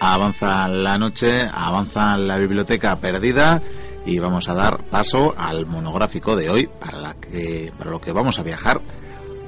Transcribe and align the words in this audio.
avanza 0.00 0.66
la 0.66 0.98
noche, 0.98 1.46
avanza 1.52 2.16
la 2.16 2.38
biblioteca 2.38 2.98
perdida 2.98 3.62
y 4.06 4.18
vamos 4.18 4.48
a 4.48 4.54
dar 4.54 4.82
paso 4.84 5.34
al 5.36 5.66
monográfico 5.66 6.34
de 6.34 6.48
hoy 6.48 6.68
para, 6.80 6.98
la 6.98 7.14
que, 7.14 7.72
para 7.76 7.90
lo 7.90 8.00
que 8.00 8.12
vamos 8.12 8.38
a 8.38 8.42
viajar 8.42 8.80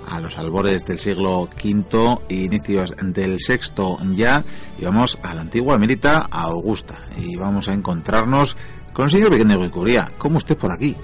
a 0.07 0.21
los 0.21 0.37
albores 0.37 0.85
del 0.85 0.99
siglo 0.99 1.49
V 1.65 2.19
inicios 2.29 2.95
del 3.01 3.41
sexto 3.41 3.97
ya 4.13 4.45
y 4.79 4.85
vamos 4.85 5.19
a 5.23 5.35
la 5.35 5.41
antigua 5.41 5.77
Emérita 5.77 6.29
Augusta 6.31 6.99
y 7.17 7.37
vamos 7.37 7.69
a 7.69 7.73
encontrarnos 7.73 8.57
con 8.93 9.07
el 9.07 9.11
señor 9.11 9.31
Vicente 9.31 9.57
Guicuría. 9.57 10.13
¿Cómo 10.19 10.37
usted 10.37 10.59
por 10.59 10.71
aquí? 10.71 10.95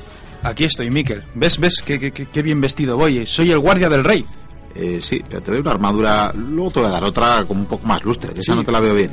Aquí 0.43 0.65
estoy, 0.65 0.91
Miquel. 0.91 1.25
¿Ves, 1.35 1.59
ves 1.59 1.83
qué, 1.85 2.13
qué 2.13 2.43
bien 2.43 2.61
vestido 2.61 2.97
voy? 2.97 3.25
Soy 3.25 3.51
el 3.51 3.59
guardia 3.59 3.89
del 3.89 4.05
rey. 4.05 4.27
Eh, 4.75 5.01
sí, 5.03 5.23
pero 5.29 5.43
te 5.43 5.51
doy 5.51 5.61
una 5.61 5.73
armadura, 5.73 6.33
luego 6.35 6.71
te 6.71 6.81
voy 6.81 6.89
a 6.89 6.93
dar 6.93 7.05
otra 7.05 7.45
con 7.45 7.59
un 7.59 7.67
poco 7.67 7.87
más 7.87 8.05
lustre, 8.05 8.33
que 8.33 8.41
esa 8.41 8.55
no 8.55 8.63
te 8.63 8.71
la 8.71 8.79
veo 8.81 8.95
bien. 8.95 9.13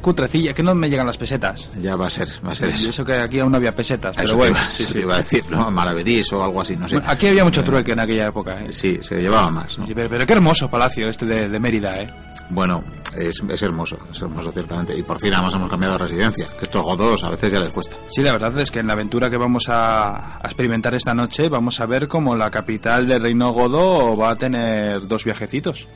Cutrecilla, 0.00 0.52
que 0.52 0.62
no 0.62 0.74
me 0.74 0.90
llegan 0.90 1.06
las 1.06 1.16
pesetas. 1.16 1.70
Ya 1.80 1.96
va 1.96 2.06
a 2.08 2.10
ser, 2.10 2.28
va 2.46 2.52
a 2.52 2.54
ser 2.54 2.70
eso. 2.70 2.90
eso 2.90 3.04
que 3.04 3.14
aquí 3.14 3.38
aún 3.40 3.50
no 3.52 3.56
había 3.58 3.74
pesetas, 3.74 4.14
pero 4.14 4.28
Eso 4.28 4.36
bueno. 4.36 4.54
te 4.54 4.60
iba, 4.60 4.70
sí, 4.76 4.82
eso 4.82 4.88
sí. 4.88 4.94
te 4.94 5.00
iba 5.00 5.14
a 5.14 5.18
decir, 5.18 5.44
¿no? 5.48 5.70
Maravedís 5.70 6.32
o 6.32 6.42
algo 6.44 6.60
así, 6.60 6.76
no 6.76 6.86
sé. 6.88 6.96
Bueno, 6.96 7.10
Aquí 7.10 7.28
había 7.28 7.44
mucho 7.44 7.64
trueque 7.64 7.92
en 7.92 8.00
aquella 8.00 8.26
época, 8.26 8.60
¿eh? 8.62 8.72
Sí, 8.72 8.98
se 9.00 9.20
llevaba 9.22 9.50
más, 9.50 9.78
¿no? 9.78 9.86
Pero, 9.86 10.08
pero 10.10 10.26
qué 10.26 10.32
hermoso 10.34 10.68
palacio 10.68 11.08
este 11.08 11.24
de, 11.24 11.48
de 11.48 11.60
Mérida, 11.60 12.00
¿eh? 12.02 12.06
Bueno, 12.48 12.84
es, 13.18 13.42
es 13.48 13.62
hermoso, 13.62 13.98
es 14.12 14.22
hermoso 14.22 14.52
ciertamente. 14.52 14.96
Y 14.96 15.02
por 15.02 15.18
fin 15.18 15.34
además 15.34 15.54
hemos 15.54 15.68
cambiado 15.68 15.98
de 15.98 16.04
residencia, 16.04 16.46
que 16.56 16.62
estos 16.64 16.80
godos 16.82 17.24
a 17.24 17.30
veces 17.30 17.50
ya 17.50 17.58
les 17.58 17.70
cuesta. 17.70 17.96
Sí, 18.08 18.22
la 18.22 18.32
verdad 18.32 18.56
es 18.60 18.70
que 18.70 18.78
en 18.78 18.86
la 18.86 18.92
aventura 18.92 19.28
que 19.28 19.36
vamos 19.36 19.68
a, 19.68 20.36
a 20.36 20.40
experimentar 20.44 20.94
esta 20.94 21.12
noche 21.12 21.48
vamos 21.48 21.80
a 21.80 21.86
ver 21.86 22.06
cómo 22.06 22.36
la 22.36 22.48
capital 22.50 23.08
del 23.08 23.20
Reino 23.20 23.50
Godo 23.52 24.16
va 24.16 24.30
a 24.30 24.36
tener 24.36 25.05
dos 25.08 25.24
viajecitos. 25.24 25.86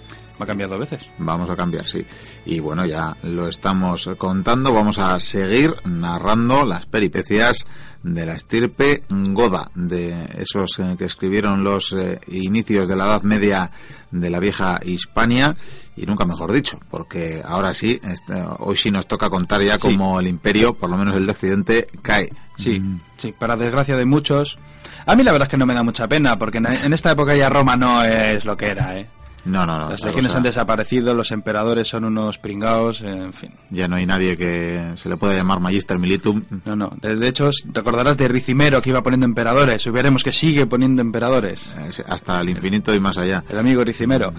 Va 0.41 0.45
a 0.45 0.47
cambiar 0.47 0.71
dos 0.71 0.81
veces. 0.81 1.07
Vamos 1.19 1.51
a 1.51 1.57
cambiar, 1.57 1.87
sí. 1.87 2.05
Y 2.47 2.61
bueno, 2.61 2.87
ya 2.87 3.15
lo 3.25 3.47
estamos 3.47 4.09
contando. 4.17 4.73
Vamos 4.73 4.99
a 4.99 5.21
seguir 5.21 5.75
narrando 5.85 6.65
las 6.65 6.87
peripecias 6.87 7.67
de 8.03 8.25
la 8.25 8.35
estirpe 8.35 9.03
goda, 9.11 9.71
de 9.75 10.15
esos 10.39 10.79
eh, 10.79 10.95
que 10.97 11.05
escribieron 11.05 11.63
los 11.63 11.93
eh, 11.93 12.19
inicios 12.29 12.89
de 12.89 12.97
la 12.97 13.05
Edad 13.05 13.23
Media 13.23 13.71
de 14.11 14.31
la 14.31 14.39
vieja 14.39 14.81
Hispania. 14.83 15.57
Y 15.95 16.07
nunca 16.07 16.25
mejor 16.25 16.53
dicho, 16.53 16.79
porque 16.89 17.43
ahora 17.45 17.75
sí, 17.75 18.01
este, 18.03 18.43
hoy 18.61 18.77
sí 18.77 18.91
nos 18.91 19.07
toca 19.07 19.29
contar 19.29 19.63
ya 19.63 19.79
cómo 19.79 20.19
el 20.21 20.29
imperio, 20.29 20.73
por 20.73 20.89
lo 20.89 20.97
menos 20.97 21.15
el 21.17 21.27
de 21.27 21.33
Occidente, 21.33 21.87
cae. 22.01 22.31
Sí, 22.57 22.81
sí, 23.19 23.35
para 23.39 23.57
desgracia 23.57 23.97
de 23.97 24.07
muchos. 24.07 24.59
A 25.05 25.15
mí 25.15 25.23
la 25.23 25.33
verdad 25.33 25.49
es 25.49 25.51
que 25.51 25.59
no 25.59 25.67
me 25.67 25.75
da 25.75 25.83
mucha 25.83 26.09
pena, 26.09 26.39
porque 26.39 26.59
en, 26.59 26.67
en 26.67 26.93
esta 26.95 27.11
época 27.11 27.37
ya 27.37 27.51
Roma 27.51 27.77
no 27.77 28.03
es 28.03 28.47
lo 28.47 28.57
que 28.57 28.67
era, 28.69 28.99
¿eh? 28.99 29.07
No, 29.45 29.65
no, 29.67 29.79
no. 29.79 29.91
Las 29.91 30.01
la 30.01 30.07
legiones 30.09 30.35
han 30.35 30.43
desaparecido, 30.43 31.15
los 31.15 31.31
emperadores 31.33 31.89
son 31.89 32.05
unos 32.05 32.39
pringaos, 32.39 33.03
en 33.03 33.33
fin. 33.33 33.53
Ya 33.71 33.89
no 33.89 33.97
hay 33.97 34.07
nadie 34.07 34.37
que 34.37 34.93
se 34.97 35.09
le 35.09 35.17
pueda 35.17 35.35
llamar 35.35 35.61
Magister 35.61 35.99
Militum. 35.99 36.43
No, 36.65 36.77
no. 36.77 36.91
De, 37.01 37.17
de 37.17 37.29
hecho, 37.29 37.51
te 37.73 37.81
acordarás 37.81 38.17
de 38.17 38.29
Ricimero 38.29 38.83
que 38.83 38.91
iba 38.91 39.03
poniendo 39.03 39.27
emperadores, 39.27 39.91
veremos 39.91 40.23
que 40.23 40.33
sigue 40.33 40.67
poniendo 40.67 41.03
emperadores. 41.03 41.73
Hasta 42.07 42.41
el 42.41 42.51
infinito 42.51 42.95
y 42.95 43.01
más 43.01 43.19
allá. 43.19 43.43
El 43.49 43.59
amigo 43.59 43.83
Ricimero. 43.85 44.33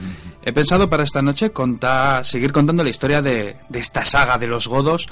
He 0.44 0.54
pensado 0.54 0.90
para 0.90 1.04
esta 1.04 1.22
noche 1.22 1.52
contar, 1.52 2.26
seguir 2.26 2.52
contando 2.52 2.84
la 2.84 2.90
historia 2.90 3.22
de, 3.22 3.58
de 3.70 3.80
esta 3.80 4.06
saga 4.06 4.38
de 4.38 4.48
los 4.48 4.68
godos, 4.68 5.08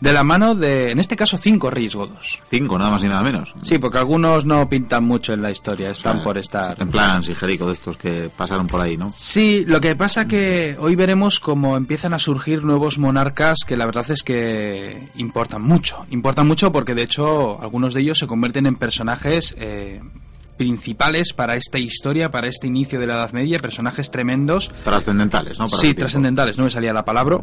de 0.00 0.12
la 0.12 0.24
mano 0.24 0.54
de, 0.54 0.90
en 0.90 0.98
este 0.98 1.16
caso, 1.16 1.38
cinco 1.38 1.70
reyes 1.70 1.94
godos. 1.94 2.40
Cinco, 2.48 2.78
nada 2.78 2.90
más 2.90 3.04
y 3.04 3.08
nada 3.08 3.22
menos. 3.22 3.54
Sí, 3.62 3.78
porque 3.78 3.98
algunos 3.98 4.44
no 4.44 4.68
pintan 4.68 5.04
mucho 5.04 5.32
en 5.32 5.42
la 5.42 5.50
historia, 5.50 5.90
están 5.90 6.16
O 6.16 6.20
sea, 6.20 6.24
por 6.24 6.38
estar. 6.38 6.80
En 6.80 6.90
plan 6.90 7.22
sigerico 7.22 7.66
de 7.66 7.72
estos 7.72 7.96
que 7.96 8.30
pasaron 8.36 8.66
por 8.66 8.80
ahí, 8.80 8.96
¿no? 8.96 9.12
Sí, 9.14 9.64
lo 9.66 9.80
que 9.80 9.96
pasa 9.96 10.26
que 10.26 10.76
hoy 10.78 10.96
veremos 10.96 11.40
cómo 11.40 11.76
empiezan 11.76 12.14
a 12.14 12.18
surgir 12.18 12.64
nuevos 12.64 12.98
monarcas 12.98 13.58
que 13.66 13.76
la 13.76 13.86
verdad 13.86 14.10
es 14.10 14.22
que 14.22 15.08
importan 15.16 15.62
mucho. 15.62 16.04
Importan 16.10 16.46
mucho 16.46 16.72
porque 16.72 16.94
de 16.94 17.02
hecho 17.02 17.60
algunos 17.60 17.94
de 17.94 18.00
ellos 18.00 18.18
se 18.18 18.26
convierten 18.26 18.66
en 18.66 18.76
personajes 18.76 19.54
eh, 19.58 20.00
principales 20.56 21.32
para 21.32 21.56
esta 21.56 21.78
historia, 21.78 22.30
para 22.30 22.48
este 22.48 22.66
inicio 22.66 23.00
de 23.00 23.06
la 23.06 23.14
Edad 23.14 23.32
Media, 23.32 23.58
personajes 23.58 24.10
tremendos. 24.10 24.70
Trascendentales, 24.84 25.58
¿no? 25.58 25.68
Para 25.68 25.80
sí, 25.80 25.94
trascendentales, 25.94 26.58
no 26.58 26.64
me 26.64 26.70
salía 26.70 26.92
la 26.92 27.04
palabra. 27.04 27.40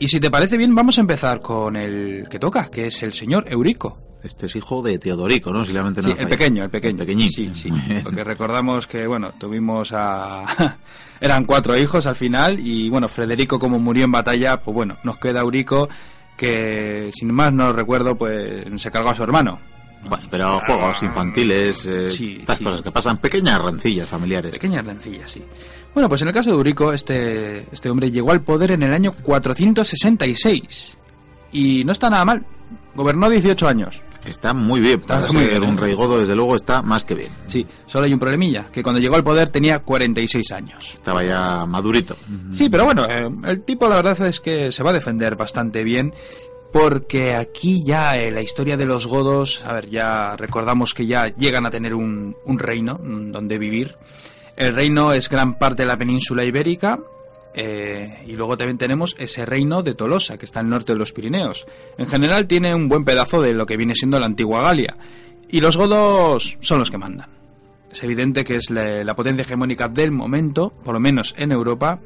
Y 0.00 0.08
si 0.08 0.18
te 0.18 0.30
parece 0.30 0.56
bien, 0.56 0.74
vamos 0.74 0.96
a 0.96 1.02
empezar 1.02 1.40
con 1.40 1.76
el 1.76 2.26
que 2.28 2.38
toca, 2.38 2.70
que 2.70 2.86
es 2.86 3.02
el 3.02 3.12
señor 3.12 3.44
Eurico. 3.46 3.98
Este 4.22 4.46
es 4.46 4.56
hijo 4.56 4.82
de 4.82 4.98
Teodorico, 4.98 5.52
¿no? 5.52 5.62
Si 5.64 5.74
la 5.74 5.82
mente 5.82 6.00
no 6.00 6.08
Sí, 6.08 6.14
el 6.18 6.28
pequeño, 6.28 6.64
el 6.64 6.70
pequeño. 6.70 6.96
pequeñín. 6.96 7.30
Sí, 7.30 7.50
sí. 7.54 7.70
Porque 8.02 8.24
recordamos 8.24 8.86
que, 8.86 9.06
bueno, 9.06 9.32
tuvimos 9.38 9.92
a... 9.92 10.78
Eran 11.20 11.44
cuatro 11.44 11.76
hijos 11.76 12.06
al 12.06 12.16
final 12.16 12.58
y, 12.60 12.88
bueno, 12.88 13.08
Federico 13.08 13.58
como 13.58 13.78
murió 13.78 14.04
en 14.04 14.12
batalla, 14.12 14.62
pues 14.62 14.74
bueno, 14.74 14.96
nos 15.04 15.18
queda 15.18 15.40
Eurico 15.40 15.88
que, 16.34 17.10
sin 17.12 17.32
más 17.34 17.52
no 17.52 17.70
recuerdo, 17.74 18.16
pues 18.16 18.64
se 18.76 18.90
cargó 18.90 19.10
a 19.10 19.14
su 19.14 19.22
hermano. 19.22 19.60
Bueno, 20.08 20.24
pero 20.30 20.60
juegos 20.66 21.02
infantiles, 21.02 21.84
eh, 21.86 22.10
Sí, 22.10 22.38
estas 22.40 22.58
sí. 22.58 22.64
cosas 22.64 22.82
que 22.82 22.90
pasan, 22.90 23.18
pequeñas 23.18 23.60
rencillas 23.62 24.08
familiares. 24.08 24.52
Pequeñas 24.52 24.84
rencillas, 24.84 25.30
sí. 25.30 25.42
Bueno, 25.94 26.08
pues 26.08 26.22
en 26.22 26.28
el 26.28 26.34
caso 26.34 26.50
de 26.50 26.56
Eurico, 26.56 26.92
este, 26.92 27.66
este 27.72 27.90
hombre 27.90 28.10
llegó 28.10 28.32
al 28.32 28.42
poder 28.42 28.72
en 28.72 28.82
el 28.82 28.92
año 28.94 29.12
466 29.22 30.98
y 31.52 31.84
no 31.84 31.92
está 31.92 32.08
nada 32.10 32.24
mal. 32.24 32.44
Gobernó 32.94 33.28
18 33.30 33.68
años. 33.68 34.02
Está 34.24 34.52
muy 34.52 34.80
bien, 34.80 35.00
Está 35.00 35.20
para 35.20 35.32
muy 35.32 35.42
ser 35.44 35.60
bien, 35.60 35.70
un 35.70 35.78
¿eh? 35.78 35.80
rey 35.80 35.94
godo, 35.94 36.18
desde 36.20 36.36
luego 36.36 36.54
está 36.56 36.82
más 36.82 37.04
que 37.04 37.14
bien. 37.14 37.30
Sí, 37.46 37.64
solo 37.86 38.04
hay 38.04 38.12
un 38.12 38.18
problemilla, 38.18 38.66
que 38.70 38.82
cuando 38.82 39.00
llegó 39.00 39.16
al 39.16 39.24
poder 39.24 39.48
tenía 39.48 39.78
46 39.78 40.52
años. 40.52 40.90
Estaba 40.94 41.24
ya 41.24 41.64
madurito. 41.66 42.16
Sí, 42.52 42.68
pero 42.68 42.84
bueno, 42.84 43.06
eh, 43.08 43.28
el 43.44 43.62
tipo 43.62 43.88
la 43.88 43.96
verdad 43.96 44.20
es 44.26 44.40
que 44.40 44.70
se 44.72 44.82
va 44.82 44.90
a 44.90 44.94
defender 44.94 45.36
bastante 45.36 45.84
bien. 45.84 46.12
Porque 46.72 47.34
aquí 47.34 47.82
ya 47.82 48.16
eh, 48.16 48.30
la 48.30 48.42
historia 48.42 48.76
de 48.76 48.86
los 48.86 49.06
godos, 49.06 49.62
a 49.64 49.72
ver, 49.72 49.90
ya 49.90 50.36
recordamos 50.36 50.94
que 50.94 51.06
ya 51.06 51.26
llegan 51.26 51.66
a 51.66 51.70
tener 51.70 51.94
un, 51.94 52.36
reino 52.46 52.98
mm, 53.02 53.32
donde 53.32 53.58
vivir. 53.58 53.96
El 54.56 54.74
reino 54.74 55.12
es 55.12 55.28
gran 55.28 55.58
parte 55.58 55.82
de 55.82 55.88
la 55.88 55.96
península 55.96 56.44
ibérica. 56.44 57.00
eh, 57.52 58.22
y 58.28 58.32
luego 58.32 58.56
también 58.56 58.78
tenemos 58.78 59.16
ese 59.18 59.44
reino 59.44 59.82
de 59.82 59.94
Tolosa, 59.94 60.38
que 60.38 60.46
está 60.46 60.60
al 60.60 60.68
norte 60.68 60.92
de 60.92 60.98
los 60.98 61.12
Pirineos. 61.12 61.66
En 61.98 62.06
general 62.06 62.46
tiene 62.46 62.72
un 62.72 62.88
buen 62.88 63.04
pedazo 63.04 63.42
de 63.42 63.52
lo 63.52 63.66
que 63.66 63.76
viene 63.76 63.94
siendo 63.94 64.20
la 64.20 64.26
antigua 64.26 64.62
Galia. 64.62 64.96
Y 65.48 65.60
los 65.60 65.76
godos 65.76 66.56
son 66.60 66.78
los 66.78 66.92
que 66.92 66.98
mandan. 66.98 67.28
Es 67.90 68.04
evidente 68.04 68.44
que 68.44 68.54
es 68.54 68.70
la, 68.70 69.02
la 69.02 69.16
potencia 69.16 69.42
hegemónica 69.42 69.88
del 69.88 70.12
momento, 70.12 70.72
por 70.84 70.94
lo 70.94 71.00
menos 71.00 71.34
en 71.36 71.50
Europa. 71.50 71.98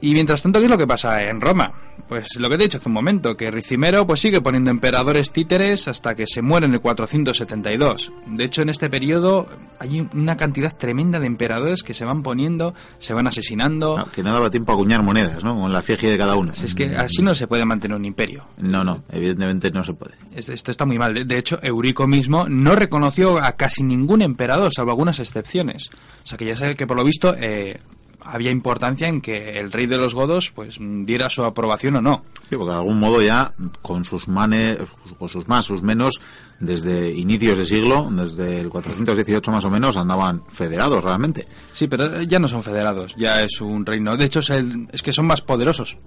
Y 0.00 0.12
mientras 0.14 0.42
tanto, 0.42 0.58
¿qué 0.58 0.66
es 0.66 0.70
lo 0.70 0.76
que 0.78 0.86
pasa 0.86 1.22
en 1.22 1.40
Roma? 1.40 1.72
Pues 2.08 2.28
lo 2.36 2.50
que 2.50 2.58
te 2.58 2.64
he 2.64 2.66
dicho 2.66 2.76
hace 2.78 2.88
un 2.88 2.92
momento, 2.94 3.34
que 3.36 3.50
Ricimero 3.50 4.06
pues 4.06 4.20
sigue 4.20 4.40
poniendo 4.42 4.70
emperadores 4.70 5.32
títeres 5.32 5.88
hasta 5.88 6.14
que 6.14 6.26
se 6.26 6.42
muere 6.42 6.66
en 6.66 6.74
el 6.74 6.80
472. 6.80 8.12
De 8.26 8.44
hecho, 8.44 8.62
en 8.62 8.68
este 8.68 8.90
periodo 8.90 9.46
hay 9.78 10.06
una 10.12 10.36
cantidad 10.36 10.76
tremenda 10.76 11.18
de 11.18 11.26
emperadores 11.26 11.82
que 11.82 11.94
se 11.94 12.04
van 12.04 12.22
poniendo, 12.22 12.74
se 12.98 13.14
van 13.14 13.26
asesinando. 13.26 13.96
No, 13.96 14.04
que 14.12 14.22
no 14.22 14.32
daba 14.32 14.50
tiempo 14.50 14.72
a 14.72 14.74
acuñar 14.74 15.02
monedas, 15.02 15.42
¿no? 15.42 15.58
Con 15.58 15.72
la 15.72 15.80
figie 15.82 16.10
de 16.10 16.18
cada 16.18 16.36
uno. 16.36 16.52
Es 16.52 16.74
que 16.74 16.94
así 16.94 17.22
no 17.22 17.34
se 17.34 17.46
puede 17.46 17.64
mantener 17.64 17.96
un 17.96 18.04
imperio. 18.04 18.44
No, 18.58 18.84
no, 18.84 19.02
evidentemente 19.10 19.70
no 19.70 19.82
se 19.82 19.94
puede. 19.94 20.14
Es- 20.34 20.50
Esto 20.50 20.70
está 20.70 20.84
muy 20.84 20.98
mal. 20.98 21.26
De- 21.26 21.36
hecho, 21.38 21.58
Eurico 21.62 22.06
mismo 22.06 22.46
no 22.48 22.74
reconoció 22.76 23.38
a 23.38 23.52
casi 23.52 23.82
ningún 23.82 24.22
emperador, 24.22 24.72
salvo 24.74 24.90
algunas 24.90 25.18
excepciones. 25.20 25.88
O 26.24 26.26
sea 26.26 26.36
que 26.38 26.44
ya 26.44 26.54
sabe 26.56 26.76
que 26.76 26.86
por 26.86 26.96
lo 26.96 27.04
visto 27.04 27.34
eh, 27.38 27.78
había 28.26 28.50
importancia 28.50 29.08
en 29.08 29.20
que 29.20 29.58
el 29.58 29.70
rey 29.72 29.86
de 29.86 29.96
los 29.96 30.14
godos 30.14 30.50
pues 30.54 30.78
diera 30.80 31.28
su 31.30 31.44
aprobación 31.44 31.96
o 31.96 32.00
no. 32.02 32.24
Sí, 32.48 32.56
porque 32.56 32.72
de 32.72 32.76
algún 32.78 32.98
modo 33.00 33.20
ya 33.22 33.52
con 33.82 34.04
sus 34.04 34.28
manes, 34.28 34.78
con 35.18 35.28
sus 35.28 35.46
más, 35.48 35.64
sus 35.64 35.82
menos, 35.82 36.20
desde 36.60 37.10
inicios 37.12 37.58
de 37.58 37.66
siglo, 37.66 38.08
desde 38.10 38.60
el 38.60 38.68
418 38.68 39.50
más 39.50 39.64
o 39.64 39.70
menos, 39.70 39.96
andaban 39.96 40.42
federados 40.48 41.02
realmente. 41.02 41.46
Sí, 41.72 41.86
pero 41.88 42.22
ya 42.22 42.38
no 42.38 42.48
son 42.48 42.62
federados, 42.62 43.14
ya 43.16 43.40
es 43.40 43.60
un 43.60 43.84
reino. 43.84 44.16
De 44.16 44.24
hecho, 44.26 44.40
es, 44.40 44.50
el- 44.50 44.88
es 44.92 45.02
que 45.02 45.12
son 45.12 45.26
más 45.26 45.42
poderosos 45.42 45.98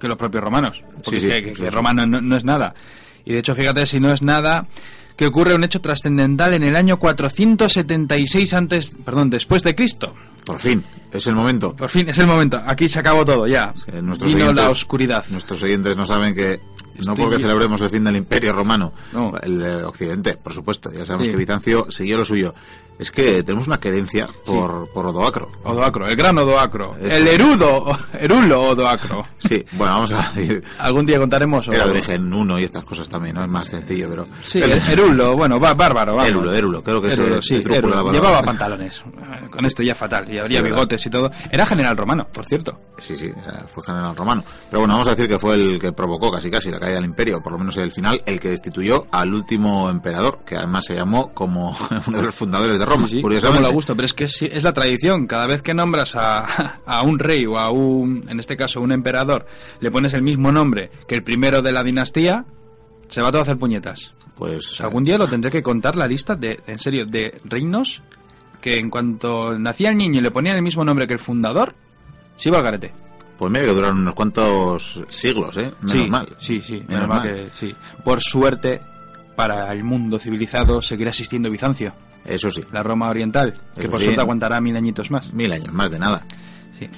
que 0.00 0.08
los 0.08 0.16
propios 0.16 0.42
romanos. 0.44 0.82
Porque 1.04 1.20
Sí, 1.20 1.26
sí, 1.26 1.26
que, 1.28 1.42
que- 1.42 1.48
sí, 1.50 1.62
que 1.62 1.70
sí. 1.70 1.74
Roma 1.74 1.92
no, 1.94 2.06
no- 2.06 2.20
no 2.20 2.36
es 2.36 2.44
nada. 2.44 2.74
Y 3.24 3.32
de 3.32 3.38
hecho, 3.38 3.54
fíjate, 3.54 3.86
si 3.86 4.00
no 4.00 4.12
es 4.12 4.20
nada, 4.22 4.66
que 5.16 5.26
ocurre 5.26 5.54
un 5.54 5.64
hecho 5.64 5.80
trascendental 5.80 6.54
en 6.54 6.62
el 6.62 6.76
año 6.76 6.98
476 6.98 8.54
antes, 8.54 8.92
perdón, 9.04 9.30
después 9.30 9.62
de 9.62 9.74
Cristo. 9.74 10.14
Por 10.44 10.60
fin, 10.60 10.84
es 11.12 11.26
el 11.26 11.34
momento. 11.34 11.74
Por 11.74 11.88
fin, 11.88 12.08
es 12.08 12.18
el 12.18 12.26
momento. 12.26 12.60
Aquí 12.66 12.88
se 12.88 12.98
acabó 12.98 13.24
todo, 13.24 13.46
ya. 13.46 13.72
Eh, 13.86 14.02
Vino 14.24 14.52
la 14.52 14.68
oscuridad. 14.68 15.24
Nuestros 15.30 15.62
oyentes 15.62 15.96
no 15.96 16.04
saben 16.04 16.34
que 16.34 16.60
no 17.06 17.14
porque 17.14 17.38
celebremos 17.38 17.80
el 17.80 17.90
fin 17.90 18.04
del 18.04 18.16
Imperio 18.16 18.52
Romano, 18.52 18.92
el 19.42 19.58
de 19.58 19.84
Occidente, 19.84 20.36
por 20.36 20.52
supuesto. 20.52 20.90
Ya 20.92 21.04
sabemos 21.04 21.28
que 21.28 21.36
Bizancio 21.36 21.90
siguió 21.90 22.18
lo 22.18 22.24
suyo. 22.24 22.54
Es 22.98 23.10
que 23.10 23.42
tenemos 23.42 23.66
una 23.66 23.78
querencia 23.78 24.28
por, 24.44 24.88
por 24.92 25.06
Odoacro. 25.06 25.50
Odoacro, 25.64 26.06
el 26.06 26.14
gran 26.14 26.38
Odoacro. 26.38 26.94
El 27.00 27.26
erudo, 27.26 27.98
erulo 28.20 28.68
Odoacro. 28.68 29.26
Sí, 29.38 29.64
bueno, 29.72 29.94
vamos 29.94 30.12
a 30.12 30.30
decir. 30.30 30.62
Algún 30.78 31.04
día 31.04 31.18
contaremos. 31.18 31.66
Era 31.68 31.86
de 31.86 31.90
origen 31.90 32.32
uno 32.32 32.58
y 32.58 32.64
estas 32.64 32.84
cosas 32.84 33.08
también, 33.08 33.34
¿no? 33.34 33.42
Es 33.42 33.48
más 33.48 33.68
sencillo, 33.68 34.08
pero. 34.08 34.28
Sí, 34.44 34.60
el, 34.60 34.72
erulo, 34.72 35.36
bueno, 35.36 35.58
bárbaro. 35.58 36.22
Erulo, 36.22 36.54
erulo, 36.54 36.82
creo 36.84 37.02
que 37.02 37.12
erulo, 37.12 37.42
sí, 37.42 37.56
Llevaba 37.58 38.42
pantalones. 38.42 39.02
Con 39.50 39.64
esto 39.64 39.82
ya 39.82 39.94
fatal. 39.94 40.32
Y 40.32 40.38
habría 40.38 40.62
bigotes 40.62 41.04
y 41.06 41.10
todo. 41.10 41.30
Era 41.50 41.66
general 41.66 41.96
romano, 41.96 42.28
por 42.32 42.46
cierto. 42.46 42.78
Sí, 42.96 43.16
sí, 43.16 43.32
fue 43.72 43.82
general 43.84 44.14
romano. 44.14 44.44
Pero 44.70 44.80
bueno, 44.80 44.94
vamos 44.94 45.08
a 45.08 45.10
decir 45.10 45.28
que 45.28 45.38
fue 45.38 45.54
el 45.54 45.80
que 45.80 45.92
provocó 45.92 46.30
casi 46.30 46.50
casi 46.50 46.70
la 46.70 46.78
caída 46.78 46.96
del 46.96 47.06
imperio, 47.06 47.42
por 47.42 47.52
lo 47.52 47.58
menos 47.58 47.76
en 47.76 47.82
el 47.84 47.92
final, 47.92 48.22
el 48.24 48.38
que 48.38 48.50
destituyó 48.50 49.06
al 49.10 49.34
último 49.34 49.90
emperador, 49.90 50.40
que 50.46 50.56
además 50.56 50.84
se 50.84 50.94
llamó 50.94 51.32
como 51.34 51.76
uno 52.06 52.18
de 52.18 52.24
los 52.24 52.34
fundadores 52.34 52.78
de 52.78 52.83
Roma, 52.84 53.08
sí, 53.08 53.20
curiosamente. 53.20 53.68
gusto, 53.70 53.94
pero 53.94 54.06
es 54.06 54.14
que 54.14 54.24
es, 54.24 54.62
la 54.62 54.72
tradición. 54.72 55.26
Cada 55.26 55.46
vez 55.46 55.62
que 55.62 55.74
nombras 55.74 56.14
a, 56.16 56.80
a, 56.86 57.02
un 57.02 57.18
rey 57.18 57.46
o 57.46 57.58
a 57.58 57.70
un, 57.70 58.24
en 58.28 58.40
este 58.40 58.56
caso, 58.56 58.80
un 58.80 58.92
emperador, 58.92 59.46
le 59.80 59.90
pones 59.90 60.14
el 60.14 60.22
mismo 60.22 60.52
nombre 60.52 60.90
que 61.06 61.14
el 61.14 61.22
primero 61.22 61.62
de 61.62 61.72
la 61.72 61.82
dinastía, 61.82 62.44
se 63.08 63.22
va 63.22 63.30
todo 63.30 63.40
a 63.40 63.42
hacer 63.42 63.56
puñetas. 63.56 64.14
Pues 64.34 64.80
algún 64.80 65.04
día 65.04 65.18
lo 65.18 65.28
tendré 65.28 65.50
que 65.50 65.62
contar 65.62 65.96
la 65.96 66.06
lista 66.06 66.34
de, 66.34 66.60
en 66.66 66.78
serio, 66.78 67.06
de 67.06 67.40
reinos 67.44 68.02
que 68.60 68.78
en 68.78 68.88
cuanto 68.88 69.58
nacía 69.58 69.90
el 69.90 69.96
niño 69.98 70.20
y 70.20 70.22
le 70.22 70.30
ponían 70.30 70.56
el 70.56 70.62
mismo 70.62 70.84
nombre 70.84 71.06
que 71.06 71.12
el 71.12 71.18
fundador, 71.18 71.74
se 72.36 72.48
iba 72.48 72.58
al 72.58 72.64
garete. 72.64 72.92
Pues 73.38 73.52
mira 73.52 73.66
que 73.66 73.72
duraron 73.72 73.98
unos 73.98 74.14
cuantos 74.14 75.02
siglos, 75.08 75.56
¿eh? 75.58 75.70
Menos 75.82 76.02
sí, 76.02 76.08
mal. 76.08 76.28
Sí, 76.38 76.60
sí, 76.60 76.82
menos, 76.88 77.06
mal. 77.06 77.22
que 77.22 77.48
sí. 77.52 77.74
Por 78.02 78.22
suerte, 78.22 78.80
para 79.36 79.70
el 79.72 79.84
mundo 79.84 80.18
civilizado 80.18 80.80
seguirá 80.80 81.10
existiendo 81.10 81.50
Bizancio. 81.50 81.92
Eso 82.24 82.50
sí. 82.50 82.62
La 82.72 82.82
Roma 82.82 83.08
Oriental, 83.08 83.54
que 83.78 83.88
por 83.88 84.00
suerte 84.00 84.20
aguantará 84.20 84.60
mil 84.60 84.76
añitos 84.76 85.10
más. 85.10 85.32
Mil 85.32 85.52
años 85.52 85.72
más 85.72 85.90
de 85.90 85.98
nada. 85.98 86.26
Sí. 86.78 86.88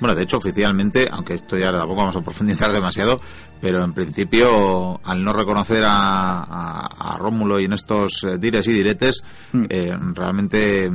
Bueno, 0.00 0.14
de 0.14 0.24
hecho, 0.24 0.38
oficialmente, 0.38 1.08
aunque 1.10 1.34
esto 1.34 1.56
ya 1.56 1.70
tampoco 1.70 2.00
vamos 2.00 2.16
a 2.16 2.20
profundizar 2.20 2.72
demasiado, 2.72 3.20
pero 3.60 3.82
en 3.84 3.94
principio, 3.94 5.00
al 5.02 5.24
no 5.24 5.32
reconocer 5.32 5.82
a, 5.86 7.16
Rómulo 7.18 7.60
y 7.60 7.64
en 7.64 7.72
estos 7.72 8.24
eh, 8.24 8.38
dires 8.38 8.66
y 8.66 8.72
diretes, 8.72 9.22
hmm. 9.52 9.64
eh, 9.68 9.96
realmente 10.12 10.84
eh, 10.84 10.90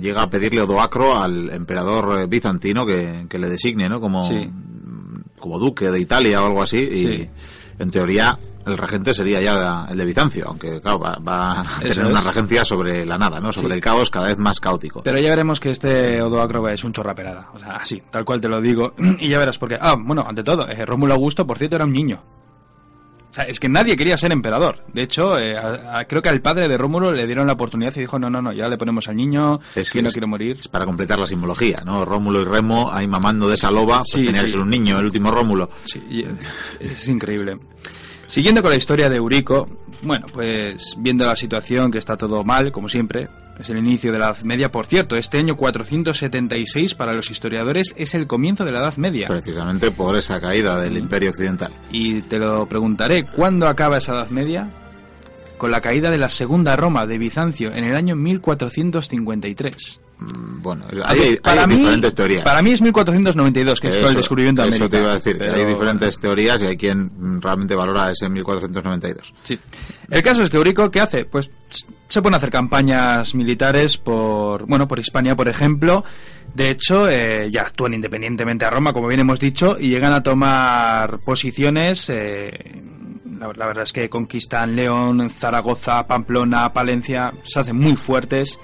llega 0.00 0.22
a 0.22 0.30
pedirle 0.30 0.62
Odoacro 0.62 1.16
al 1.16 1.50
emperador 1.50 2.26
bizantino 2.26 2.84
que, 2.84 3.26
le 3.30 3.48
designe, 3.48 3.88
¿no? 3.88 4.00
Como, 4.00 4.28
como 5.38 5.58
duque 5.58 5.90
de 5.90 6.00
Italia 6.00 6.42
o 6.42 6.46
algo 6.46 6.62
así. 6.62 6.78
Y 6.78 7.30
en 7.78 7.90
teoría, 7.90 8.36
el 8.66 8.78
regente 8.78 9.14
sería 9.14 9.40
ya 9.40 9.86
el 9.90 9.96
de 9.96 10.04
Bizancio, 10.04 10.44
aunque 10.48 10.80
claro, 10.80 10.98
va, 10.98 11.60
a 11.60 11.80
tener 11.80 12.06
una 12.06 12.20
regencia 12.20 12.64
sobre 12.64 13.06
la 13.06 13.16
nada, 13.18 13.40
¿no? 13.40 13.52
Sobre 13.52 13.74
el 13.74 13.80
caos 13.80 14.10
cada 14.10 14.28
vez 14.28 14.38
más 14.38 14.60
caótico. 14.60 15.02
Pero 15.02 15.18
ya 15.18 15.30
veremos 15.30 15.60
que 15.60 15.70
este 15.70 16.20
Odoacro 16.22 16.68
es 16.68 16.84
un 16.84 16.92
chorraperada, 16.92 17.50
o 17.54 17.58
sea, 17.58 17.76
así, 17.76 18.02
tal 18.10 18.24
cual 18.24 18.40
te 18.40 18.48
lo 18.48 18.60
digo, 18.60 18.94
y 19.18 19.28
ya 19.28 19.38
verás 19.38 19.58
porque, 19.58 19.78
ah, 19.80 19.96
bueno, 19.98 20.24
ante 20.26 20.42
todo, 20.42 20.68
eh, 20.68 20.84
Rómulo 20.84 21.14
Augusto, 21.14 21.46
por 21.46 21.58
cierto, 21.58 21.76
era 21.76 21.84
un 21.84 21.92
niño. 21.92 22.22
O 23.30 23.32
sea, 23.32 23.44
es 23.44 23.60
que 23.60 23.68
nadie 23.68 23.96
quería 23.96 24.16
ser 24.16 24.32
emperador. 24.32 24.84
De 24.92 25.02
hecho, 25.02 25.38
eh, 25.38 25.54
creo 26.08 26.20
que 26.20 26.28
al 26.28 26.42
padre 26.42 26.68
de 26.68 26.76
Rómulo 26.76 27.12
le 27.12 27.26
dieron 27.26 27.46
la 27.46 27.52
oportunidad 27.52 27.94
y 27.94 28.00
dijo, 28.00 28.18
no, 28.18 28.28
no, 28.28 28.42
no, 28.42 28.52
ya 28.52 28.68
le 28.68 28.76
ponemos 28.76 29.06
al 29.06 29.14
niño, 29.14 29.60
es, 29.76 29.92
que 29.92 30.02
no 30.02 30.10
quiere 30.10 30.26
morir. 30.26 30.56
Es 30.58 30.66
para 30.66 30.84
completar 30.84 31.16
la 31.16 31.28
simbología, 31.28 31.82
¿no? 31.86 32.04
Rómulo 32.04 32.42
y 32.42 32.44
Remo 32.44 32.90
ahí 32.90 33.06
mamando 33.06 33.48
de 33.48 33.54
esa 33.54 33.70
loba, 33.70 33.98
pues 33.98 34.24
tenía 34.24 34.42
que 34.42 34.48
ser 34.48 34.58
un 34.58 34.68
niño, 34.70 34.98
el 34.98 35.04
último 35.04 35.30
Rómulo. 35.30 35.70
Sí, 35.86 36.24
es 36.80 37.06
increíble. 37.06 37.56
Siguiendo 38.30 38.62
con 38.62 38.70
la 38.70 38.76
historia 38.76 39.08
de 39.08 39.16
Eurico, 39.16 39.66
bueno, 40.02 40.26
pues 40.32 40.94
viendo 40.98 41.26
la 41.26 41.34
situación 41.34 41.90
que 41.90 41.98
está 41.98 42.16
todo 42.16 42.44
mal, 42.44 42.70
como 42.70 42.88
siempre, 42.88 43.28
es 43.58 43.68
el 43.70 43.78
inicio 43.78 44.12
de 44.12 44.20
la 44.20 44.26
Edad 44.26 44.42
Media. 44.42 44.70
Por 44.70 44.86
cierto, 44.86 45.16
este 45.16 45.38
año 45.38 45.56
476 45.56 46.94
para 46.94 47.12
los 47.12 47.28
historiadores 47.28 47.92
es 47.96 48.14
el 48.14 48.28
comienzo 48.28 48.64
de 48.64 48.70
la 48.70 48.78
Edad 48.82 48.96
Media. 48.98 49.26
Precisamente 49.26 49.90
por 49.90 50.14
esa 50.14 50.40
caída 50.40 50.80
del 50.80 50.96
Imperio 50.96 51.30
Occidental. 51.30 51.72
Y 51.90 52.22
te 52.22 52.38
lo 52.38 52.68
preguntaré, 52.68 53.26
¿cuándo 53.26 53.66
acaba 53.66 53.98
esa 53.98 54.12
Edad 54.12 54.30
Media? 54.30 54.70
Con 55.58 55.72
la 55.72 55.80
caída 55.80 56.12
de 56.12 56.18
la 56.18 56.28
Segunda 56.28 56.76
Roma 56.76 57.06
de 57.06 57.18
Bizancio 57.18 57.72
en 57.72 57.82
el 57.82 57.96
año 57.96 58.14
1453. 58.14 60.00
Mm, 60.20 60.60
bueno, 60.62 60.84
hay, 61.04 61.38
diferentes 61.68 62.14
teorías. 62.14 62.44
Para 62.44 62.60
mí 62.62 62.72
es 62.72 62.82
1492, 62.82 63.80
que 63.80 63.88
es 63.88 64.10
el 64.10 64.16
descubrimiento 64.16 64.62
de 64.62 64.68
América. 64.68 64.84
Eso 64.84 64.90
te 64.90 65.00
iba 65.00 65.10
a 65.10 65.14
decir, 65.14 65.42
hay 65.42 65.64
diferentes 65.64 66.18
teorías 66.18 66.60
y 66.62 66.66
hay 66.66 66.76
quien 66.76 67.40
realmente 67.40 67.74
valora 67.74 68.10
ese 68.10 68.28
1492. 68.28 69.32
Sí. 69.42 69.58
El 70.10 70.22
caso 70.22 70.42
es 70.42 70.50
que 70.50 70.58
Eurico, 70.58 70.90
¿qué 70.90 71.00
hace? 71.00 71.24
Pues 71.24 71.50
se 72.08 72.20
pone 72.20 72.36
a 72.36 72.38
hacer 72.38 72.50
campañas 72.50 73.34
militares 73.34 73.96
por, 73.96 74.66
bueno, 74.66 74.86
por 74.86 74.98
Hispania, 74.98 75.34
por 75.34 75.48
ejemplo. 75.48 76.04
De 76.54 76.68
hecho, 76.68 77.08
eh, 77.08 77.48
ya 77.50 77.62
actúan 77.62 77.94
independientemente 77.94 78.64
a 78.64 78.70
Roma, 78.70 78.92
como 78.92 79.08
bien 79.08 79.20
hemos 79.20 79.40
dicho, 79.40 79.76
y 79.78 79.88
llegan 79.88 80.12
a 80.12 80.22
tomar 80.22 81.20
posiciones. 81.20 82.08
Eh, 82.10 82.52
la, 83.38 83.52
la, 83.56 83.66
verdad 83.66 83.84
es 83.84 83.92
que 83.92 84.10
conquistan 84.10 84.76
León, 84.76 85.30
Zaragoza, 85.30 86.06
Pamplona, 86.06 86.72
Palencia, 86.72 87.32
se 87.44 87.60
hacen 87.60 87.76
muy 87.76 87.96
fuertes 87.96 88.58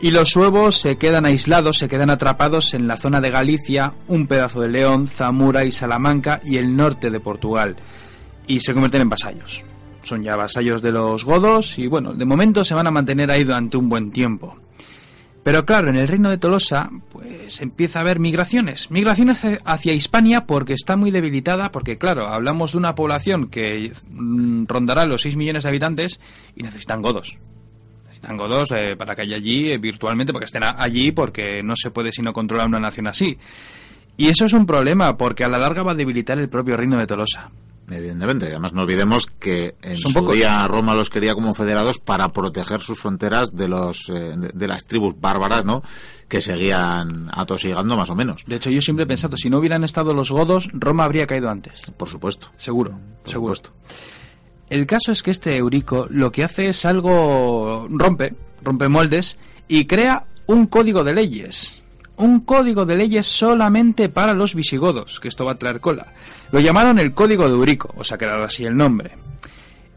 y 0.00 0.10
los 0.10 0.30
suevos 0.30 0.80
se 0.80 0.96
quedan 0.96 1.26
aislados, 1.26 1.78
se 1.78 1.88
quedan 1.88 2.10
atrapados 2.10 2.74
en 2.74 2.86
la 2.86 2.96
zona 2.96 3.20
de 3.20 3.30
Galicia, 3.30 3.94
un 4.06 4.26
pedazo 4.26 4.60
de 4.60 4.68
León, 4.68 5.08
Zamora 5.08 5.64
y 5.64 5.72
Salamanca 5.72 6.40
y 6.44 6.56
el 6.56 6.76
norte 6.76 7.10
de 7.10 7.18
Portugal. 7.18 7.76
Y 8.46 8.60
se 8.60 8.72
convierten 8.72 9.02
en 9.02 9.08
vasallos. 9.08 9.64
Son 10.04 10.22
ya 10.22 10.36
vasallos 10.36 10.82
de 10.82 10.92
los 10.92 11.24
godos 11.24 11.78
y 11.78 11.88
bueno, 11.88 12.14
de 12.14 12.24
momento 12.24 12.64
se 12.64 12.74
van 12.74 12.86
a 12.86 12.92
mantener 12.92 13.30
ahí 13.30 13.42
durante 13.42 13.76
un 13.76 13.88
buen 13.88 14.12
tiempo. 14.12 14.56
Pero 15.42 15.64
claro, 15.64 15.88
en 15.88 15.96
el 15.96 16.06
reino 16.06 16.30
de 16.30 16.38
Tolosa, 16.38 16.90
pues 17.10 17.60
empieza 17.60 17.98
a 17.98 18.02
haber 18.02 18.20
migraciones. 18.20 18.90
Migraciones 18.90 19.40
hacia 19.64 19.94
Hispania 19.94 20.46
porque 20.46 20.74
está 20.74 20.96
muy 20.96 21.10
debilitada, 21.10 21.72
porque 21.72 21.98
claro, 21.98 22.28
hablamos 22.28 22.72
de 22.72 22.78
una 22.78 22.94
población 22.94 23.48
que 23.48 23.92
mm, 24.10 24.66
rondará 24.66 25.06
los 25.06 25.22
6 25.22 25.36
millones 25.36 25.64
de 25.64 25.70
habitantes 25.70 26.20
y 26.54 26.62
necesitan 26.62 27.02
godos. 27.02 27.36
Tango 28.20 28.48
2 28.48 28.68
eh, 28.70 28.96
para 28.96 29.14
que 29.14 29.22
haya 29.22 29.36
allí 29.36 29.70
eh, 29.70 29.78
virtualmente, 29.78 30.32
porque 30.32 30.46
estén 30.46 30.62
allí, 30.64 31.12
porque 31.12 31.62
no 31.62 31.74
se 31.76 31.90
puede 31.90 32.12
sino 32.12 32.32
controlar 32.32 32.66
una 32.66 32.80
nación 32.80 33.06
así. 33.06 33.36
Y 34.16 34.28
eso 34.28 34.46
es 34.46 34.52
un 34.52 34.66
problema, 34.66 35.16
porque 35.16 35.44
a 35.44 35.48
la 35.48 35.58
larga 35.58 35.82
va 35.82 35.92
a 35.92 35.94
debilitar 35.94 36.38
el 36.38 36.48
propio 36.48 36.76
reino 36.76 36.98
de 36.98 37.06
Tolosa. 37.06 37.50
Evidentemente, 37.90 38.46
además 38.46 38.72
no 38.74 38.82
olvidemos 38.82 39.26
que 39.26 39.76
en 39.82 39.96
su 39.98 40.32
día 40.32 40.66
Roma 40.68 40.94
los 40.94 41.08
quería 41.08 41.34
como 41.34 41.54
federados 41.54 41.98
para 41.98 42.28
proteger 42.32 42.82
sus 42.82 42.98
fronteras 42.98 43.54
de 43.54 43.68
los 43.68 44.10
eh, 44.10 44.34
de, 44.36 44.66
las 44.66 44.84
tribus 44.84 45.14
bárbaras, 45.18 45.64
¿no? 45.64 45.82
Que 46.28 46.40
seguían 46.42 47.30
atosigando 47.32 47.96
más 47.96 48.10
o 48.10 48.14
menos. 48.14 48.44
De 48.46 48.56
hecho, 48.56 48.70
yo 48.70 48.82
siempre 48.82 49.04
he 49.04 49.06
pensado, 49.06 49.36
si 49.36 49.48
no 49.48 49.58
hubieran 49.58 49.84
estado 49.84 50.12
los 50.12 50.30
godos, 50.30 50.68
Roma 50.72 51.04
habría 51.04 51.26
caído 51.26 51.48
antes. 51.48 51.82
Por 51.96 52.08
supuesto. 52.08 52.48
Seguro, 52.56 52.90
Por 53.22 53.32
seguro. 53.32 53.54
Supuesto. 53.54 53.72
El 54.70 54.86
caso 54.86 55.12
es 55.12 55.22
que 55.22 55.30
este 55.30 55.56
Eurico 55.56 56.06
lo 56.10 56.30
que 56.30 56.44
hace 56.44 56.68
es 56.68 56.84
algo 56.84 57.86
rompe, 57.90 58.34
rompe 58.62 58.88
moldes 58.88 59.38
y 59.66 59.86
crea 59.86 60.24
un 60.46 60.66
código 60.66 61.04
de 61.04 61.14
leyes. 61.14 61.82
Un 62.16 62.40
código 62.40 62.84
de 62.84 62.96
leyes 62.96 63.26
solamente 63.26 64.08
para 64.08 64.32
los 64.32 64.54
visigodos, 64.54 65.20
que 65.20 65.28
esto 65.28 65.44
va 65.44 65.52
a 65.52 65.58
traer 65.58 65.80
cola. 65.80 66.06
Lo 66.50 66.58
llamaron 66.58 66.98
el 66.98 67.14
Código 67.14 67.48
de 67.48 67.54
Eurico, 67.54 67.94
o 67.96 68.02
sea, 68.02 68.18
quedado 68.18 68.42
así 68.42 68.64
el 68.64 68.76
nombre. 68.76 69.12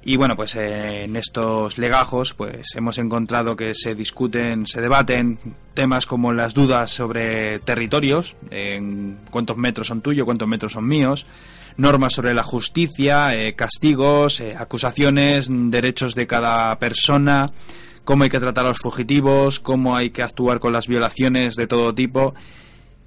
Y 0.03 0.17
bueno, 0.17 0.35
pues 0.35 0.55
en 0.55 1.15
estos 1.15 1.77
legajos 1.77 2.33
pues 2.33 2.67
hemos 2.75 2.97
encontrado 2.97 3.55
que 3.55 3.75
se 3.75 3.93
discuten, 3.93 4.65
se 4.65 4.81
debaten 4.81 5.37
temas 5.75 6.07
como 6.07 6.33
las 6.33 6.55
dudas 6.55 6.91
sobre 6.91 7.59
territorios, 7.59 8.35
en 8.49 9.19
cuántos 9.29 9.57
metros 9.57 9.87
son 9.87 10.01
tuyos, 10.01 10.25
cuántos 10.25 10.47
metros 10.47 10.73
son 10.73 10.87
míos, 10.87 11.27
normas 11.77 12.13
sobre 12.13 12.33
la 12.33 12.41
justicia, 12.41 13.35
eh, 13.35 13.53
castigos, 13.53 14.39
eh, 14.41 14.55
acusaciones, 14.57 15.47
derechos 15.49 16.15
de 16.15 16.25
cada 16.25 16.77
persona, 16.79 17.51
cómo 18.03 18.23
hay 18.23 18.31
que 18.31 18.39
tratar 18.39 18.65
a 18.65 18.69
los 18.69 18.79
fugitivos, 18.79 19.59
cómo 19.59 19.95
hay 19.95 20.09
que 20.09 20.23
actuar 20.23 20.59
con 20.59 20.73
las 20.73 20.87
violaciones 20.87 21.55
de 21.55 21.67
todo 21.67 21.93
tipo. 21.93 22.33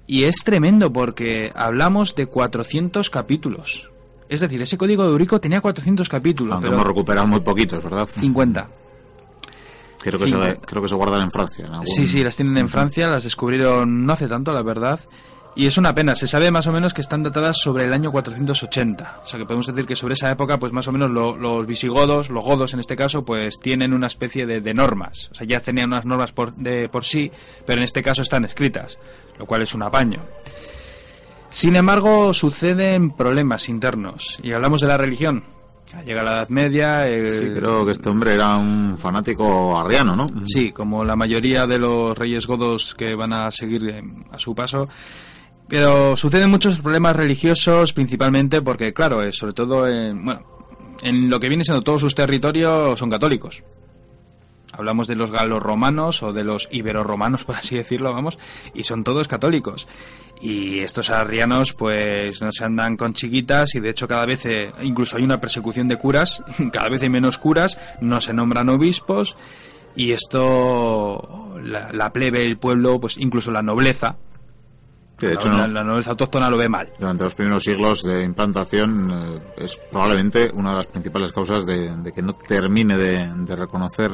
Y 0.07 0.23
es 0.23 0.37
tremendo 0.45 0.93
porque 0.93 1.51
hablamos 1.55 2.15
de 2.15 2.27
400 2.27 3.09
capítulos. 3.09 3.89
Es 4.27 4.39
decir, 4.41 4.61
ese 4.61 4.77
código 4.77 5.03
de 5.03 5.11
Eurico 5.11 5.39
tenía 5.39 5.61
400 5.61 6.09
capítulos. 6.09 6.53
Aunque 6.53 6.69
hemos 6.69 6.85
recuperado 6.85 7.27
muy 7.27 7.41
poquitos, 7.41 7.83
¿verdad? 7.83 8.07
50. 8.07 8.69
Creo 9.99 10.19
que, 10.19 10.29
se, 10.29 10.57
creo 10.65 10.81
que 10.83 10.89
se 10.89 10.95
guardan 10.95 11.21
en 11.21 11.31
Francia. 11.31 11.67
Sí, 11.83 12.05
sí, 12.05 12.23
las 12.23 12.35
tienen 12.35 12.57
en 12.57 12.69
Francia, 12.69 13.07
las 13.07 13.23
descubrieron 13.23 14.05
no 14.05 14.13
hace 14.13 14.27
tanto, 14.27 14.53
la 14.53 14.61
verdad. 14.61 14.99
Y 15.57 15.67
es 15.67 15.77
una 15.77 15.95
pena, 15.95 16.15
se 16.15 16.27
sabe 16.27 16.51
más 16.51 16.67
o 16.67 16.73
menos 16.73 16.93
que 16.93 16.99
están 16.99 17.23
datadas 17.23 17.57
sobre 17.61 17.85
el 17.85 17.93
año 17.93 18.11
480. 18.11 19.21
O 19.23 19.25
sea 19.25 19.39
que 19.39 19.45
podemos 19.45 19.65
decir 19.65 19.85
que 19.85 19.95
sobre 19.95 20.13
esa 20.13 20.29
época, 20.29 20.59
pues 20.59 20.73
más 20.73 20.87
o 20.89 20.91
menos 20.91 21.09
los 21.09 21.65
visigodos, 21.65 22.29
los 22.29 22.43
godos 22.43 22.73
en 22.73 22.81
este 22.81 22.97
caso, 22.97 23.23
pues 23.23 23.57
tienen 23.57 23.93
una 23.93 24.07
especie 24.07 24.45
de, 24.45 24.73
normas. 24.73 25.29
O 25.31 25.35
sea, 25.35 25.47
ya 25.47 25.61
tenían 25.61 25.87
unas 25.87 26.05
normas 26.05 26.33
por, 26.33 26.53
de, 26.55 26.89
por 26.89 27.05
sí, 27.05 27.31
pero 27.65 27.79
en 27.79 27.85
este 27.85 28.03
caso 28.03 28.21
están 28.21 28.43
escritas, 28.43 28.99
lo 29.39 29.45
cual 29.45 29.61
es 29.61 29.73
un 29.73 29.83
apaño. 29.83 30.21
Sin 31.55 31.77
embargo, 31.77 32.33
suceden 32.33 33.11
problemas 33.11 33.69
internos. 33.69 34.37
Y 34.43 34.51
hablamos 34.51 34.81
de 34.81 34.87
la 34.87 34.97
religión. 34.97 35.41
Llega 36.05 36.21
la 36.21 36.31
Edad 36.39 36.49
Media. 36.49 37.07
el- 37.07 37.37
Sí, 37.37 37.59
creo 37.59 37.85
que 37.85 37.93
este 37.93 38.09
hombre 38.09 38.33
era 38.33 38.57
un 38.57 38.97
fanático 38.97 39.77
arriano, 39.79 40.17
¿no? 40.17 40.27
Sí, 40.43 40.73
como 40.73 41.05
la 41.05 41.15
mayoría 41.15 41.65
de 41.65 41.77
los 41.79 42.17
reyes 42.17 42.45
godos 42.45 42.93
que 42.93 43.15
van 43.15 43.31
a 43.31 43.51
seguir 43.51 43.87
eh, 43.87 44.03
a 44.31 44.37
su 44.37 44.53
paso. 44.53 44.89
Pero 45.69 46.17
suceden 46.17 46.49
muchos 46.51 46.81
problemas 46.81 47.15
religiosos, 47.15 47.93
principalmente 47.93 48.61
porque, 48.61 48.93
claro, 48.93 49.23
eh, 49.23 49.31
sobre 49.31 49.53
todo 49.53 49.87
en, 49.87 50.25
bueno, 50.25 50.41
en 51.03 51.29
lo 51.29 51.39
que 51.39 51.47
viene 51.47 51.63
siendo 51.63 51.81
todos 51.83 52.01
sus 52.01 52.13
territorios 52.15 52.99
son 52.99 53.09
católicos. 53.09 53.63
Hablamos 54.77 55.07
de 55.07 55.15
los 55.15 55.31
galos-romanos 55.31 56.23
o 56.23 56.33
de 56.33 56.43
los 56.43 56.67
ibero-romanos, 56.71 57.43
por 57.45 57.55
así 57.55 57.75
decirlo, 57.75 58.13
vamos, 58.13 58.37
y 58.73 58.83
son 58.83 59.03
todos 59.03 59.27
católicos. 59.27 59.87
Y 60.41 60.79
estos 60.79 61.09
arrianos, 61.09 61.73
pues, 61.73 62.41
no 62.41 62.51
se 62.51 62.65
andan 62.65 62.97
con 62.97 63.13
chiquitas 63.13 63.75
y 63.75 63.79
de 63.79 63.89
hecho 63.89 64.07
cada 64.07 64.25
vez, 64.25 64.45
eh, 64.45 64.71
incluso 64.81 65.17
hay 65.17 65.23
una 65.23 65.39
persecución 65.39 65.87
de 65.87 65.97
curas, 65.97 66.43
cada 66.73 66.89
vez 66.89 67.01
hay 67.01 67.09
menos 67.09 67.37
curas, 67.37 67.77
no 68.01 68.19
se 68.21 68.33
nombran 68.33 68.69
obispos 68.69 69.37
y 69.95 70.11
esto, 70.11 71.53
la, 71.61 71.91
la 71.93 72.11
plebe, 72.11 72.45
el 72.45 72.57
pueblo, 72.57 72.99
pues 72.99 73.17
incluso 73.17 73.51
la 73.51 73.63
nobleza, 73.63 74.17
Que 75.17 75.27
de 75.27 75.33
hecho, 75.35 75.47
la, 75.49 75.67
no, 75.67 75.73
la 75.73 75.83
nobleza 75.83 76.11
autóctona 76.11 76.49
lo 76.49 76.57
ve 76.57 76.67
mal. 76.69 76.91
durante 76.99 77.23
los 77.23 77.35
primeros 77.35 77.63
siglos 77.63 78.03
de 78.03 78.23
implantación 78.23 79.11
eh, 79.11 79.39
es 79.57 79.77
probablemente 79.91 80.51
una 80.53 80.71
de 80.71 80.75
las 80.77 80.87
principales 80.87 81.31
causas 81.31 81.65
de, 81.65 81.95
de 81.97 82.11
que 82.11 82.21
no 82.21 82.33
termine 82.33 82.97
de, 82.97 83.25
de 83.33 83.55
reconocer 83.55 84.11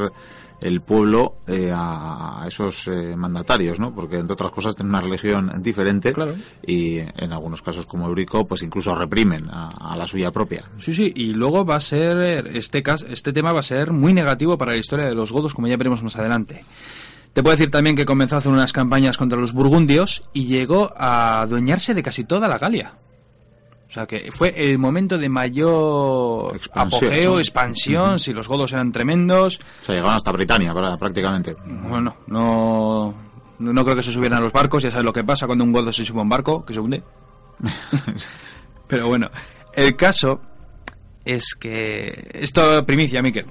el 0.61 0.81
pueblo 0.81 1.37
eh, 1.47 1.71
a, 1.73 2.43
a 2.43 2.47
esos 2.47 2.87
eh, 2.87 3.15
mandatarios, 3.15 3.79
¿no? 3.79 3.95
Porque 3.95 4.17
entre 4.17 4.33
otras 4.33 4.51
cosas 4.51 4.75
tienen 4.75 4.91
una 4.91 5.01
religión 5.01 5.51
diferente 5.57 6.13
Claro. 6.13 6.35
y 6.63 6.99
en 6.99 7.31
algunos 7.33 7.63
casos 7.63 7.87
como 7.87 8.05
Eurico 8.05 8.45
pues 8.47 8.61
incluso 8.61 8.93
reprimen 8.93 9.49
a, 9.49 9.69
a 9.69 9.97
la 9.97 10.05
suya 10.05 10.29
propia. 10.31 10.69
Sí, 10.77 10.93
sí, 10.93 11.11
y 11.15 11.33
luego 11.33 11.65
va 11.65 11.77
a 11.77 11.81
ser, 11.81 12.45
este, 12.55 12.83
cas- 12.83 13.03
este 13.09 13.33
tema 13.33 13.51
va 13.51 13.61
a 13.61 13.63
ser 13.63 13.91
muy 13.91 14.13
negativo 14.13 14.55
para 14.55 14.73
la 14.73 14.77
historia 14.77 15.07
de 15.07 15.15
los 15.15 15.31
godos, 15.31 15.55
como 15.55 15.65
ya 15.67 15.77
veremos 15.77 16.03
más 16.03 16.15
adelante. 16.15 16.63
Te 17.33 17.41
puedo 17.41 17.55
decir 17.55 17.71
también 17.71 17.95
que 17.95 18.05
comenzó 18.05 18.35
a 18.35 18.37
hacer 18.39 18.51
unas 18.51 18.73
campañas 18.73 19.17
contra 19.17 19.39
los 19.39 19.53
burgundios 19.53 20.23
y 20.33 20.45
llegó 20.45 20.93
a 20.97 21.41
adueñarse 21.41 21.93
de 21.93 22.03
casi 22.03 22.25
toda 22.25 22.47
la 22.49 22.57
Galia. 22.57 22.97
O 23.89 23.93
sea 23.93 24.05
que 24.05 24.31
fue 24.31 24.53
el 24.55 24.77
momento 24.77 25.17
de 25.17 25.27
mayor 25.27 26.55
Expansión, 26.55 27.11
apogeo, 27.11 27.31
¿no? 27.33 27.39
expansión, 27.39 28.19
si 28.19 28.31
los 28.31 28.47
godos 28.47 28.71
eran 28.71 28.91
tremendos. 28.91 29.59
O 29.81 29.85
sea, 29.85 29.95
llegaron 29.95 30.15
hasta 30.15 30.31
Britania 30.31 30.73
prácticamente. 30.97 31.55
Bueno, 31.65 32.15
no, 32.27 33.13
no 33.59 33.73
no 33.73 33.83
creo 33.83 33.95
que 33.95 34.03
se 34.03 34.13
subieran 34.13 34.39
a 34.39 34.41
los 34.41 34.53
barcos, 34.53 34.83
ya 34.83 34.91
sabes 34.91 35.05
lo 35.05 35.13
que 35.13 35.23
pasa 35.23 35.45
cuando 35.45 35.65
un 35.65 35.73
godo 35.73 35.91
se 35.91 36.05
sube 36.05 36.19
a 36.19 36.23
un 36.23 36.29
barco, 36.29 36.65
que 36.65 36.73
se 36.73 36.79
hunde. 36.79 37.03
Pero 38.87 39.07
bueno, 39.07 39.29
el 39.73 39.95
caso 39.95 40.41
es 41.25 41.53
que... 41.59 42.29
Esto 42.33 42.85
primicia, 42.85 43.21
Miquel. 43.21 43.45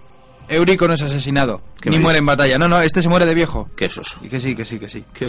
Eurico 0.50 0.86
no 0.88 0.94
es 0.94 1.02
asesinado, 1.02 1.62
¿Qué 1.80 1.90
ni 1.90 1.98
muere 1.98 2.18
en 2.18 2.26
batalla. 2.26 2.58
No, 2.58 2.68
no, 2.68 2.80
este 2.82 3.00
se 3.02 3.08
muere 3.08 3.24
de 3.26 3.34
viejo. 3.34 3.70
¿Qué? 3.76 3.88
Y 4.22 4.28
que 4.28 4.40
sí, 4.40 4.54
que 4.54 4.64
sí, 4.64 4.78
que 4.78 4.88
sí. 4.88 5.04
¿Qué? 5.12 5.26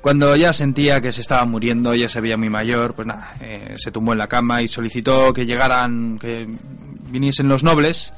Cuando 0.00 0.34
ya 0.36 0.52
sentía 0.52 1.00
que 1.00 1.12
se 1.12 1.20
estaba 1.20 1.44
muriendo, 1.44 1.94
ya 1.94 2.08
se 2.08 2.20
veía 2.20 2.36
muy 2.36 2.48
mayor, 2.48 2.94
pues 2.94 3.06
nada, 3.06 3.34
eh, 3.40 3.74
se 3.76 3.90
tumbó 3.92 4.12
en 4.12 4.18
la 4.18 4.26
cama 4.28 4.62
y 4.62 4.68
solicitó 4.68 5.32
que 5.32 5.44
llegaran, 5.44 6.18
que 6.18 6.46
viniesen 7.10 7.48
los 7.48 7.62
nobles 7.62 8.12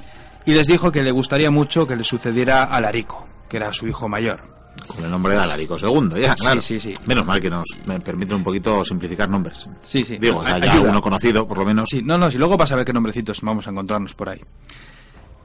y 0.46 0.52
les 0.54 0.66
dijo 0.68 0.92
que 0.92 1.02
le 1.02 1.10
gustaría 1.10 1.50
mucho 1.50 1.86
que 1.86 1.96
le 1.96 2.04
sucediera 2.04 2.64
a 2.64 2.80
Larico, 2.80 3.26
que 3.48 3.56
era 3.56 3.72
su 3.72 3.88
hijo 3.88 4.08
mayor. 4.08 4.40
Con 4.86 5.04
el 5.04 5.10
nombre 5.10 5.34
de 5.34 5.38
Alarico 5.40 5.76
II, 5.76 6.20
ya, 6.20 6.34
Sí, 6.34 6.40
claro. 6.40 6.62
sí, 6.62 6.78
sí. 6.80 6.92
Menos 7.06 7.26
mal 7.26 7.40
que 7.40 7.50
nos 7.50 7.64
me 7.84 8.00
permiten 8.00 8.36
un 8.38 8.44
poquito 8.44 8.84
simplificar 8.84 9.28
nombres. 9.28 9.68
Sí, 9.84 10.04
sí. 10.04 10.16
Digo, 10.18 10.42
Ay- 10.44 10.62
ya 10.62 10.80
uno 10.80 11.00
conocido, 11.02 11.46
por 11.46 11.58
lo 11.58 11.64
menos. 11.64 11.88
Sí, 11.90 12.00
no, 12.02 12.16
no, 12.16 12.30
si 12.30 12.38
luego 12.38 12.56
vas 12.56 12.70
a 12.72 12.76
ver 12.76 12.84
qué 12.84 12.92
nombrecitos 12.92 13.40
vamos 13.42 13.66
a 13.66 13.70
encontrarnos 13.70 14.14
por 14.14 14.28
ahí. 14.30 14.40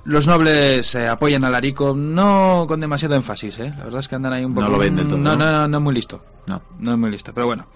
Los 0.08 0.26
nobles 0.26 0.96
eh, 0.96 1.08
apoyan 1.08 1.44
a 1.44 1.50
Larico, 1.50 1.94
no 1.96 2.66
con 2.68 2.80
demasiado 2.80 3.16
énfasis, 3.16 3.60
¿eh? 3.60 3.74
La 3.78 3.84
verdad 3.84 4.00
es 4.00 4.08
que 4.08 4.16
andan 4.16 4.32
ahí 4.34 4.46
un 4.46 4.54
No 4.56 4.62
poco... 4.62 4.72
lo 4.72 4.78
ven 4.78 4.96
del 4.96 5.06
todo, 5.08 5.18
No, 5.18 5.36
¿no? 5.36 5.46
no, 5.46 5.52
no, 5.52 5.68
no 5.68 5.78
es 5.78 5.84
muy 5.84 5.94
listo. 5.94 6.24
No. 6.48 6.62
No 6.80 6.92
es 6.94 6.98
muy 6.98 7.12
listo, 7.12 7.34
pero 7.34 7.48
bueno. 7.48 7.68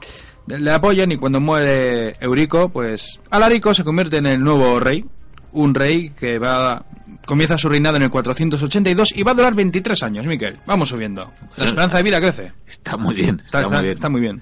Le 0.47 0.71
apoyan 0.71 1.11
y 1.11 1.17
cuando 1.17 1.39
muere 1.41 2.13
Eurico, 2.21 2.69
pues 2.69 3.19
Alarico 3.29 3.73
se 3.73 3.83
convierte 3.83 4.17
en 4.17 4.25
el 4.27 4.41
nuevo 4.41 4.79
rey. 4.79 5.05
Un 5.51 5.75
rey 5.75 6.09
que 6.11 6.39
va 6.39 6.85
comienza 7.25 7.57
su 7.57 7.67
reinado 7.67 7.97
en 7.97 8.03
el 8.03 8.09
482 8.09 9.09
y 9.15 9.23
va 9.23 9.31
a 9.31 9.35
durar 9.35 9.53
23 9.53 10.01
años, 10.03 10.25
Miquel. 10.25 10.57
Vamos 10.65 10.87
subiendo. 10.89 11.31
La 11.57 11.65
esperanza 11.65 11.97
de 11.97 12.03
vida 12.03 12.19
crece. 12.21 12.53
Está 12.65 12.95
muy 12.97 13.13
bien, 13.13 13.41
está, 13.45 13.59
Está, 13.59 13.61
está- 13.61 13.75
muy 13.75 13.83
bien. 13.83 13.93
está 13.93 14.09
muy 14.09 14.21
bien. 14.21 14.41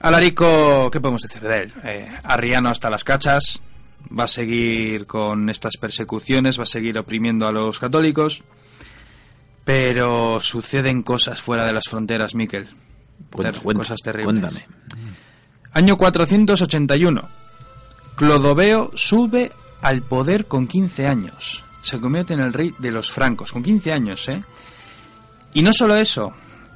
Alarico, 0.00 0.90
¿qué 0.90 1.00
podemos 1.00 1.22
decir 1.22 1.40
de 1.42 1.56
él? 1.58 1.72
Eh, 1.84 2.08
arriano 2.24 2.68
hasta 2.70 2.90
las 2.90 3.04
cachas, 3.04 3.60
va 4.16 4.24
a 4.24 4.28
seguir 4.28 5.06
con 5.06 5.48
estas 5.48 5.76
persecuciones, 5.80 6.58
va 6.58 6.64
a 6.64 6.66
seguir 6.66 6.98
oprimiendo 6.98 7.46
a 7.46 7.52
los 7.52 7.78
católicos, 7.78 8.42
pero 9.64 10.40
suceden 10.40 11.02
cosas 11.02 11.40
fuera 11.40 11.64
de 11.64 11.72
las 11.72 11.84
fronteras, 11.88 12.34
Miquel. 12.34 12.68
Cuenta, 13.30 13.60
cuenta, 13.60 13.82
cosas 13.82 14.00
terribles. 14.02 14.40
Cuéntame. 14.40 14.66
Año 15.72 15.96
481. 15.96 17.28
Clodoveo 18.16 18.90
sube 18.94 19.52
al 19.82 20.02
poder 20.02 20.46
con 20.46 20.66
15 20.66 21.06
años. 21.06 21.64
Se 21.82 22.00
convierte 22.00 22.34
en 22.34 22.40
el 22.40 22.52
rey 22.52 22.74
de 22.78 22.92
los 22.92 23.10
francos, 23.10 23.52
con 23.52 23.62
15 23.62 23.92
años, 23.92 24.28
¿eh? 24.28 24.42
Y 25.52 25.62
no 25.62 25.72
solo 25.72 25.96
eso, 25.96 26.32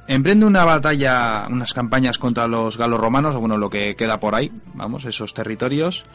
emprende 0.07 0.45
una 0.45 0.65
batalla, 0.65 1.47
unas 1.49 1.73
campañas 1.73 2.17
contra 2.17 2.47
los 2.47 2.77
galos-romanos, 2.77 3.35
o 3.35 3.39
bueno, 3.39 3.57
lo 3.57 3.69
que 3.69 3.95
queda 3.95 4.19
por 4.19 4.35
ahí, 4.35 4.51
vamos, 4.73 5.05
esos 5.05 5.33
territorios, 5.33 6.05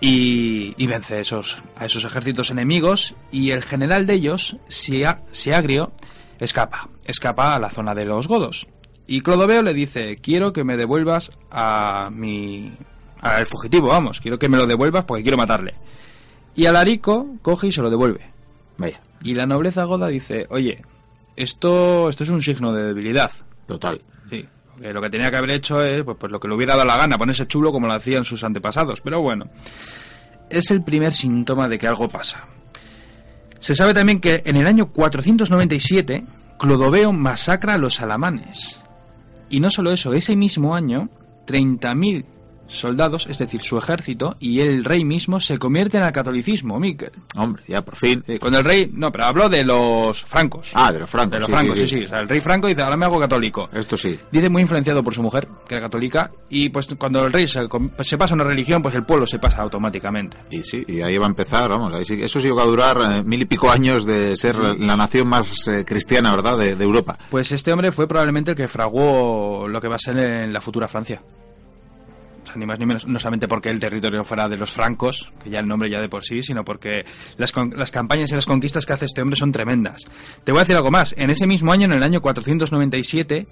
y, 0.00 0.74
y 0.76 0.86
vence 0.86 1.16
a 1.16 1.20
esos, 1.20 1.58
a 1.76 1.84
esos 1.86 2.04
ejércitos 2.04 2.50
enemigos, 2.50 3.14
y 3.30 3.50
el 3.50 3.62
general 3.62 4.06
de 4.06 4.14
ellos, 4.14 4.56
Sia- 4.68 5.22
Siagrio, 5.30 5.92
escapa, 6.38 6.88
escapa 7.04 7.54
a 7.54 7.58
la 7.58 7.70
zona 7.70 7.94
de 7.94 8.06
los 8.06 8.26
godos. 8.28 8.66
Y 9.06 9.20
Clodoveo 9.22 9.62
le 9.62 9.74
dice, 9.74 10.16
quiero 10.16 10.52
que 10.52 10.64
me 10.64 10.76
devuelvas 10.76 11.32
a 11.50 12.10
mi... 12.12 12.72
al 13.20 13.46
fugitivo, 13.46 13.88
vamos, 13.88 14.20
quiero 14.20 14.38
que 14.38 14.48
me 14.48 14.56
lo 14.56 14.66
devuelvas 14.66 15.04
porque 15.04 15.22
quiero 15.22 15.36
matarle. 15.36 15.74
Y 16.54 16.66
Alarico 16.66 17.26
coge 17.42 17.68
y 17.68 17.72
se 17.72 17.82
lo 17.82 17.90
devuelve. 17.90 18.30
Vaya, 18.78 19.00
Y 19.22 19.34
la 19.34 19.46
nobleza 19.46 19.84
goda 19.84 20.08
dice, 20.08 20.46
oye, 20.50 20.82
esto, 21.36 22.08
esto 22.08 22.24
es 22.24 22.30
un 22.30 22.40
signo 22.42 22.72
de 22.72 22.84
debilidad. 22.86 23.32
total. 23.66 24.00
Que 24.80 24.94
lo 24.94 25.02
que 25.02 25.10
tenía 25.10 25.30
que 25.30 25.36
haber 25.36 25.50
hecho 25.50 25.82
es 25.82 26.02
pues, 26.02 26.16
pues 26.18 26.32
lo 26.32 26.40
que 26.40 26.48
le 26.48 26.54
hubiera 26.54 26.74
dado 26.74 26.86
la 26.86 26.96
gana, 26.96 27.18
ponerse 27.18 27.46
chulo 27.46 27.70
como 27.70 27.86
lo 27.86 27.92
hacían 27.92 28.24
sus 28.24 28.42
antepasados. 28.44 29.00
Pero 29.02 29.20
bueno, 29.20 29.46
es 30.48 30.70
el 30.70 30.82
primer 30.82 31.12
síntoma 31.12 31.68
de 31.68 31.78
que 31.78 31.86
algo 31.86 32.08
pasa. 32.08 32.46
Se 33.58 33.74
sabe 33.74 33.92
también 33.92 34.20
que 34.20 34.42
en 34.44 34.56
el 34.56 34.66
año 34.66 34.86
497 34.86 36.24
Clodoveo 36.58 37.12
masacra 37.12 37.74
a 37.74 37.78
los 37.78 38.00
alamanes. 38.00 38.82
Y 39.50 39.60
no 39.60 39.70
solo 39.70 39.92
eso, 39.92 40.14
ese 40.14 40.34
mismo 40.34 40.74
año 40.74 41.10
30.000 41.46 42.24
soldados, 42.70 43.26
es 43.26 43.38
decir, 43.38 43.60
su 43.60 43.78
ejército 43.78 44.36
y 44.40 44.60
el 44.60 44.84
rey 44.84 45.04
mismo 45.04 45.40
se 45.40 45.58
convierten 45.58 46.02
al 46.02 46.12
catolicismo, 46.12 46.78
Miquel. 46.78 47.12
Hombre, 47.36 47.62
ya 47.66 47.84
por 47.84 47.96
fin. 47.96 48.24
Eh, 48.26 48.38
Cuando 48.38 48.58
el 48.58 48.64
rey, 48.64 48.90
no, 48.92 49.10
pero 49.12 49.24
hablo 49.24 49.48
de 49.48 49.64
los 49.64 50.24
francos. 50.24 50.70
Ah, 50.74 50.92
de 50.92 51.00
los 51.00 51.10
francos. 51.10 51.32
de 51.32 51.40
los 51.40 51.46
sí, 51.46 51.52
francos, 51.52 51.78
sí, 51.78 51.88
sí, 51.88 51.96
sí. 51.98 52.04
O 52.04 52.08
sea, 52.08 52.20
el 52.20 52.28
rey 52.28 52.40
franco 52.40 52.68
dice, 52.68 52.82
ahora 52.82 52.96
me 52.96 53.06
hago 53.06 53.20
católico. 53.20 53.68
Esto 53.72 53.96
sí. 53.96 54.18
Dice 54.30 54.48
muy 54.48 54.62
influenciado 54.62 55.02
por 55.02 55.14
su 55.14 55.22
mujer, 55.22 55.48
que 55.66 55.74
era 55.74 55.82
católica, 55.82 56.30
y 56.48 56.68
pues 56.68 56.86
cuando 56.98 57.26
el 57.26 57.32
rey 57.32 57.46
se, 57.46 57.66
pasa 58.18 58.34
a 58.34 58.36
una 58.36 58.44
religión, 58.44 58.82
pues 58.82 58.94
el 58.94 59.04
pueblo 59.04 59.26
se 59.26 59.38
pasa 59.38 59.62
automáticamente. 59.62 60.38
Y 60.50 60.62
sí, 60.62 60.84
y 60.86 61.00
ahí 61.00 61.18
va 61.18 61.26
a 61.26 61.30
empezar, 61.30 61.68
vamos, 61.70 61.92
ahí 61.92 62.04
sí, 62.04 62.18
eso 62.20 62.40
sí 62.40 62.50
va 62.50 62.62
a 62.62 62.66
durar 62.66 62.98
eh, 63.00 63.22
mil 63.24 63.42
y 63.42 63.46
pico 63.46 63.70
años 63.70 64.04
de 64.04 64.36
ser 64.36 64.56
la 64.56 64.96
nación 64.96 65.28
más 65.28 65.66
eh, 65.68 65.84
cristiana, 65.84 66.30
¿verdad?, 66.34 66.58
de, 66.58 66.76
de 66.76 66.84
Europa. 66.84 67.18
Pues 67.30 67.52
este 67.52 67.72
hombre 67.72 67.92
fue 67.92 68.06
probablemente 68.06 68.52
el 68.52 68.56
que 68.56 68.68
fraguó 68.68 69.66
lo 69.68 69.80
que 69.80 69.88
va 69.88 69.96
a 69.96 69.98
ser 69.98 70.16
en 70.18 70.52
la 70.52 70.60
futura 70.60 70.88
Francia. 70.88 71.22
Ni 72.56 72.66
más 72.66 72.78
ni 72.78 72.86
menos, 72.86 73.06
no 73.06 73.18
solamente 73.18 73.48
porque 73.48 73.68
el 73.68 73.80
territorio 73.80 74.24
fuera 74.24 74.48
de 74.48 74.56
los 74.56 74.70
francos, 74.72 75.32
que 75.42 75.50
ya 75.50 75.60
el 75.60 75.66
nombre 75.66 75.90
ya 75.90 76.00
de 76.00 76.08
por 76.08 76.24
sí, 76.24 76.42
sino 76.42 76.64
porque 76.64 77.04
las, 77.36 77.52
las 77.76 77.90
campañas 77.90 78.30
y 78.30 78.34
las 78.34 78.46
conquistas 78.46 78.86
que 78.86 78.92
hace 78.92 79.04
este 79.06 79.22
hombre 79.22 79.36
son 79.36 79.52
tremendas. 79.52 80.02
Te 80.44 80.52
voy 80.52 80.60
a 80.60 80.62
decir 80.62 80.76
algo 80.76 80.90
más. 80.90 81.14
En 81.16 81.30
ese 81.30 81.46
mismo 81.46 81.72
año, 81.72 81.86
en 81.86 81.92
el 81.92 82.02
año 82.02 82.20
497, 82.20 83.46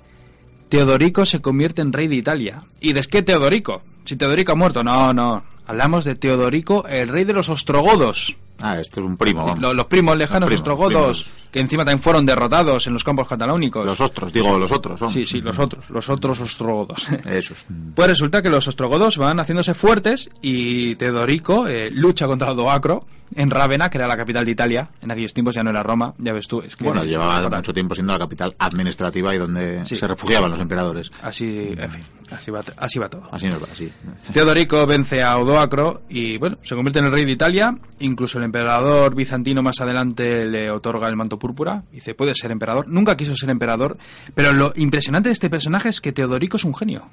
Teodorico 0.68 1.24
se 1.24 1.40
convierte 1.40 1.82
en 1.82 1.92
rey 1.92 2.08
de 2.08 2.16
Italia. 2.16 2.64
¿Y 2.80 2.92
de 2.92 3.02
qué 3.02 3.22
Teodorico? 3.22 3.82
Si 4.04 4.16
Teodorico 4.16 4.52
ha 4.52 4.56
muerto, 4.56 4.82
no, 4.82 5.12
no. 5.12 5.44
Hablamos 5.66 6.04
de 6.04 6.14
Teodorico, 6.14 6.86
el 6.86 7.08
rey 7.08 7.24
de 7.24 7.34
los 7.34 7.48
ostrogodos. 7.48 8.36
Ah, 8.60 8.78
esto 8.80 9.00
es 9.00 9.06
un 9.06 9.16
primo, 9.16 9.44
vamos. 9.44 9.60
Los, 9.60 9.74
los 9.74 9.86
primos 9.86 10.16
lejanos 10.16 10.50
Los 10.50 10.60
primos, 10.60 10.78
ostrogodos. 10.80 11.22
primos. 11.22 11.48
que 11.52 11.60
encima 11.60 11.84
también 11.84 12.02
fueron 12.02 12.26
derrotados 12.26 12.86
en 12.86 12.92
los 12.92 13.04
campos 13.04 13.28
catalónicos. 13.28 13.86
Los 13.86 14.00
ostros, 14.00 14.32
digo, 14.32 14.58
los 14.58 14.72
otros. 14.72 15.00
Sí, 15.12 15.24
sí, 15.24 15.40
los 15.40 15.58
otros, 15.58 15.88
los 15.90 16.08
otros 16.08 16.40
ostrogodos. 16.40 17.08
Esos. 17.26 17.64
Pues 17.94 18.08
resulta 18.08 18.42
que 18.42 18.50
los 18.50 18.66
ostrogodos 18.68 19.16
van 19.18 19.38
haciéndose 19.40 19.74
fuertes 19.74 20.28
y 20.42 20.96
Teodorico 20.96 21.66
eh, 21.68 21.90
lucha 21.90 22.26
contra 22.26 22.52
Odoacro 22.52 23.06
en 23.34 23.50
Rávena, 23.50 23.90
que 23.90 23.98
era 23.98 24.06
la 24.06 24.16
capital 24.16 24.44
de 24.44 24.52
Italia. 24.52 24.90
En 25.02 25.10
aquellos 25.10 25.34
tiempos 25.34 25.54
ya 25.54 25.62
no 25.62 25.70
era 25.70 25.82
Roma, 25.82 26.14
ya 26.18 26.32
ves 26.32 26.48
tú. 26.48 26.60
Es 26.62 26.76
que 26.76 26.84
bueno, 26.84 27.04
llevaba 27.04 27.48
mucho 27.48 27.72
tiempo 27.74 27.94
siendo 27.94 28.12
la 28.12 28.18
capital 28.18 28.54
administrativa 28.58 29.34
y 29.34 29.38
donde 29.38 29.84
se 29.84 30.08
refugiaban 30.08 30.50
los 30.50 30.60
emperadores. 30.60 31.10
Así, 31.22 31.74
en 31.76 31.90
fin, 31.90 32.02
así 32.30 32.50
va, 32.50 32.60
así 32.78 32.98
va 32.98 33.08
todo. 33.08 33.28
Así 33.30 33.46
nos 33.48 33.62
va, 33.62 33.66
así. 33.70 33.92
Teodorico 34.32 34.86
vence 34.86 35.22
a 35.22 35.36
Odoacro 35.38 36.02
y, 36.08 36.38
bueno, 36.38 36.56
se 36.62 36.74
convierte 36.74 37.00
en 37.00 37.04
el 37.06 37.12
rey 37.12 37.24
de 37.26 37.32
Italia. 37.32 37.76
Incluso 38.00 38.38
el 38.38 38.44
emperador 38.48 39.14
bizantino 39.14 39.62
más 39.62 39.80
adelante 39.80 40.46
le 40.46 40.70
otorga 40.70 41.08
el 41.08 41.16
manto 41.16 41.38
púrpura. 41.38 41.84
Dice, 41.92 42.14
puede 42.14 42.34
ser 42.34 42.50
emperador. 42.50 42.88
Nunca 42.88 43.16
quiso 43.16 43.36
ser 43.36 43.50
emperador. 43.50 43.96
Pero 44.34 44.52
lo 44.52 44.72
impresionante 44.76 45.28
de 45.28 45.34
este 45.34 45.48
personaje 45.48 45.88
es 45.88 46.00
que 46.00 46.12
Teodorico 46.12 46.56
es 46.56 46.64
un 46.64 46.74
genio. 46.74 47.08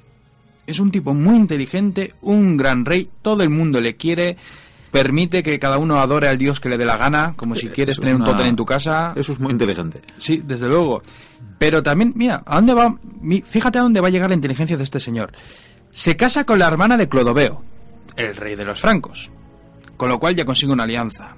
Es 0.66 0.80
un 0.80 0.90
tipo 0.90 1.14
muy 1.14 1.36
inteligente, 1.36 2.14
un 2.22 2.56
gran 2.56 2.84
rey, 2.84 3.08
todo 3.22 3.44
el 3.44 3.50
mundo 3.50 3.80
le 3.80 3.94
quiere, 3.94 4.36
permite 4.90 5.42
que 5.42 5.60
cada 5.60 5.78
uno 5.78 6.00
adore 6.00 6.26
al 6.26 6.38
dios 6.38 6.58
que 6.58 6.68
le 6.68 6.76
dé 6.76 6.84
la 6.84 6.96
gana, 6.96 7.34
como 7.36 7.54
si 7.54 7.68
quieres 7.68 8.00
tener 8.00 8.16
un 8.16 8.24
tótem 8.24 8.46
en 8.46 8.56
tu 8.56 8.64
casa. 8.64 9.12
Eso 9.14 9.32
es 9.32 9.38
muy 9.38 9.52
inteligente. 9.52 10.00
Sí, 10.18 10.42
desde 10.44 10.66
luego. 10.66 11.02
Pero 11.58 11.82
también, 11.82 12.12
mira, 12.16 12.42
¿a 12.44 12.56
dónde 12.56 12.74
va? 12.74 12.96
Fíjate 13.44 13.78
a 13.78 13.82
dónde 13.82 14.00
va 14.00 14.08
a 14.08 14.10
llegar 14.10 14.30
la 14.30 14.34
inteligencia 14.34 14.76
de 14.76 14.82
este 14.82 14.98
señor. 14.98 15.32
Se 15.90 16.16
casa 16.16 16.44
con 16.44 16.58
la 16.58 16.66
hermana 16.66 16.96
de 16.96 17.08
Clodoveo, 17.08 17.62
el 18.16 18.34
rey 18.34 18.56
de 18.56 18.64
los 18.64 18.80
francos, 18.80 19.30
con 19.96 20.08
lo 20.08 20.18
cual 20.18 20.34
ya 20.34 20.44
consigue 20.44 20.72
una 20.72 20.84
alianza. 20.84 21.36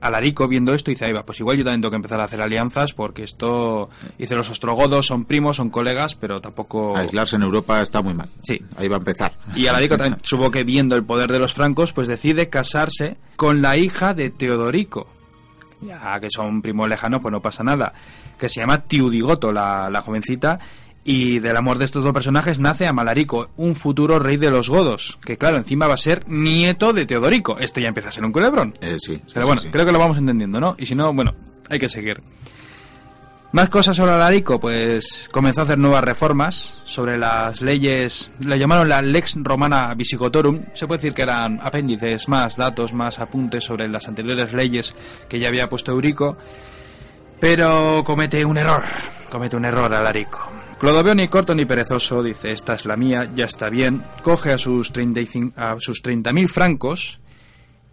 Alarico 0.00 0.46
viendo 0.46 0.74
esto 0.74 0.90
dice, 0.90 1.06
ahí 1.06 1.12
va, 1.12 1.24
pues 1.24 1.40
igual 1.40 1.56
yo 1.56 1.64
también 1.64 1.80
tengo 1.80 1.90
que 1.90 1.96
empezar 1.96 2.20
a 2.20 2.24
hacer 2.24 2.40
alianzas 2.40 2.92
porque 2.92 3.24
esto, 3.24 3.88
dice, 4.18 4.36
los 4.36 4.50
ostrogodos 4.50 5.06
son 5.06 5.24
primos, 5.24 5.56
son 5.56 5.70
colegas, 5.70 6.14
pero 6.14 6.40
tampoco... 6.40 6.96
Aislarse 6.96 7.36
en 7.36 7.42
Europa 7.42 7.80
está 7.80 8.02
muy 8.02 8.14
mal. 8.14 8.28
Sí. 8.42 8.60
Ahí 8.76 8.88
va 8.88 8.96
a 8.96 8.98
empezar. 8.98 9.32
Y 9.54 9.66
Alarico 9.66 9.96
también, 9.96 10.20
supongo 10.22 10.50
que 10.50 10.64
viendo 10.64 10.94
el 10.96 11.04
poder 11.04 11.32
de 11.32 11.38
los 11.38 11.54
francos, 11.54 11.92
pues 11.92 12.08
decide 12.08 12.50
casarse 12.50 13.16
con 13.36 13.62
la 13.62 13.76
hija 13.76 14.12
de 14.14 14.30
Teodorico. 14.30 15.08
Ya 15.80 16.18
que 16.20 16.30
son 16.30 16.62
primos 16.62 16.88
lejanos, 16.88 17.20
pues 17.20 17.32
no 17.32 17.40
pasa 17.40 17.64
nada. 17.64 17.92
Que 18.38 18.48
se 18.48 18.60
llama 18.60 18.82
Tiudigoto, 18.82 19.52
la, 19.52 19.88
la 19.90 20.02
jovencita, 20.02 20.58
y 21.08 21.38
del 21.38 21.56
amor 21.56 21.78
de 21.78 21.84
estos 21.84 22.02
dos 22.02 22.12
personajes 22.12 22.58
nace 22.58 22.84
Amalarico, 22.84 23.50
un 23.56 23.76
futuro 23.76 24.18
rey 24.18 24.36
de 24.38 24.50
los 24.50 24.68
godos, 24.68 25.20
que 25.24 25.38
claro, 25.38 25.56
encima 25.56 25.86
va 25.86 25.94
a 25.94 25.98
ser 25.98 26.28
nieto 26.28 26.92
de 26.92 27.06
Teodorico. 27.06 27.56
Esto 27.60 27.80
ya 27.80 27.86
empieza 27.86 28.08
a 28.08 28.12
ser 28.12 28.24
un 28.24 28.32
culebrón. 28.32 28.74
Eh, 28.80 28.96
sí, 28.98 29.22
Pero 29.32 29.46
bueno, 29.46 29.62
creo 29.70 29.86
que 29.86 29.92
lo 29.92 30.00
vamos 30.00 30.18
entendiendo, 30.18 30.58
¿no? 30.58 30.74
Y 30.76 30.84
si 30.84 30.96
no, 30.96 31.14
bueno, 31.14 31.32
hay 31.70 31.78
que 31.78 31.88
seguir. 31.88 32.20
Más 33.52 33.68
cosas 33.68 33.96
sobre 33.96 34.10
Alarico, 34.10 34.58
pues 34.58 35.28
comenzó 35.30 35.60
a 35.60 35.62
hacer 35.62 35.78
nuevas 35.78 36.02
reformas 36.02 36.82
sobre 36.84 37.16
las 37.16 37.60
leyes, 37.60 38.32
le 38.40 38.58
llamaron 38.58 38.88
la 38.88 39.00
Lex 39.00 39.36
Romana 39.36 39.94
Visigotorum, 39.94 40.64
se 40.74 40.88
puede 40.88 40.98
decir 40.98 41.14
que 41.14 41.22
eran 41.22 41.60
apéndices, 41.62 42.28
más 42.28 42.56
datos, 42.56 42.92
más 42.92 43.20
apuntes 43.20 43.62
sobre 43.62 43.88
las 43.88 44.08
anteriores 44.08 44.52
leyes 44.52 44.92
que 45.28 45.38
ya 45.38 45.46
había 45.46 45.68
puesto 45.68 45.92
Eurico, 45.92 46.36
pero 47.38 48.02
comete 48.04 48.44
un 48.44 48.58
error, 48.58 48.82
comete 49.30 49.56
un 49.56 49.64
error 49.64 49.94
Alarico. 49.94 50.65
Clodoveo 50.78 51.14
ni 51.14 51.28
corto 51.28 51.54
ni 51.54 51.64
perezoso 51.64 52.22
dice, 52.22 52.52
esta 52.52 52.74
es 52.74 52.84
la 52.84 52.96
mía, 52.96 53.30
ya 53.34 53.46
está 53.46 53.70
bien, 53.70 54.04
coge 54.22 54.52
a 54.52 54.58
sus 54.58 54.92
35, 54.92 55.58
a 55.58 55.76
sus 55.78 56.02
30.000 56.02 56.50
francos 56.50 57.20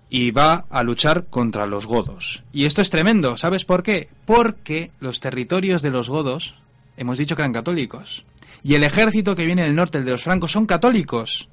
y 0.10 0.32
va 0.32 0.66
a 0.70 0.84
luchar 0.84 1.28
contra 1.28 1.66
los 1.66 1.86
godos. 1.86 2.44
Y 2.52 2.66
esto 2.66 2.82
es 2.82 2.90
tremendo, 2.90 3.38
¿sabes 3.38 3.63
por 3.63 3.84
qué? 3.84 4.10
Porque 4.25 4.92
los 5.00 5.22
territorios 5.22 5.82
de 5.82 5.92
los 5.92 6.10
godos 6.10 6.56
hemos 6.98 7.18
dicho 7.18 7.36
que 7.36 7.42
eran 7.42 7.54
católicos. 7.54 8.25
Y 8.63 8.75
el 8.75 8.84
ejército 8.84 9.34
que 9.36 9.46
viene 9.46 9.63
del 9.63 9.75
norte, 9.75 9.98
el 9.98 10.06
de 10.06 10.12
los 10.12 10.24
francos, 10.24 10.52
son 10.52 10.66
católicos. 10.66 11.50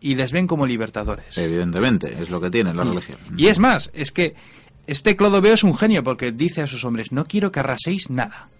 Y 0.00 0.16
les 0.16 0.32
ven 0.32 0.46
como 0.46 0.66
libertadores. 0.66 1.38
Evidentemente, 1.38 2.14
es 2.20 2.30
lo 2.30 2.40
que 2.40 2.50
tiene 2.50 2.74
la 2.74 2.84
religión. 2.84 3.18
Y 3.36 3.46
es 3.46 3.58
más, 3.58 3.90
es 3.94 4.12
que 4.12 4.34
este 4.86 5.16
Clodoveo 5.16 5.54
es 5.54 5.64
un 5.64 5.74
genio 5.74 6.02
porque 6.02 6.30
dice 6.30 6.60
a 6.60 6.66
sus 6.66 6.84
hombres, 6.84 7.10
no 7.10 7.24
quiero 7.24 7.50
que 7.50 7.60
arraséis 7.60 8.10
nada. 8.10 8.50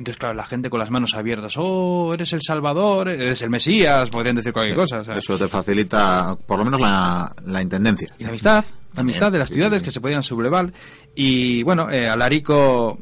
Entonces, 0.00 0.18
claro, 0.18 0.34
la 0.34 0.44
gente 0.44 0.70
con 0.70 0.80
las 0.80 0.90
manos 0.90 1.14
abiertas, 1.14 1.52
oh, 1.58 2.14
eres 2.14 2.32
el 2.32 2.40
Salvador, 2.40 3.10
eres 3.10 3.42
el 3.42 3.50
Mesías, 3.50 4.08
podrían 4.08 4.36
decir 4.36 4.50
cualquier 4.50 4.74
cosa. 4.74 5.04
¿sabes? 5.04 5.22
Eso 5.22 5.36
te 5.36 5.46
facilita, 5.46 6.38
por 6.46 6.58
lo 6.58 6.64
menos, 6.64 6.80
la, 6.80 7.30
la 7.44 7.60
intendencia. 7.60 8.10
Y 8.18 8.22
la 8.22 8.30
amistad, 8.30 8.64
la 8.94 9.02
amistad 9.02 9.30
de 9.30 9.38
las 9.38 9.50
ciudades 9.50 9.82
que 9.82 9.90
se 9.90 10.00
podían 10.00 10.22
sublevar. 10.22 10.72
Y 11.14 11.62
bueno, 11.64 11.90
eh, 11.90 12.08
Alarico 12.08 12.98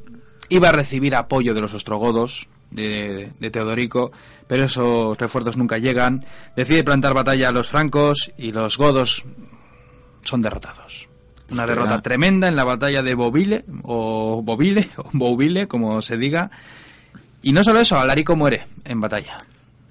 iba 0.49 0.71
a 0.71 0.73
recibir 0.73 1.15
apoyo 1.15 1.55
de 1.55 1.61
los 1.61 1.73
ostrogodos, 1.73 2.49
de, 2.73 3.31
de, 3.39 3.51
Teodorico, 3.53 4.11
pero 4.49 4.65
esos 4.65 5.17
refuerzos 5.19 5.57
nunca 5.57 5.79
llegan. 5.79 6.27
Decide 6.57 6.83
plantar 6.83 7.15
batalla 7.15 7.51
a 7.51 7.53
los 7.53 7.69
francos 7.69 8.33
y 8.37 8.51
los 8.51 8.77
godos 8.77 9.25
son 10.25 10.43
derrotados. 10.43 11.09
Una 11.51 11.63
Espera. 11.63 11.83
derrota 11.83 12.03
tremenda 12.03 12.49
en 12.49 12.57
la 12.57 12.65
batalla 12.65 13.05
de 13.05 13.15
Bovile, 13.15 13.65
o 13.85 14.43
Bovile, 14.43 14.91
o 14.97 15.11
Bouville, 15.13 15.69
como 15.69 16.03
se 16.03 16.17
diga. 16.17 16.51
Y 17.43 17.53
no 17.53 17.63
solo 17.63 17.81
eso, 17.81 17.99
Alarico 17.99 18.35
muere 18.37 18.67
en 18.85 19.01
batalla. 19.01 19.39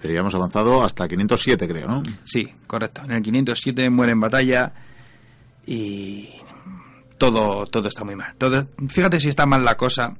Pero 0.02 0.14
ya 0.14 0.20
hemos 0.20 0.36
avanzado 0.36 0.84
hasta 0.84 1.08
507, 1.08 1.68
creo, 1.68 1.88
¿no? 1.88 2.04
Sí, 2.24 2.48
correcto. 2.68 3.02
En 3.06 3.12
el 3.12 3.22
507 3.22 3.90
muere 3.90 4.12
en 4.12 4.20
batalla 4.20 4.72
y 5.66 6.30
todo, 7.18 7.66
todo 7.66 7.88
está 7.88 8.04
muy 8.04 8.16
mal. 8.16 8.34
Todo, 8.38 8.68
fíjate 8.90 9.20
si 9.20 9.30
está 9.30 9.46
mal 9.46 9.64
la 9.66 9.76
cosa. 9.76 10.14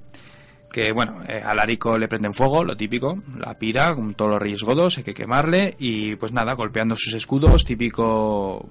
Que 0.72 0.92
bueno, 0.92 1.24
eh, 1.28 1.42
a 1.44 1.52
Alarico 1.52 1.98
le 1.98 2.08
prenden 2.08 2.34
fuego, 2.34 2.64
lo 2.64 2.76
típico, 2.76 3.18
la 3.38 3.54
pira, 3.58 3.96
con 3.96 4.14
todos 4.16 4.32
los 4.32 4.42
reyes 4.42 4.64
godos, 4.64 4.98
hay 4.98 5.04
que 5.04 5.14
quemarle 5.14 5.76
y 5.80 6.16
pues 6.18 6.34
nada, 6.34 6.54
golpeando 6.54 6.96
sus 6.96 7.14
escudos, 7.14 7.64
típico 7.64 8.70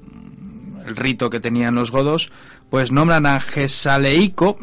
el 0.87 0.95
rito 0.95 1.31
que 1.31 1.41
tenían 1.41 1.75
los 1.75 1.91
godos, 1.91 2.31
pues 2.71 2.93
nombran 2.93 3.27
a 3.27 3.41
Gesaleico 3.41 4.59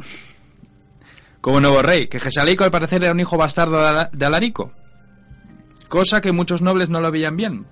como 1.43 1.59
nuevo 1.59 1.81
rey. 1.81 2.07
Que 2.07 2.21
Gesaleico 2.21 2.63
al 2.63 2.71
parecer 2.71 3.03
era 3.03 3.11
un 3.11 3.19
hijo 3.19 3.35
bastardo 3.37 3.77
de 3.81 3.87
Ala- 3.89 4.09
de 4.13 4.25
Alarico. 4.25 4.71
Cosa 5.89 6.21
que 6.21 6.31
muchos 6.31 6.61
nobles 6.61 6.89
no 6.89 7.01
lo 7.01 7.11
veían 7.11 7.35
bien. 7.35 7.65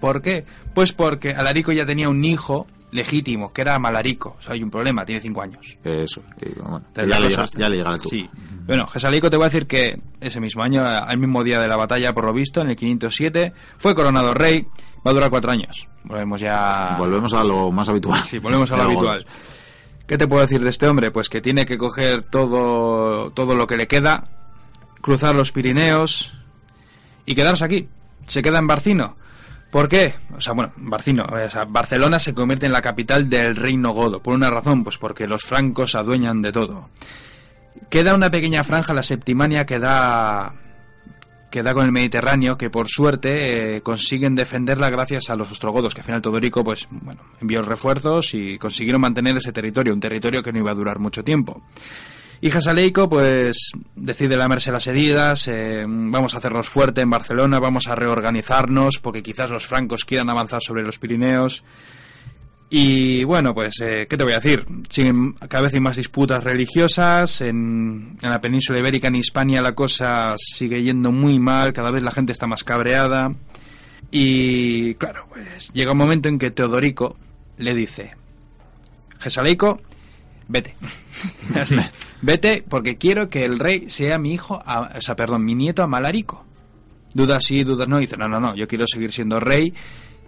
¿Por 0.00 0.20
qué? 0.20 0.44
Pues 0.74 0.92
porque 0.92 1.30
Alarico 1.30 1.72
ya 1.72 1.86
tenía 1.86 2.08
un 2.08 2.22
hijo 2.24 2.66
legítimo, 2.90 3.52
que 3.52 3.62
era 3.62 3.78
Malarico. 3.78 4.36
O 4.38 4.42
sea, 4.42 4.54
hay 4.54 4.62
un 4.62 4.70
problema, 4.70 5.04
tiene 5.04 5.20
cinco 5.20 5.42
años. 5.42 5.78
Eso. 5.84 6.22
bueno, 6.62 6.82
ya, 6.94 7.02
le 7.04 7.28
dejas. 7.28 7.50
llega, 7.52 7.60
ya 7.64 7.68
le 7.70 7.76
llegará 7.76 7.98
tú. 7.98 8.08
Sí. 8.10 8.28
Bueno, 8.66 8.86
Gesaleico 8.88 9.30
te 9.30 9.36
voy 9.36 9.44
a 9.44 9.48
decir 9.48 9.66
que 9.66 9.94
ese 10.20 10.40
mismo 10.40 10.62
año, 10.62 10.82
al 10.84 11.18
mismo 11.18 11.44
día 11.44 11.60
de 11.60 11.68
la 11.68 11.76
batalla, 11.76 12.12
por 12.12 12.24
lo 12.26 12.32
visto, 12.32 12.60
en 12.60 12.68
el 12.70 12.76
507, 12.76 13.52
fue 13.78 13.94
coronado 13.94 14.34
rey. 14.34 14.66
Va 15.06 15.12
a 15.12 15.14
durar 15.14 15.30
cuatro 15.30 15.52
años. 15.52 15.86
Volvemos 16.04 16.40
ya... 16.40 16.96
Volvemos 16.98 17.32
a 17.32 17.44
lo 17.44 17.70
más 17.70 17.88
habitual. 17.88 18.24
Sí, 18.26 18.38
volvemos 18.38 18.70
a 18.72 18.76
lo 18.76 18.82
habitual. 18.82 19.24
¿Qué 20.06 20.16
te 20.16 20.28
puedo 20.28 20.42
decir 20.42 20.60
de 20.62 20.70
este 20.70 20.86
hombre? 20.86 21.10
Pues 21.10 21.28
que 21.28 21.40
tiene 21.40 21.66
que 21.66 21.76
coger 21.76 22.22
todo, 22.22 23.30
todo 23.32 23.54
lo 23.54 23.66
que 23.66 23.76
le 23.76 23.88
queda, 23.88 24.28
cruzar 25.00 25.34
los 25.34 25.52
Pirineos 25.52 26.34
y 27.24 27.34
quedarse 27.34 27.64
aquí. 27.64 27.88
Se 28.26 28.42
queda 28.42 28.58
en 28.58 28.66
Barcino. 28.66 29.16
¿Por 29.70 29.88
qué? 29.88 30.14
O 30.36 30.40
sea, 30.40 30.52
bueno, 30.52 30.72
Barcino, 30.76 31.24
o 31.24 31.50
sea, 31.50 31.64
Barcelona 31.64 32.18
se 32.18 32.34
convierte 32.34 32.66
en 32.66 32.72
la 32.72 32.80
capital 32.80 33.28
del 33.28 33.56
reino 33.56 33.92
godo. 33.92 34.22
¿Por 34.22 34.34
una 34.34 34.48
razón? 34.48 34.84
Pues 34.84 34.96
porque 34.96 35.26
los 35.26 35.42
francos 35.42 35.94
adueñan 35.94 36.40
de 36.40 36.52
todo. 36.52 36.88
Queda 37.90 38.14
una 38.14 38.30
pequeña 38.30 38.64
franja, 38.64 38.94
la 38.94 39.02
Septimania, 39.02 39.66
que 39.66 39.78
da, 39.78 40.54
que 41.56 41.62
da 41.62 41.72
con 41.72 41.86
el 41.86 41.90
Mediterráneo, 41.90 42.58
que 42.58 42.68
por 42.68 42.86
suerte 42.86 43.76
eh, 43.76 43.80
consiguen 43.80 44.34
defenderla 44.34 44.90
gracias 44.90 45.30
a 45.30 45.36
los 45.36 45.50
ostrogodos, 45.50 45.94
que 45.94 46.02
al 46.02 46.04
final 46.04 46.20
Todorico, 46.20 46.62
pues, 46.62 46.86
bueno, 46.90 47.22
envió 47.40 47.62
refuerzos 47.62 48.34
y 48.34 48.58
consiguieron 48.58 49.00
mantener 49.00 49.38
ese 49.38 49.52
territorio, 49.52 49.94
un 49.94 50.00
territorio 50.00 50.42
que 50.42 50.52
no 50.52 50.58
iba 50.58 50.72
a 50.72 50.74
durar 50.74 50.98
mucho 50.98 51.24
tiempo. 51.24 51.62
Y 52.42 52.50
Jasaleico, 52.50 53.08
pues, 53.08 53.70
decide 53.94 54.36
lamerse 54.36 54.70
las 54.70 54.86
heridas, 54.86 55.48
eh, 55.48 55.86
vamos 55.88 56.34
a 56.34 56.36
hacernos 56.36 56.68
fuerte 56.68 57.00
en 57.00 57.08
Barcelona, 57.08 57.58
vamos 57.58 57.86
a 57.86 57.94
reorganizarnos, 57.94 58.98
porque 58.98 59.22
quizás 59.22 59.48
los 59.48 59.64
francos 59.64 60.04
quieran 60.04 60.28
avanzar 60.28 60.62
sobre 60.62 60.82
los 60.82 60.98
Pirineos. 60.98 61.64
Y 62.68 63.22
bueno, 63.22 63.54
pues, 63.54 63.74
eh, 63.80 64.06
¿qué 64.10 64.16
te 64.16 64.24
voy 64.24 64.32
a 64.32 64.40
decir? 64.40 64.66
Cada 65.48 65.62
vez 65.64 65.74
hay 65.74 65.80
más 65.80 65.96
disputas 65.96 66.42
religiosas. 66.42 67.40
En, 67.40 68.18
en 68.20 68.30
la 68.30 68.40
península 68.40 68.80
ibérica, 68.80 69.06
en 69.08 69.14
Hispania, 69.16 69.62
la 69.62 69.72
cosa 69.74 70.34
sigue 70.36 70.82
yendo 70.82 71.12
muy 71.12 71.38
mal. 71.38 71.72
Cada 71.72 71.92
vez 71.92 72.02
la 72.02 72.10
gente 72.10 72.32
está 72.32 72.46
más 72.48 72.64
cabreada. 72.64 73.32
Y 74.10 74.94
claro, 74.94 75.26
pues 75.28 75.72
llega 75.72 75.92
un 75.92 75.98
momento 75.98 76.28
en 76.28 76.38
que 76.38 76.50
Teodorico 76.50 77.16
le 77.58 77.74
dice: 77.74 78.12
Gesaleico, 79.20 79.80
vete. 80.48 80.74
Vete 82.22 82.64
porque 82.66 82.96
quiero 82.96 83.28
que 83.28 83.44
el 83.44 83.58
rey 83.58 83.90
sea 83.90 84.18
mi 84.18 84.32
hijo, 84.32 84.60
a- 84.64 84.92
o 84.96 85.00
sea, 85.02 85.14
perdón, 85.16 85.44
mi 85.44 85.54
nieto 85.54 85.82
Amalarico. 85.82 86.44
Dudas 87.14 87.44
sí, 87.44 87.62
dudas 87.62 87.88
no. 87.88 87.98
Dice: 87.98 88.16
No, 88.16 88.26
no, 88.26 88.40
no, 88.40 88.54
yo 88.56 88.66
quiero 88.66 88.86
seguir 88.86 89.12
siendo 89.12 89.38
rey. 89.38 89.72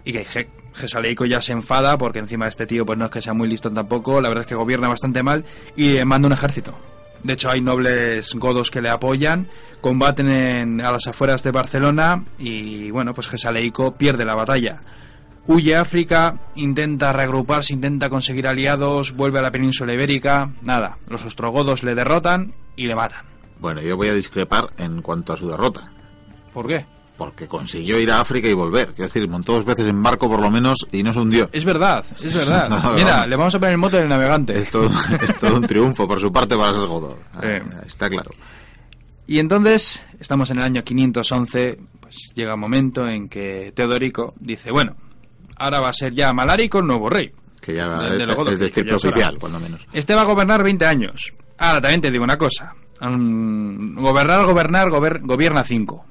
Y 0.09 0.11
que 0.11 0.25
Gesaleico 0.73 1.25
ya 1.25 1.39
se 1.39 1.51
enfada 1.51 1.95
porque 1.95 2.17
encima 2.17 2.47
este 2.47 2.65
tío 2.65 2.83
pues 2.83 2.97
no 2.97 3.05
es 3.05 3.11
que 3.11 3.21
sea 3.21 3.35
muy 3.35 3.47
listo 3.47 3.71
tampoco, 3.71 4.19
la 4.19 4.29
verdad 4.29 4.43
es 4.43 4.47
que 4.47 4.55
gobierna 4.55 4.87
bastante 4.87 5.21
mal 5.21 5.45
y 5.75 5.97
eh, 5.97 6.05
manda 6.05 6.25
un 6.25 6.33
ejército. 6.33 6.73
De 7.21 7.33
hecho, 7.33 7.51
hay 7.51 7.61
nobles 7.61 8.33
godos 8.33 8.71
que 8.71 8.81
le 8.81 8.89
apoyan, 8.89 9.47
combaten 9.81 10.29
en- 10.33 10.81
a 10.81 10.91
las 10.91 11.05
afueras 11.05 11.43
de 11.43 11.51
Barcelona 11.51 12.23
y, 12.39 12.89
bueno, 12.89 13.13
pues 13.13 13.27
Gesaleico 13.27 13.93
pierde 13.95 14.25
la 14.25 14.33
batalla. 14.33 14.79
Huye 15.45 15.75
a 15.75 15.81
África, 15.81 16.39
intenta 16.55 17.13
reagruparse, 17.13 17.73
intenta 17.73 18.09
conseguir 18.09 18.47
aliados, 18.47 19.11
vuelve 19.15 19.37
a 19.37 19.41
la 19.43 19.51
península 19.51 19.93
ibérica. 19.93 20.49
Nada, 20.63 20.97
los 21.07 21.23
ostrogodos 21.23 21.83
le 21.83 21.93
derrotan 21.93 22.53
y 22.75 22.87
le 22.87 22.95
matan. 22.95 23.25
Bueno, 23.59 23.81
yo 23.81 23.95
voy 23.95 24.07
a 24.07 24.13
discrepar 24.15 24.69
en 24.77 25.03
cuanto 25.03 25.33
a 25.33 25.37
su 25.37 25.47
derrota. 25.47 25.91
¿Por 26.53 26.67
qué? 26.67 26.85
Porque 27.19 27.47
consiguió 27.47 27.99
ir 27.99 28.09
a 28.11 28.21
África 28.21 28.47
y 28.47 28.53
volver. 28.53 28.93
Quiero 28.93 29.09
decir, 29.09 29.27
montó 29.29 29.53
dos 29.53 29.65
veces 29.65 29.85
en 29.87 30.01
barco 30.01 30.27
por 30.29 30.41
lo 30.41 30.49
menos 30.49 30.77
y 30.91 31.03
no 31.03 31.11
se 31.13 31.19
hundió. 31.19 31.49
Es 31.51 31.65
verdad, 31.65 32.03
es 32.17 32.33
verdad. 32.33 32.69
No, 32.83 32.93
Mira, 32.93 33.27
le 33.27 33.35
vamos 33.35 33.53
a 33.53 33.59
poner 33.59 33.73
el 33.73 33.77
mote 33.77 33.97
del 33.97 34.07
navegante. 34.07 34.57
Es 34.57 34.71
todo, 34.71 34.89
es 35.21 35.37
todo 35.37 35.57
un 35.57 35.67
triunfo 35.67 36.07
por 36.07 36.19
su 36.19 36.31
parte 36.31 36.55
para 36.55 36.71
ser 36.73 36.87
godo. 36.87 37.19
Eh. 37.43 37.61
Está 37.85 38.09
claro. 38.09 38.31
Y 39.27 39.37
entonces, 39.37 40.03
estamos 40.19 40.49
en 40.49 40.59
el 40.59 40.63
año 40.63 40.81
511, 40.83 41.77
pues 41.99 42.15
llega 42.33 42.55
un 42.55 42.61
momento 42.61 43.07
en 43.07 43.27
que 43.29 43.73
Teodorico 43.75 44.33
dice, 44.39 44.71
bueno, 44.71 44.95
ahora 45.57 45.81
va 45.81 45.89
a 45.89 45.93
ser 45.93 46.13
ya 46.13 46.33
Malarico 46.33 46.79
el 46.79 46.87
nuevo 46.87 47.09
rey. 47.09 47.31
Que 47.61 47.75
ya 47.75 47.87
De- 47.89 48.17
de 48.17 48.25
de 48.25 48.33
es 48.33 48.37
hora. 48.37 48.95
oficial, 48.95 49.37
cuando 49.37 49.59
menos. 49.59 49.85
Este 49.91 50.15
va 50.15 50.21
a 50.21 50.25
gobernar 50.25 50.63
20 50.63 50.85
años. 50.85 51.33
Ahora 51.57 51.81
también 51.81 51.99
te 51.99 52.09
digo 52.11 52.23
una 52.23 52.37
cosa. 52.37 52.73
Mm, 53.01 53.99
gobernar, 53.99 54.45
gobernar, 54.45 54.89
gober- 54.89 55.19
gobierna 55.21 55.63
5. 55.63 56.05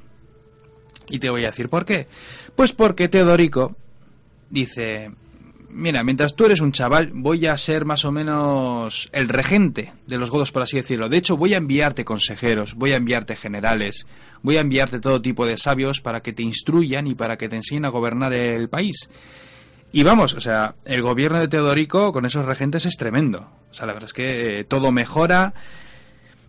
Y 1.10 1.18
te 1.18 1.30
voy 1.30 1.44
a 1.44 1.48
decir 1.48 1.68
por 1.68 1.84
qué. 1.84 2.06
Pues 2.54 2.72
porque 2.72 3.08
Teodorico 3.08 3.76
dice, 4.50 5.10
mira, 5.70 6.02
mientras 6.02 6.34
tú 6.34 6.44
eres 6.44 6.60
un 6.60 6.72
chaval, 6.72 7.10
voy 7.14 7.46
a 7.46 7.56
ser 7.56 7.84
más 7.84 8.04
o 8.04 8.12
menos 8.12 9.08
el 9.12 9.28
regente 9.28 9.92
de 10.06 10.18
los 10.18 10.30
godos, 10.30 10.52
por 10.52 10.62
así 10.62 10.76
decirlo. 10.76 11.08
De 11.08 11.16
hecho, 11.16 11.36
voy 11.36 11.54
a 11.54 11.58
enviarte 11.58 12.04
consejeros, 12.04 12.74
voy 12.74 12.92
a 12.92 12.96
enviarte 12.96 13.36
generales, 13.36 14.06
voy 14.42 14.56
a 14.56 14.60
enviarte 14.60 15.00
todo 15.00 15.22
tipo 15.22 15.46
de 15.46 15.56
sabios 15.56 16.00
para 16.00 16.20
que 16.20 16.32
te 16.32 16.42
instruyan 16.42 17.06
y 17.06 17.14
para 17.14 17.36
que 17.36 17.48
te 17.48 17.56
enseñen 17.56 17.86
a 17.86 17.90
gobernar 17.90 18.32
el 18.32 18.68
país. 18.68 19.08
Y 19.90 20.02
vamos, 20.02 20.34
o 20.34 20.40
sea, 20.40 20.74
el 20.84 21.00
gobierno 21.00 21.40
de 21.40 21.48
Teodorico 21.48 22.12
con 22.12 22.26
esos 22.26 22.44
regentes 22.44 22.84
es 22.84 22.96
tremendo. 22.96 23.48
O 23.70 23.74
sea, 23.74 23.86
la 23.86 23.94
verdad 23.94 24.08
es 24.08 24.12
que 24.12 24.60
eh, 24.60 24.64
todo 24.64 24.92
mejora. 24.92 25.54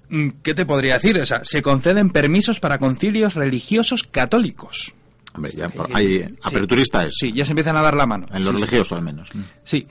Mm, 0.09 0.29
¿Qué 0.43 0.53
te 0.53 0.65
podría 0.65 0.95
decir? 0.95 1.19
O 1.19 1.25
sea, 1.25 1.41
se 1.43 1.61
conceden 1.61 2.09
permisos 2.09 2.59
para 2.59 2.77
concilios 2.79 3.35
religiosos 3.35 4.03
católicos. 4.03 4.93
Hombre, 5.35 5.51
ya 5.55 5.69
por- 5.69 5.87
Eh, 5.89 5.93
hay 5.93 6.19
sí. 6.19 6.35
aperturista 6.41 7.03
es. 7.05 7.15
Sí, 7.19 7.31
ya 7.31 7.45
se 7.45 7.51
empiezan 7.51 7.77
a 7.77 7.81
dar 7.81 7.95
la 7.95 8.05
mano. 8.07 8.25
En 8.33 8.43
lo 8.43 8.51
Sí, 8.65 8.77
sí. 8.83 8.93
al 8.95 9.01
menos. 9.03 9.29
Sí. 9.63 9.85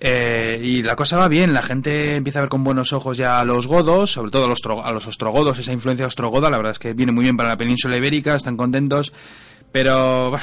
Eh, 0.00 0.60
y 0.62 0.82
la 0.82 0.94
cosa 0.94 1.18
va 1.18 1.26
bien, 1.28 1.52
la 1.52 1.60
gente 1.60 2.14
empieza 2.14 2.38
a 2.38 2.42
ver 2.42 2.48
con 2.48 2.62
buenos 2.62 2.92
ojos 2.92 3.16
ya 3.16 3.40
a 3.40 3.44
los 3.44 3.66
godos, 3.66 4.12
sobre 4.12 4.30
todo 4.30 4.44
a 4.44 4.48
los, 4.48 4.60
a 4.84 4.92
los 4.92 5.06
ostrogodos, 5.08 5.58
esa 5.58 5.72
influencia 5.72 6.06
ostrogoda, 6.06 6.48
la 6.50 6.56
verdad 6.56 6.70
es 6.72 6.78
que 6.78 6.94
viene 6.94 7.10
muy 7.10 7.24
bien 7.24 7.36
para 7.36 7.48
la 7.48 7.56
península 7.56 7.96
ibérica, 7.96 8.36
están 8.36 8.56
contentos, 8.56 9.12
pero 9.72 10.36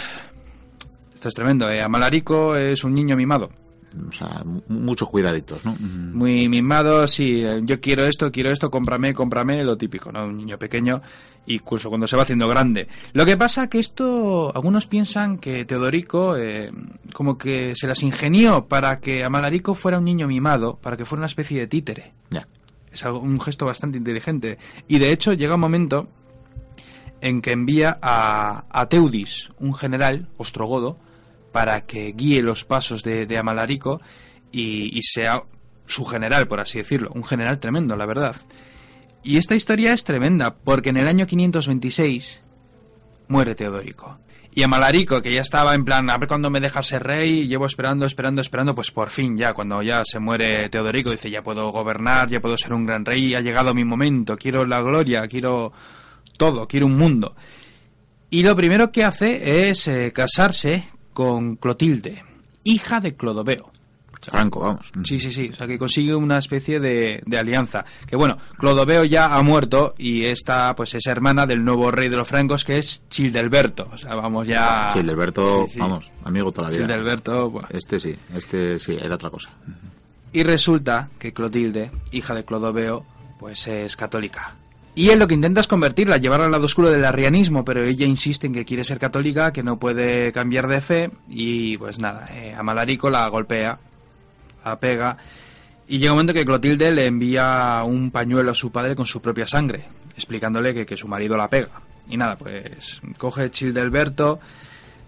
esto 1.13 1.29
es 1.29 1.33
tremendo, 1.33 1.69
eh. 1.71 1.81
Amalarico 1.81 2.57
es 2.57 2.83
un 2.83 2.93
niño 2.93 3.15
mimado, 3.15 3.49
O 4.09 4.11
sea, 4.11 4.43
mu- 4.45 4.61
muchos 4.67 5.09
cuidaditos, 5.09 5.63
¿no? 5.65 5.73
Mm. 5.79 6.17
muy 6.17 6.49
mimado, 6.49 7.07
sí, 7.07 7.41
eh, 7.43 7.61
yo 7.63 7.79
quiero 7.79 8.05
esto, 8.05 8.31
quiero 8.31 8.51
esto, 8.51 8.69
cómprame, 8.69 9.13
cómprame, 9.13 9.63
lo 9.63 9.77
típico, 9.77 10.11
¿no? 10.11 10.25
Un 10.25 10.37
niño 10.37 10.57
pequeño, 10.59 11.01
incluso 11.47 11.89
cuando 11.89 12.07
se 12.07 12.15
va 12.15 12.23
haciendo 12.23 12.47
grande. 12.47 12.87
Lo 13.13 13.25
que 13.25 13.37
pasa 13.37 13.69
que 13.69 13.79
esto, 13.79 14.51
algunos 14.55 14.85
piensan 14.87 15.37
que 15.37 15.65
Teodorico 15.65 16.35
eh, 16.37 16.71
como 17.13 17.37
que 17.37 17.73
se 17.75 17.87
las 17.87 18.03
ingenió 18.03 18.65
para 18.67 18.99
que 18.99 19.23
Amalarico 19.23 19.75
fuera 19.75 19.97
un 19.99 20.05
niño 20.05 20.27
mimado, 20.27 20.77
para 20.81 20.97
que 20.97 21.05
fuera 21.05 21.19
una 21.21 21.27
especie 21.27 21.59
de 21.59 21.67
títere. 21.67 22.13
Ya. 22.29 22.47
Es 22.91 23.05
algo, 23.05 23.19
un 23.19 23.39
gesto 23.39 23.65
bastante 23.65 23.97
inteligente. 23.97 24.57
Y 24.87 24.99
de 24.99 25.11
hecho 25.11 25.33
llega 25.33 25.55
un 25.55 25.61
momento 25.61 26.07
en 27.21 27.41
que 27.41 27.51
envía 27.51 27.97
a, 28.01 28.65
a 28.69 28.87
Teudis, 28.87 29.49
un 29.59 29.73
general 29.73 30.27
ostrogodo, 30.37 30.97
para 31.55 31.85
que 31.85 32.11
guíe 32.11 32.41
los 32.41 32.65
pasos 32.65 33.01
de, 33.01 33.37
Amalarico 33.37 34.01
y, 34.51 34.97
y 34.97 35.01
sea 35.03 35.41
su 35.85 36.03
general, 36.03 36.49
por 36.49 36.59
así 36.59 36.79
decirlo. 36.79 37.13
Un 37.15 37.23
general 37.23 37.59
tremendo, 37.59 37.95
la 37.95 38.05
verdad. 38.05 38.35
Y 39.23 39.37
esta 39.37 39.55
historia 39.55 39.93
es 39.93 40.03
tremenda, 40.03 40.53
porque 40.53 40.89
en 40.89 40.97
el 40.97 41.07
año 41.07 41.25
526 41.25 42.43
muere 43.29 43.55
Teodorico. 43.55 44.19
Y 44.53 44.63
Amalarico, 44.63 45.21
que 45.21 45.33
ya 45.33 45.39
estaba 45.39 45.73
en 45.75 45.85
plan, 45.85 46.09
a 46.09 46.17
ver 46.17 46.27
cuándo 46.27 46.49
me 46.49 46.59
deja 46.59 46.83
ser 46.83 47.03
rey, 47.03 47.47
llevo 47.47 47.67
esperando, 47.67 48.05
esperando, 48.05 48.41
esperando, 48.41 48.75
pues 48.75 48.91
por 48.91 49.09
fin 49.09 49.37
ya, 49.37 49.53
cuando 49.53 49.81
ya 49.81 50.03
se 50.03 50.19
muere 50.19 50.67
Teodorico, 50.67 51.09
dice, 51.09 51.31
ya 51.31 51.41
puedo 51.41 51.71
gobernar, 51.71 52.29
ya 52.29 52.41
puedo 52.41 52.57
ser 52.57 52.73
un 52.73 52.85
gran 52.85 53.05
rey, 53.05 53.33
ha 53.33 53.39
llegado 53.39 53.73
mi 53.73 53.85
momento, 53.85 54.35
quiero 54.35 54.65
la 54.65 54.81
gloria, 54.81 55.25
quiero 55.29 55.71
todo, 56.35 56.67
quiero 56.67 56.85
un 56.87 56.97
mundo. 56.97 57.33
Y 58.29 58.43
lo 58.43 58.57
primero 58.57 58.91
que 58.91 59.05
hace 59.05 59.69
es 59.69 59.87
eh, 59.87 60.11
casarse 60.11 60.83
con 61.15 61.55
Clotilde, 61.55 62.23
hija 62.65 62.99
de 62.99 63.15
Clodoveo. 63.15 63.71
Franco, 64.21 64.59
vamos. 64.59 64.91
Sí, 65.03 65.19
sí, 65.19 65.31
sí. 65.31 65.47
O 65.51 65.55
sea, 65.55 65.67
que 65.67 65.77
consigue 65.77 66.15
una 66.15 66.39
especie 66.39 66.79
de, 66.79 67.21
de 67.25 67.37
alianza. 67.37 67.85
Que 68.07 68.15
bueno, 68.15 68.37
Clodoveo 68.57 69.03
ya 69.05 69.35
ha 69.35 69.41
muerto 69.43 69.93
y 69.97 70.25
esta, 70.25 70.75
pues, 70.75 70.95
es 70.95 71.05
hermana 71.05 71.45
del 71.45 71.63
nuevo 71.63 71.91
rey 71.91 72.09
de 72.09 72.17
los 72.17 72.27
francos, 72.27 72.65
que 72.65 72.79
es 72.79 73.03
Childelberto. 73.07 73.87
O 73.91 73.97
sea, 73.97 74.15
vamos 74.15 74.47
ya. 74.47 74.89
Sí, 74.93 74.99
sí. 75.01 75.79
vamos, 75.79 76.11
amigo 76.23 76.51
toda 76.51 76.69
la 76.69 76.75
vida. 76.75 76.87
Childelberto, 76.87 77.49
buah. 77.51 77.67
Este 77.69 77.99
sí, 77.99 78.15
este 78.33 78.79
sí, 78.79 78.97
era 78.99 79.15
otra 79.15 79.29
cosa. 79.29 79.51
Y 80.33 80.43
resulta 80.43 81.09
que 81.19 81.31
Clotilde, 81.31 81.91
hija 82.11 82.33
de 82.33 82.43
Clodoveo, 82.43 83.05
pues 83.39 83.67
es 83.67 83.95
católica. 83.95 84.55
Y 84.97 85.09
él 85.09 85.19
lo 85.19 85.27
que 85.27 85.33
intenta 85.33 85.59
es 85.59 85.67
convertirla, 85.67 86.15
llevarla 86.15 86.45
al 86.45 86.51
lado 86.53 86.65
oscuro 86.65 86.89
del 86.89 87.03
arrianismo, 87.03 87.65
pero 87.65 87.83
ella 87.83 88.05
insiste 88.05 88.47
en 88.47 88.53
que 88.53 88.63
quiere 88.63 88.85
ser 88.85 88.97
católica, 88.97 89.51
que 89.51 89.61
no 89.61 89.77
puede 89.77 90.31
cambiar 90.31 90.67
de 90.69 90.79
fe, 90.79 91.11
y 91.29 91.77
pues 91.77 91.99
nada, 91.99 92.25
eh, 92.31 92.55
Amalarico 92.57 93.09
la 93.09 93.27
golpea, 93.27 93.77
la 94.63 94.79
pega, 94.79 95.17
y 95.85 95.99
llega 95.99 96.13
un 96.13 96.15
momento 96.15 96.33
que 96.33 96.45
Clotilde 96.45 96.93
le 96.93 97.07
envía 97.07 97.83
un 97.85 98.09
pañuelo 98.09 98.51
a 98.51 98.55
su 98.55 98.71
padre 98.71 98.95
con 98.95 99.05
su 99.05 99.21
propia 99.21 99.45
sangre, 99.45 99.85
explicándole 100.15 100.73
que, 100.73 100.85
que 100.85 100.95
su 100.95 101.09
marido 101.09 101.35
la 101.35 101.49
pega. 101.49 101.81
Y 102.07 102.15
nada, 102.15 102.37
pues 102.37 103.01
coge 103.17 103.51
Childelberto, 103.51 104.39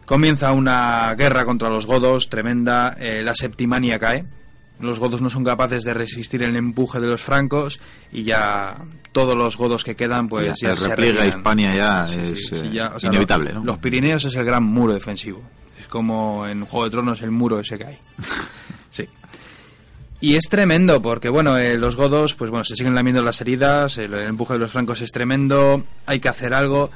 comienza 0.06 0.52
una 0.52 1.16
guerra 1.16 1.46
contra 1.46 1.70
los 1.70 1.86
godos 1.86 2.30
tremenda, 2.30 2.98
eh, 3.00 3.24
la 3.24 3.34
septimania 3.34 3.98
cae, 3.98 4.26
los 4.80 5.00
godos 5.00 5.22
no 5.22 5.30
son 5.30 5.44
capaces 5.44 5.84
de 5.84 5.94
resistir 5.94 6.44
el 6.44 6.56
empuje 6.56 7.00
de 7.00 7.08
los 7.08 7.22
francos 7.22 7.80
y 8.12 8.24
ya 8.24 8.78
todos 9.12 9.36
los 9.36 9.58
godos 9.58 9.84
que 9.84 9.96
quedan 9.96 10.28
pues 10.28 10.48
Ya, 10.48 10.54
ya, 10.68 10.72
el 10.72 10.78
se 10.78 10.90
repliegue 10.90 11.22
a. 11.22 11.28
Hispania 11.28 11.76
ya 11.76 12.06
Sí, 12.06 12.16
es 12.16 12.48
sí, 12.48 12.56
eh, 12.56 12.60
sí, 12.64 12.72
ya, 12.72 12.92
o 12.96 13.00
sea, 13.00 13.10
inevitable, 13.10 13.54
los, 13.54 13.64
¿no? 13.64 13.66
los 13.66 13.80
Pirineos 13.80 14.26
es 14.26 14.36
el 14.36 14.46
gran 14.46 14.64
muro 14.64 14.94
defensivo. 14.94 15.42
Es 15.80 15.88
como 15.88 16.48
en 16.48 16.66
Juego 16.66 16.86
de 16.86 16.92
Tronos 16.92 17.22
el 17.22 17.32
muro 17.32 17.60
ese 17.60 17.78
que 17.78 17.86
hay. 17.86 17.98
sí. 18.90 19.08
Y 20.20 20.36
es 20.36 20.50
tremendo 20.50 21.02
porque, 21.02 21.30
bueno, 21.30 21.58
eh, 21.58 21.78
los 21.78 21.96
godos, 21.96 22.34
pues 22.34 22.50
bueno, 22.50 22.64
se 22.64 22.76
siguen 22.76 22.96
lamiendo 22.96 23.22
las 23.24 23.40
heridas, 23.42 23.98
el, 24.00 24.14
el 24.14 24.28
empuje 24.28 24.54
de 24.54 24.60
los 24.60 24.72
francos 24.72 25.02
es 25.02 25.12
tremendo, 25.12 25.84
hay 26.08 26.20
que 26.20 26.30
hacer 26.30 26.54
algo. 26.56 26.90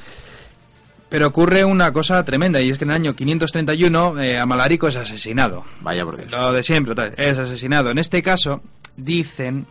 Pero 1.11 1.27
ocurre 1.27 1.65
una 1.65 1.91
cosa 1.91 2.23
tremenda 2.23 2.61
y 2.61 2.69
es 2.69 2.77
que 2.77 2.85
en 2.85 2.91
el 2.91 2.95
año 2.95 3.13
531 3.13 4.19
eh, 4.21 4.39
Amalarico 4.39 4.87
es 4.87 4.95
asesinado. 4.95 5.63
Vaya 5.81 6.05
por 6.05 6.15
Dios. 6.17 6.31
Lo 6.31 6.53
de 6.53 6.63
siempre, 6.63 6.95
es 7.17 7.37
asesinado. 7.37 7.91
En 7.91 7.97
este 7.97 8.23
caso, 8.23 8.61
dicen, 8.95 9.67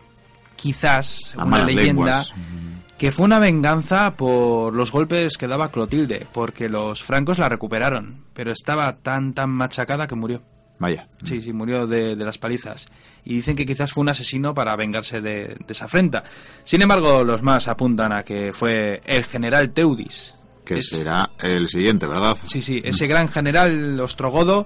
quizás, 0.55 1.17
A 1.25 1.29
según 1.31 1.43
la 1.45 1.49
malas 1.49 1.65
leyenda, 1.75 1.91
lenguas. 2.23 2.33
que 2.95 3.11
fue 3.11 3.25
una 3.25 3.39
venganza 3.39 4.15
por 4.15 4.75
los 4.75 4.91
golpes 4.91 5.35
que 5.35 5.47
daba 5.47 5.71
Clotilde, 5.71 6.27
porque 6.31 6.69
los 6.69 7.01
francos 7.01 7.39
la 7.39 7.49
recuperaron, 7.49 8.23
pero 8.35 8.51
estaba 8.51 8.97
tan, 8.97 9.33
tan 9.33 9.49
machacada 9.49 10.05
que 10.05 10.13
murió. 10.15 10.43
Vaya. 10.77 11.07
Sí, 11.23 11.41
sí, 11.41 11.53
murió 11.53 11.87
de, 11.87 12.15
de 12.15 12.23
las 12.25 12.37
palizas. 12.37 12.87
Y 13.25 13.35
dicen 13.35 13.55
que 13.55 13.65
quizás 13.65 13.91
fue 13.91 14.01
un 14.01 14.09
asesino 14.09 14.53
para 14.53 14.75
vengarse 14.75 15.21
de, 15.21 15.55
de 15.59 15.65
esa 15.69 15.85
afrenta. 15.85 16.23
Sin 16.63 16.81
embargo, 16.83 17.23
los 17.23 17.41
más 17.41 17.67
apuntan 17.67 18.11
a 18.13 18.23
que 18.23 18.51
fue 18.53 19.01
el 19.05 19.25
general 19.25 19.71
Teudis. 19.71 20.35
Que 20.73 20.79
Es- 20.79 20.89
será 20.89 21.29
el 21.41 21.67
siguiente, 21.67 22.07
¿verdad? 22.07 22.37
Sí, 22.45 22.61
sí, 22.61 22.81
ese 22.83 23.07
gran 23.07 23.27
general 23.29 23.99
ostrogodo, 23.99 24.65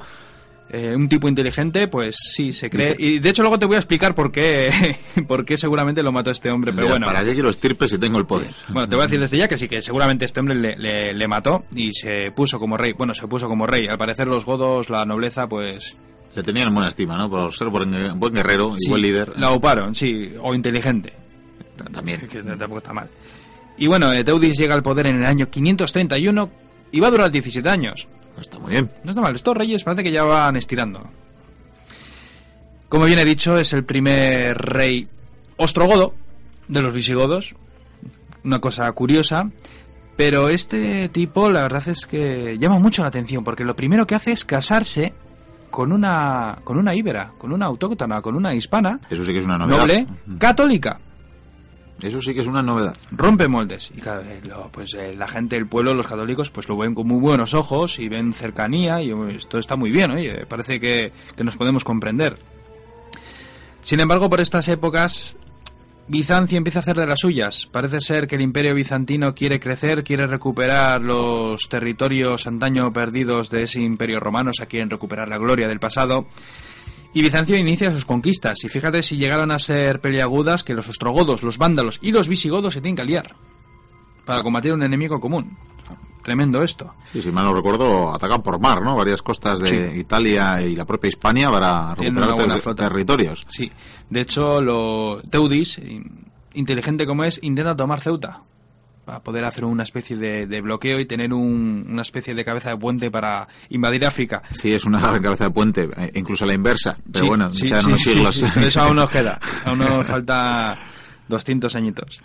eh, 0.69 0.93
un 0.95 1.07
tipo 1.07 1.27
inteligente, 1.29 1.87
pues 1.87 2.15
sí, 2.33 2.51
se 2.51 2.69
cree. 2.69 2.95
Y 2.97 3.19
de 3.19 3.29
hecho 3.29 3.43
luego 3.43 3.59
te 3.59 3.65
voy 3.65 3.75
a 3.75 3.79
explicar 3.79 4.15
por 4.15 4.31
qué, 4.31 4.69
por 5.27 5.45
qué 5.45 5.57
seguramente 5.57 6.01
lo 6.01 6.11
mató 6.11 6.31
este 6.31 6.49
hombre, 6.49 6.71
pero 6.71 6.83
Mira, 6.87 6.93
bueno. 6.95 7.05
¿Para 7.07 7.23
qué 7.23 7.33
quiero 7.33 7.49
estirpe 7.49 7.87
si 7.87 7.97
tengo 7.99 8.17
el 8.17 8.25
poder? 8.25 8.53
Bueno, 8.69 8.87
te 8.89 8.95
voy 8.95 9.03
a 9.03 9.05
decir 9.05 9.19
desde 9.19 9.37
ya 9.37 9.47
que 9.47 9.57
sí, 9.57 9.67
que 9.67 9.81
seguramente 9.81 10.25
este 10.25 10.39
hombre 10.39 10.55
le, 10.55 10.75
le- 10.75 11.13
le 11.13 11.27
mató 11.27 11.65
y 11.75 11.91
se 11.93 12.31
puso 12.35 12.59
como 12.59 12.77
rey. 12.77 12.93
Bueno, 12.93 13.13
se 13.13 13.27
puso 13.27 13.47
como 13.47 13.67
rey. 13.67 13.87
Al 13.87 13.97
parecer 13.97 14.27
los 14.27 14.43
godos, 14.45 14.89
la 14.89 15.05
nobleza, 15.05 15.47
pues... 15.47 15.95
Le 16.35 16.43
tenían 16.43 16.73
buena 16.73 16.89
estima, 16.89 17.15
¿no? 17.15 17.29
Por 17.29 17.53
ser 17.53 17.69
buen, 17.69 18.19
buen 18.19 18.33
guerrero 18.33 18.75
y 18.77 18.89
buen 18.89 19.01
líder. 19.01 19.33
La 19.37 19.51
ocuparon, 19.51 19.95
sí, 19.95 20.33
o 20.41 20.53
inteligente. 20.53 21.13
También. 21.93 22.27
Que 22.27 22.41
tampoco 22.41 22.77
está 22.79 22.91
mal. 22.93 23.09
Y 23.77 23.87
bueno, 23.87 24.11
eh, 24.13 24.23
Teudis 24.23 24.57
llega 24.57 24.73
al 24.73 24.83
poder 24.83 25.07
en 25.07 25.17
el 25.17 25.25
año 25.25 25.49
531 25.49 26.49
y 26.91 26.99
va 26.99 27.07
a 27.07 27.11
durar 27.11 27.31
17 27.31 27.67
años. 27.69 28.07
Está 28.39 28.59
muy 28.59 28.71
bien. 28.71 28.91
No 29.03 29.11
está 29.11 29.21
mal, 29.21 29.35
estos 29.35 29.55
reyes 29.55 29.83
parece 29.83 30.03
que 30.03 30.11
ya 30.11 30.23
van 30.23 30.55
estirando. 30.55 31.01
Como 32.89 33.05
bien 33.05 33.19
he 33.19 33.25
dicho, 33.25 33.57
es 33.57 33.73
el 33.73 33.83
primer 33.83 34.57
rey 34.57 35.07
ostrogodo 35.57 36.13
de 36.67 36.81
los 36.81 36.93
visigodos, 36.93 37.55
una 38.43 38.59
cosa 38.59 38.91
curiosa, 38.91 39.49
pero 40.15 40.49
este 40.49 41.09
tipo 41.09 41.49
la 41.49 41.63
verdad 41.63 41.87
es 41.87 42.05
que 42.05 42.57
llama 42.57 42.79
mucho 42.79 43.01
la 43.01 43.09
atención 43.09 43.43
porque 43.43 43.63
lo 43.63 43.75
primero 43.75 44.05
que 44.07 44.15
hace 44.15 44.31
es 44.31 44.45
casarse 44.45 45.13
con 45.69 45.91
una 45.91 46.59
con 46.63 46.77
una 46.77 46.95
íbera, 46.95 47.33
con 47.37 47.51
una 47.51 47.65
autóctona, 47.65 48.21
con 48.21 48.35
una 48.35 48.53
hispana, 48.53 48.99
Eso 49.09 49.25
sí 49.25 49.33
que 49.33 49.39
es 49.39 49.45
una 49.45 49.57
novedad. 49.57 49.77
noble, 49.79 50.07
católica. 50.37 50.99
Eso 52.01 52.21
sí 52.21 52.33
que 52.33 52.41
es 52.41 52.47
una 52.47 52.61
novedad. 52.61 52.95
rompe 53.11 53.47
moldes. 53.47 53.91
Y 53.95 54.01
claro 54.01 54.23
eh, 54.23 54.41
pues 54.71 54.93
eh, 54.95 55.15
la 55.15 55.27
gente 55.27 55.55
del 55.55 55.67
pueblo 55.67 55.93
los 55.93 56.07
católicos 56.07 56.49
pues 56.49 56.67
lo 56.67 56.77
ven 56.77 56.93
con 56.93 57.07
muy 57.07 57.19
buenos 57.19 57.53
ojos 57.53 57.99
y 57.99 58.09
ven 58.09 58.33
cercanía 58.33 59.01
y 59.01 59.11
esto 59.33 59.57
está 59.57 59.75
muy 59.75 59.91
bien 59.91 60.11
oye 60.11 60.45
parece 60.45 60.79
que, 60.79 61.11
que 61.35 61.43
nos 61.43 61.57
podemos 61.57 61.83
comprender. 61.83 62.37
Sin 63.81 63.99
embargo 63.99 64.29
por 64.29 64.41
estas 64.41 64.67
épocas 64.67 65.37
Bizancio 66.07 66.59
empieza 66.59 66.79
a 66.79 66.81
hacer 66.83 66.97
de 66.97 67.07
las 67.07 67.19
suyas. 67.19 67.67
Parece 67.71 67.99
ser 67.99 68.27
que 68.27 68.35
el 68.35 68.41
imperio 68.41 68.75
bizantino 68.75 69.33
quiere 69.33 69.59
crecer 69.59 70.03
quiere 70.03 70.27
recuperar 70.27 71.01
los 71.01 71.67
territorios 71.67 72.45
antaño 72.45 72.93
perdidos 72.93 73.49
de 73.49 73.63
ese 73.63 73.81
imperio 73.81 74.19
romano 74.19 74.51
o 74.51 74.53
sea 74.53 74.67
quieren 74.67 74.89
recuperar 74.89 75.29
la 75.29 75.39
gloria 75.39 75.67
del 75.67 75.79
pasado 75.79 76.27
y 77.15 77.21
Bizancio 77.23 77.57
inicia 77.57 77.91
sus 77.91 78.05
conquistas, 78.05 78.63
y 78.63 78.69
fíjate 78.69 79.01
si 79.01 79.17
llegaron 79.17 79.49
a 79.49 79.57
ser 79.57 79.99
peliagudas 80.01 80.63
que 80.63 80.75
los 80.75 80.87
ostrogodos, 80.87 81.41
los 81.41 81.57
vándalos 81.57 81.97
y 82.03 82.11
los 82.11 82.27
visigodos 82.27 82.75
se 82.75 82.81
tienen 82.81 82.97
que 82.97 83.01
aliar 83.01 83.35
para 84.25 84.43
combatir 84.43 84.73
un 84.73 84.83
enemigo 84.83 85.19
común. 85.19 85.57
Tremendo 86.23 86.63
esto. 86.63 86.95
Sí, 87.13 87.21
si 87.21 87.31
mal 87.31 87.45
no 87.45 87.53
recuerdo, 87.53 88.11
atacan 88.11 88.41
por 88.41 88.59
mar, 88.59 88.81
¿no? 88.81 88.95
Varias 88.95 89.21
costas 89.21 89.59
de 89.59 89.95
Italia 89.97 90.59
y 90.61 90.75
la 90.75 90.83
propia 90.83 91.07
Hispania 91.07 91.51
para 91.51 91.93
recuperar 91.93 92.59
ter- 92.61 92.75
territorios. 92.75 93.45
Sí, 93.47 93.71
de 94.09 94.21
hecho, 94.21 94.59
lo, 94.59 95.21
Teudis, 95.29 95.77
in- 95.77 96.25
inteligente 96.55 97.05
como 97.05 97.23
es, 97.23 97.39
intenta 97.43 97.75
tomar 97.75 98.01
Ceuta 98.01 98.41
para 99.05 99.21
poder 99.21 99.45
hacer 99.45 99.63
una 99.65 99.83
especie 99.83 100.17
de, 100.17 100.47
de 100.47 100.61
bloqueo 100.61 100.99
y 100.99 101.05
tener 101.05 101.31
un- 101.31 101.85
una 101.89 102.01
especie 102.01 102.33
de 102.33 102.43
cabeza 102.43 102.69
de 102.71 102.77
puente 102.77 103.11
para 103.11 103.47
invadir 103.69 104.05
África. 104.05 104.41
Sí, 104.51 104.73
es 104.73 104.83
una 104.85 104.99
cabeza 105.21 105.45
de 105.45 105.51
puente, 105.51 105.87
eh, 105.95 106.11
incluso 106.15 106.45
la 106.45 106.53
inversa. 106.53 106.97
Pero 107.11 107.23
Sí, 107.25 107.29
bueno, 107.29 107.53
sí, 107.53 107.67
quedan 107.69 107.81
sí, 107.81 107.87
unos 107.89 108.01
siglos. 108.01 108.45
pero 108.53 108.67
eso 108.67 108.81
aún 108.81 108.95
nos 108.95 109.09
queda. 109.09 109.39
Aún 109.65 109.79
nos 109.79 110.05
falta 110.07 110.77
200 111.27 111.75
añitos. 111.75 112.19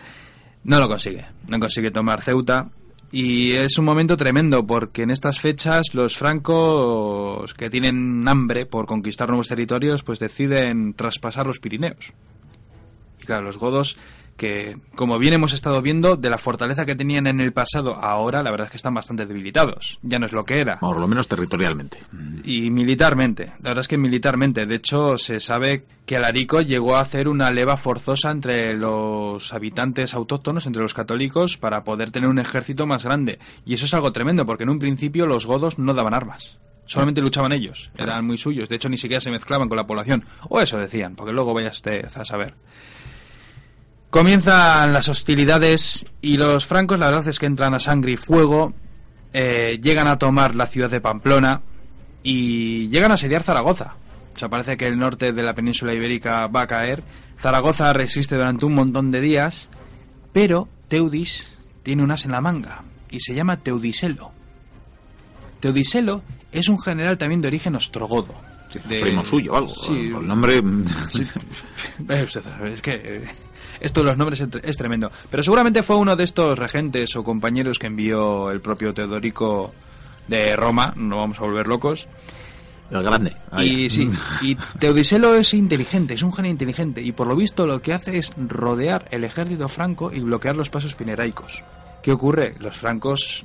No 0.65 0.79
lo 0.79 0.89
consigue. 0.89 1.25
No 1.47 1.59
consigue 1.61 1.91
tomar 1.91 2.21
Ceuta. 2.23 2.69
Y 3.13 3.57
es 3.57 3.77
un 3.77 3.85
momento 3.85 4.17
tremendo 4.17 4.65
porque 4.65 5.03
en 5.03 5.11
estas 5.11 5.41
fechas 5.41 5.95
los 5.95 6.17
francos 6.17 7.55
que 7.55 7.69
tienen 7.71 8.27
hambre 8.29 8.67
por 8.67 8.87
conquistar 8.87 9.29
nuevos 9.29 9.49
territorios 9.49 10.03
pues 10.03 10.19
deciden 10.19 10.95
traspasar 10.95 11.47
los 11.47 11.59
Pirineos. 11.59 12.13
Y 13.21 13.25
claro, 13.27 13.43
los 13.45 13.59
godos 13.59 13.97
que, 14.41 14.79
como 14.95 15.19
bien 15.19 15.35
hemos 15.35 15.53
estado 15.53 15.83
viendo, 15.83 16.17
de 16.17 16.31
la 16.31 16.39
fortaleza 16.39 16.87
que 16.87 16.95
tenían 16.97 17.27
en 17.27 17.41
el 17.41 17.53
pasado, 17.53 17.95
ahora 17.95 18.43
la 18.43 18.51
verdad 18.51 18.69
es 18.69 18.71
que 18.71 18.79
están 18.79 18.95
bastante 18.95 19.27
debilitados. 19.27 19.99
Ya 20.01 20.19
no 20.19 20.25
es 20.25 20.33
lo 20.33 20.47
que 20.47 20.61
era 20.61 20.81
Por 20.81 20.97
lo 20.99 21.07
menos 21.07 21.29
territorialmente. 21.29 21.99
y 22.43 22.71
militarmente. 22.71 23.53
La 23.61 23.69
verdad 23.71 23.83
es 23.83 23.89
que 23.89 23.99
militarmente. 23.99 24.65
De 24.65 24.77
hecho, 24.77 25.19
se 25.19 25.41
sabe 25.41 25.85
que 26.07 26.17
Alarico 26.17 26.63
llegó 26.63 26.97
a 26.97 27.01
hacer 27.01 27.29
una 27.29 27.51
leva 27.51 27.77
forzosa 27.77 28.31
entre 28.31 28.73
los 28.73 29.53
habitantes 29.53 30.15
autóctonos, 30.15 30.65
entre 30.67 30.81
los 30.81 30.95
católicos, 30.95 31.59
para 31.59 31.85
poder 31.85 32.11
tener 32.11 32.31
un 32.31 32.39
ejército 32.39 32.87
más 32.87 33.05
grande. 33.05 33.39
Y 33.67 33.75
eso 33.75 33.85
es 33.85 33.93
algo 33.93 34.11
tremendo, 34.11 34.47
porque 34.47 34.63
en 34.65 34.71
un 34.71 34.79
principio 34.79 35.27
los 35.27 35.45
godos 35.45 35.79
no 35.79 35.93
daban 35.93 36.15
armas. 36.15 36.57
Solamente 36.87 37.21
luchaban 37.21 37.53
ellos. 37.53 37.91
Eran 37.99 38.25
muy 38.27 38.39
suyos. 38.39 38.71
De 38.71 38.77
hecho, 38.77 38.89
ni 38.89 38.97
siquiera 38.97 39.21
se 39.21 39.31
mezclaban 39.31 39.69
con 39.69 39.77
la 39.77 39.87
población. 39.87 40.25
O 40.49 40.61
eso 40.63 40.79
decían, 40.79 41.15
porque 41.15 41.33
luego 41.35 41.53
vaya 41.53 41.69
usted 41.69 42.07
a 42.07 42.25
saber. 42.25 42.55
Comienzan 44.11 44.93
las 44.93 45.09
hostilidades 45.09 46.05
y 46.21 46.37
los 46.37 46.67
francos 46.67 46.99
la 46.99 47.07
verdad 47.07 47.29
es 47.29 47.39
que 47.39 47.47
entran 47.47 47.75
a 47.75 47.79
sangre 47.81 48.13
y 48.13 48.17
fuego, 48.17 48.75
eh, 49.33 49.79
llegan 49.81 50.09
a 50.09 50.19
tomar 50.19 50.57
la 50.57 50.67
ciudad 50.67 50.91
de 50.91 51.01
Pamplona 51.01 51.63
y 52.25 52.89
llegan 52.89 53.13
a 53.13 53.15
asediar 53.15 53.43
Zaragoza. 53.45 53.95
O 54.35 54.39
sea, 54.39 54.49
parece 54.49 54.77
que 54.77 54.87
el 54.89 54.99
norte 54.99 55.33
de 55.33 55.43
la 55.45 55.55
península 55.55 55.95
ibérica 55.95 56.49
va 56.49 56.63
a 56.63 56.67
caer. 56.67 57.05
Zaragoza 57.39 57.93
resiste 57.93 58.35
durante 58.35 58.65
un 58.65 58.75
montón 58.75 59.13
de 59.13 59.21
días, 59.21 59.71
pero 60.33 60.69
Teudis 60.89 61.59
tiene 61.85 62.03
un 62.03 62.11
as 62.11 62.25
en 62.25 62.33
la 62.33 62.41
manga 62.41 62.83
y 63.11 63.21
se 63.21 63.35
llama 63.35 63.59
Teudiselo. 63.59 64.33
Teudiselo 65.61 66.23
es 66.51 66.69
un 66.69 66.81
general 66.81 67.17
también 67.17 67.41
de 67.41 67.49
origen 67.49 67.77
ostrogodo. 67.77 68.35
De- 68.89 69.01
Primo 69.01 69.25
suyo 69.25 69.57
algo. 69.57 69.75
Sí, 69.87 70.11
el 70.15 70.27
nombre. 70.27 70.63
es 72.67 72.81
que 72.83 72.93
eh, 72.95 73.25
esto 73.81 74.01
de 74.01 74.07
los 74.09 74.17
nombres 74.19 74.41
es, 74.41 74.49
tre- 74.51 74.61
es 74.65 74.77
tremendo. 74.77 75.11
Pero 75.31 75.43
seguramente 75.43 75.83
fue 75.83 75.97
uno 75.97 76.17
de 76.17 76.25
estos 76.25 76.59
regentes 76.59 77.15
o 77.17 77.25
compañeros 77.25 77.79
que 77.79 77.87
envió 77.89 78.51
el 78.51 78.61
propio 78.61 78.93
Teodorico 78.95 79.73
de 80.29 80.55
Roma, 80.57 80.93
no 80.97 81.19
vamos 81.19 81.39
a 81.39 81.43
volver 81.43 81.67
locos. 81.67 82.07
El 82.91 83.03
grande. 83.05 83.37
Ahí. 83.53 83.85
Y 83.85 83.91
sí, 83.91 84.09
y 84.43 84.57
Teodiselo 84.79 85.35
es 85.37 85.55
inteligente, 85.55 86.15
es 86.15 86.23
un 86.23 86.33
genio 86.33 86.51
inteligente, 86.51 87.01
y 87.03 87.13
por 87.13 87.27
lo 87.29 87.37
visto 87.37 87.67
lo 87.67 87.81
que 87.81 87.93
hace 87.93 88.19
es 88.19 88.33
rodear 88.37 89.07
el 89.13 89.23
ejército 89.25 89.69
franco 89.69 90.13
y 90.13 90.21
bloquear 90.21 90.57
los 90.57 90.71
pasos 90.71 90.97
pineraicos. 90.97 91.63
¿Qué 92.03 92.11
ocurre? 92.13 92.55
Los 92.59 92.77
francos 92.77 93.45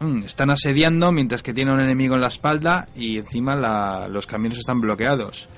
mm, 0.00 0.22
están 0.24 0.48
asediando 0.50 1.12
mientras 1.12 1.42
que 1.42 1.52
tienen 1.52 1.74
un 1.74 1.80
enemigo 1.80 2.14
en 2.14 2.22
la 2.22 2.28
espalda 2.28 2.88
y 2.96 3.18
encima 3.18 3.54
la- 3.56 4.08
los 4.08 4.26
caminos 4.26 4.58
están 4.58 4.80
bloqueados. 4.80 5.48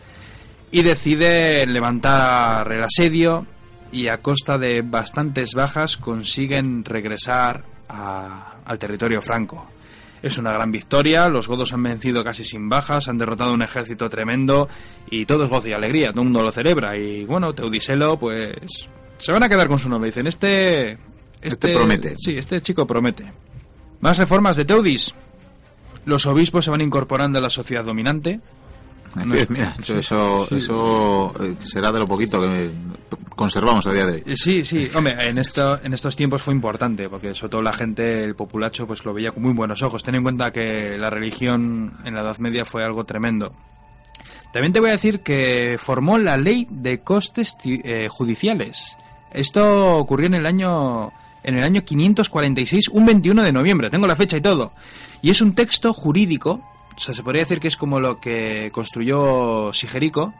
Y 0.74 0.82
decide 0.82 1.66
levantar 1.66 2.72
el 2.72 2.82
asedio 2.82 3.46
y 3.92 4.08
a 4.08 4.20
costa 4.20 4.58
de 4.58 4.82
bastantes 4.82 5.54
bajas 5.54 5.96
consiguen 5.96 6.84
regresar 6.84 7.64
a- 7.88 8.56
al 8.64 8.78
territorio 8.78 9.22
franco. 9.22 9.66
Es 10.20 10.36
una 10.38 10.52
gran 10.52 10.72
victoria, 10.72 11.28
los 11.28 11.46
godos 11.46 11.72
han 11.74 11.82
vencido 11.84 12.24
casi 12.24 12.44
sin 12.44 12.68
bajas, 12.68 13.08
han 13.08 13.18
derrotado 13.18 13.52
un 13.52 13.62
ejército 13.62 14.08
tremendo 14.08 14.68
y 15.10 15.26
todo 15.26 15.44
es 15.44 15.50
gozo 15.50 15.68
y 15.68 15.74
alegría, 15.74 16.10
todo 16.10 16.22
el 16.22 16.30
mundo 16.30 16.40
lo 16.42 16.50
celebra. 16.50 16.96
Y 16.96 17.24
bueno, 17.24 17.52
Teudiselo, 17.52 18.18
pues 18.18 18.54
se 19.18 19.32
van 19.32 19.42
a 19.44 19.48
quedar 19.48 19.68
con 19.68 19.78
su 19.78 19.88
nombre. 19.88 20.08
Dicen, 20.08 20.26
este. 20.26 20.98
Este 21.40 21.74
promete. 21.74 22.16
Sí, 22.18 22.32
este 22.36 22.60
chico 22.62 22.84
promete. 22.86 23.30
Más 24.00 24.16
reformas 24.18 24.56
de 24.56 24.64
Teudis. 24.64 25.14
Los 26.06 26.26
obispos 26.26 26.64
se 26.64 26.70
van 26.70 26.80
incorporando 26.80 27.38
a 27.38 27.42
la 27.42 27.50
sociedad 27.50 27.84
dominante. 27.84 28.40
No. 29.16 29.34
Mira, 29.48 29.76
eso, 29.78 29.94
eso, 29.94 30.48
eso, 30.54 31.34
eh, 31.40 31.54
será 31.60 31.92
de 31.92 32.00
lo 32.00 32.06
poquito 32.06 32.40
que 32.40 32.70
conservamos 33.34 33.86
a 33.86 33.92
día 33.92 34.06
de 34.06 34.22
hoy. 34.26 34.36
Sí, 34.36 34.64
sí, 34.64 34.90
hombre, 34.94 35.16
en, 35.28 35.38
esto, 35.38 35.80
en 35.82 35.92
estos 35.92 36.16
tiempos 36.16 36.42
fue 36.42 36.54
importante, 36.54 37.08
porque 37.08 37.34
sobre 37.34 37.50
todo 37.50 37.62
la 37.62 37.72
gente, 37.72 38.24
el 38.24 38.34
populacho, 38.34 38.86
pues 38.86 39.04
lo 39.04 39.12
veía 39.12 39.32
con 39.32 39.42
muy 39.42 39.52
buenos 39.52 39.82
ojos. 39.82 40.02
Ten 40.02 40.14
en 40.14 40.22
cuenta 40.22 40.52
que 40.52 40.96
la 40.98 41.10
religión 41.10 41.98
en 42.04 42.14
la 42.14 42.22
Edad 42.22 42.38
Media 42.38 42.64
fue 42.64 42.84
algo 42.84 43.04
tremendo. 43.04 43.52
También 44.52 44.72
te 44.72 44.80
voy 44.80 44.90
a 44.90 44.92
decir 44.92 45.20
que 45.20 45.76
formó 45.80 46.18
la 46.18 46.36
ley 46.36 46.66
de 46.70 47.00
costes 47.00 47.56
eh, 47.64 48.08
judiciales. 48.08 48.96
Esto 49.32 49.96
ocurrió 49.98 50.28
en 50.28 50.34
el 50.34 50.46
año 50.46 51.12
en 51.44 51.58
el 51.58 51.64
año 51.64 51.84
546, 51.84 52.88
un 52.88 53.04
21 53.04 53.42
de 53.42 53.52
noviembre, 53.52 53.90
tengo 53.90 54.06
la 54.06 54.16
fecha 54.16 54.38
y 54.38 54.40
todo. 54.40 54.72
Y 55.20 55.30
es 55.30 55.42
un 55.42 55.54
texto 55.54 55.92
jurídico, 55.92 56.62
o 56.96 57.00
sea, 57.00 57.14
se 57.14 57.22
podría 57.22 57.42
decir 57.42 57.60
que 57.60 57.68
es 57.68 57.76
como 57.76 58.00
lo 58.00 58.20
que 58.20 58.70
construyó 58.72 59.72
Sigerico, 59.72 60.34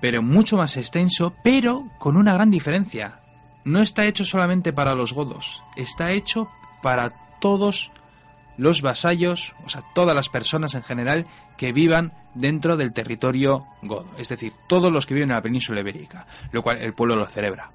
pero 0.00 0.22
mucho 0.22 0.56
más 0.56 0.76
extenso, 0.76 1.34
pero 1.42 1.88
con 1.98 2.16
una 2.16 2.32
gran 2.34 2.50
diferencia. 2.50 3.20
No 3.64 3.80
está 3.82 4.06
hecho 4.06 4.24
solamente 4.24 4.72
para 4.72 4.94
los 4.94 5.12
godos, 5.12 5.62
está 5.76 6.12
hecho 6.12 6.48
para 6.82 7.12
todos 7.40 7.92
los 8.56 8.82
vasallos, 8.82 9.54
o 9.64 9.68
sea, 9.68 9.82
todas 9.94 10.14
las 10.14 10.28
personas 10.28 10.74
en 10.74 10.82
general 10.82 11.26
que 11.56 11.72
vivan 11.72 12.12
dentro 12.34 12.76
del 12.76 12.92
territorio 12.92 13.66
godo, 13.82 14.10
es 14.18 14.28
decir, 14.28 14.52
todos 14.68 14.92
los 14.92 15.04
que 15.06 15.14
viven 15.14 15.30
en 15.30 15.36
la 15.36 15.42
península 15.42 15.80
ibérica, 15.80 16.26
lo 16.52 16.62
cual 16.62 16.78
el 16.78 16.92
pueblo 16.94 17.16
lo 17.16 17.26
celebra. 17.26 17.70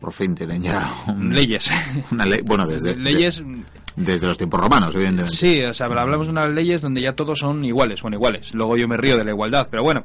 Por 0.00 0.12
fin 0.12 0.34
tienen 0.34 0.62
ya 0.62 0.92
un- 1.08 1.32
Leyes. 1.34 1.70
una 2.10 2.26
ley. 2.26 2.42
Bueno, 2.44 2.66
desde, 2.66 2.96
Leyes, 2.96 3.38
de- 3.38 3.64
desde 3.96 4.26
los 4.26 4.38
tiempos 4.38 4.60
romanos, 4.60 4.94
evidentemente. 4.94 5.34
sí, 5.34 5.62
o 5.62 5.74
sea, 5.74 5.86
hablamos 5.86 6.26
de 6.26 6.32
unas 6.32 6.50
leyes 6.50 6.80
donde 6.80 7.00
ya 7.00 7.14
todos 7.14 7.38
son 7.38 7.64
iguales, 7.64 8.00
son 8.00 8.12
iguales. 8.12 8.54
Luego 8.54 8.76
yo 8.76 8.88
me 8.88 8.96
río 8.96 9.16
de 9.16 9.24
la 9.24 9.30
igualdad, 9.30 9.68
pero 9.70 9.82
bueno, 9.82 10.04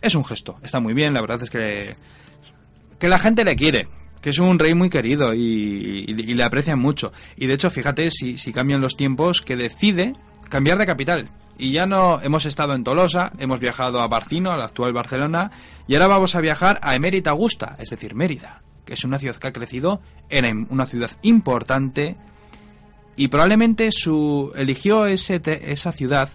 es 0.00 0.14
un 0.14 0.24
gesto, 0.24 0.56
está 0.62 0.80
muy 0.80 0.94
bien, 0.94 1.14
la 1.14 1.20
verdad 1.20 1.42
es 1.42 1.50
que 1.50 1.96
que 3.00 3.08
la 3.08 3.18
gente 3.18 3.44
le 3.44 3.56
quiere, 3.56 3.88
que 4.20 4.30
es 4.30 4.38
un 4.38 4.58
rey 4.58 4.74
muy 4.74 4.90
querido 4.90 5.34
y, 5.34 6.06
le 6.06 6.44
aprecian 6.44 6.78
mucho. 6.78 7.12
Y 7.36 7.46
de 7.46 7.54
hecho, 7.54 7.70
fíjate, 7.70 8.10
si, 8.12 8.38
si 8.38 8.52
cambian 8.52 8.80
los 8.80 8.96
tiempos, 8.96 9.40
que 9.40 9.56
decide 9.56 10.14
cambiar 10.48 10.78
de 10.78 10.86
capital. 10.86 11.30
Y 11.58 11.72
ya 11.72 11.86
no 11.86 12.20
hemos 12.22 12.44
estado 12.44 12.74
en 12.74 12.84
Tolosa, 12.84 13.32
hemos 13.38 13.58
viajado 13.58 14.00
a 14.00 14.08
Barcino, 14.08 14.52
a 14.52 14.56
la 14.56 14.66
actual 14.66 14.92
Barcelona, 14.92 15.50
y 15.88 15.94
ahora 15.94 16.06
vamos 16.06 16.34
a 16.34 16.40
viajar 16.40 16.78
a 16.82 16.94
Emérita 16.94 17.30
Augusta, 17.30 17.76
es 17.78 17.90
decir, 17.90 18.14
Mérida, 18.14 18.62
que 18.84 18.94
es 18.94 19.04
una 19.04 19.18
ciudad 19.18 19.36
que 19.36 19.48
ha 19.48 19.52
crecido 19.52 20.00
en 20.28 20.66
una 20.70 20.86
ciudad 20.86 21.10
importante 21.22 22.16
y 23.16 23.28
probablemente 23.28 23.90
su 23.92 24.52
eligió 24.54 25.06
ese 25.06 25.40
esa 25.44 25.92
ciudad 25.92 26.30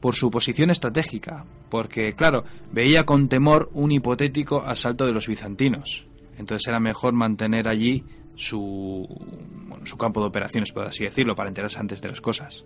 por 0.00 0.14
su 0.14 0.30
posición 0.30 0.70
estratégica, 0.70 1.44
porque 1.70 2.12
claro, 2.12 2.44
veía 2.72 3.04
con 3.04 3.28
temor 3.28 3.70
un 3.72 3.92
hipotético 3.92 4.62
asalto 4.64 5.06
de 5.06 5.12
los 5.12 5.26
bizantinos. 5.26 6.06
Entonces 6.38 6.68
era 6.68 6.78
mejor 6.78 7.14
mantener 7.14 7.66
allí 7.68 8.04
su, 8.36 9.08
su 9.84 9.96
campo 9.96 10.20
de 10.20 10.28
operaciones, 10.28 10.70
por 10.70 10.86
así 10.86 11.04
decirlo, 11.04 11.34
para 11.34 11.48
enterarse 11.48 11.80
antes 11.80 12.00
de 12.00 12.08
las 12.08 12.20
cosas. 12.20 12.64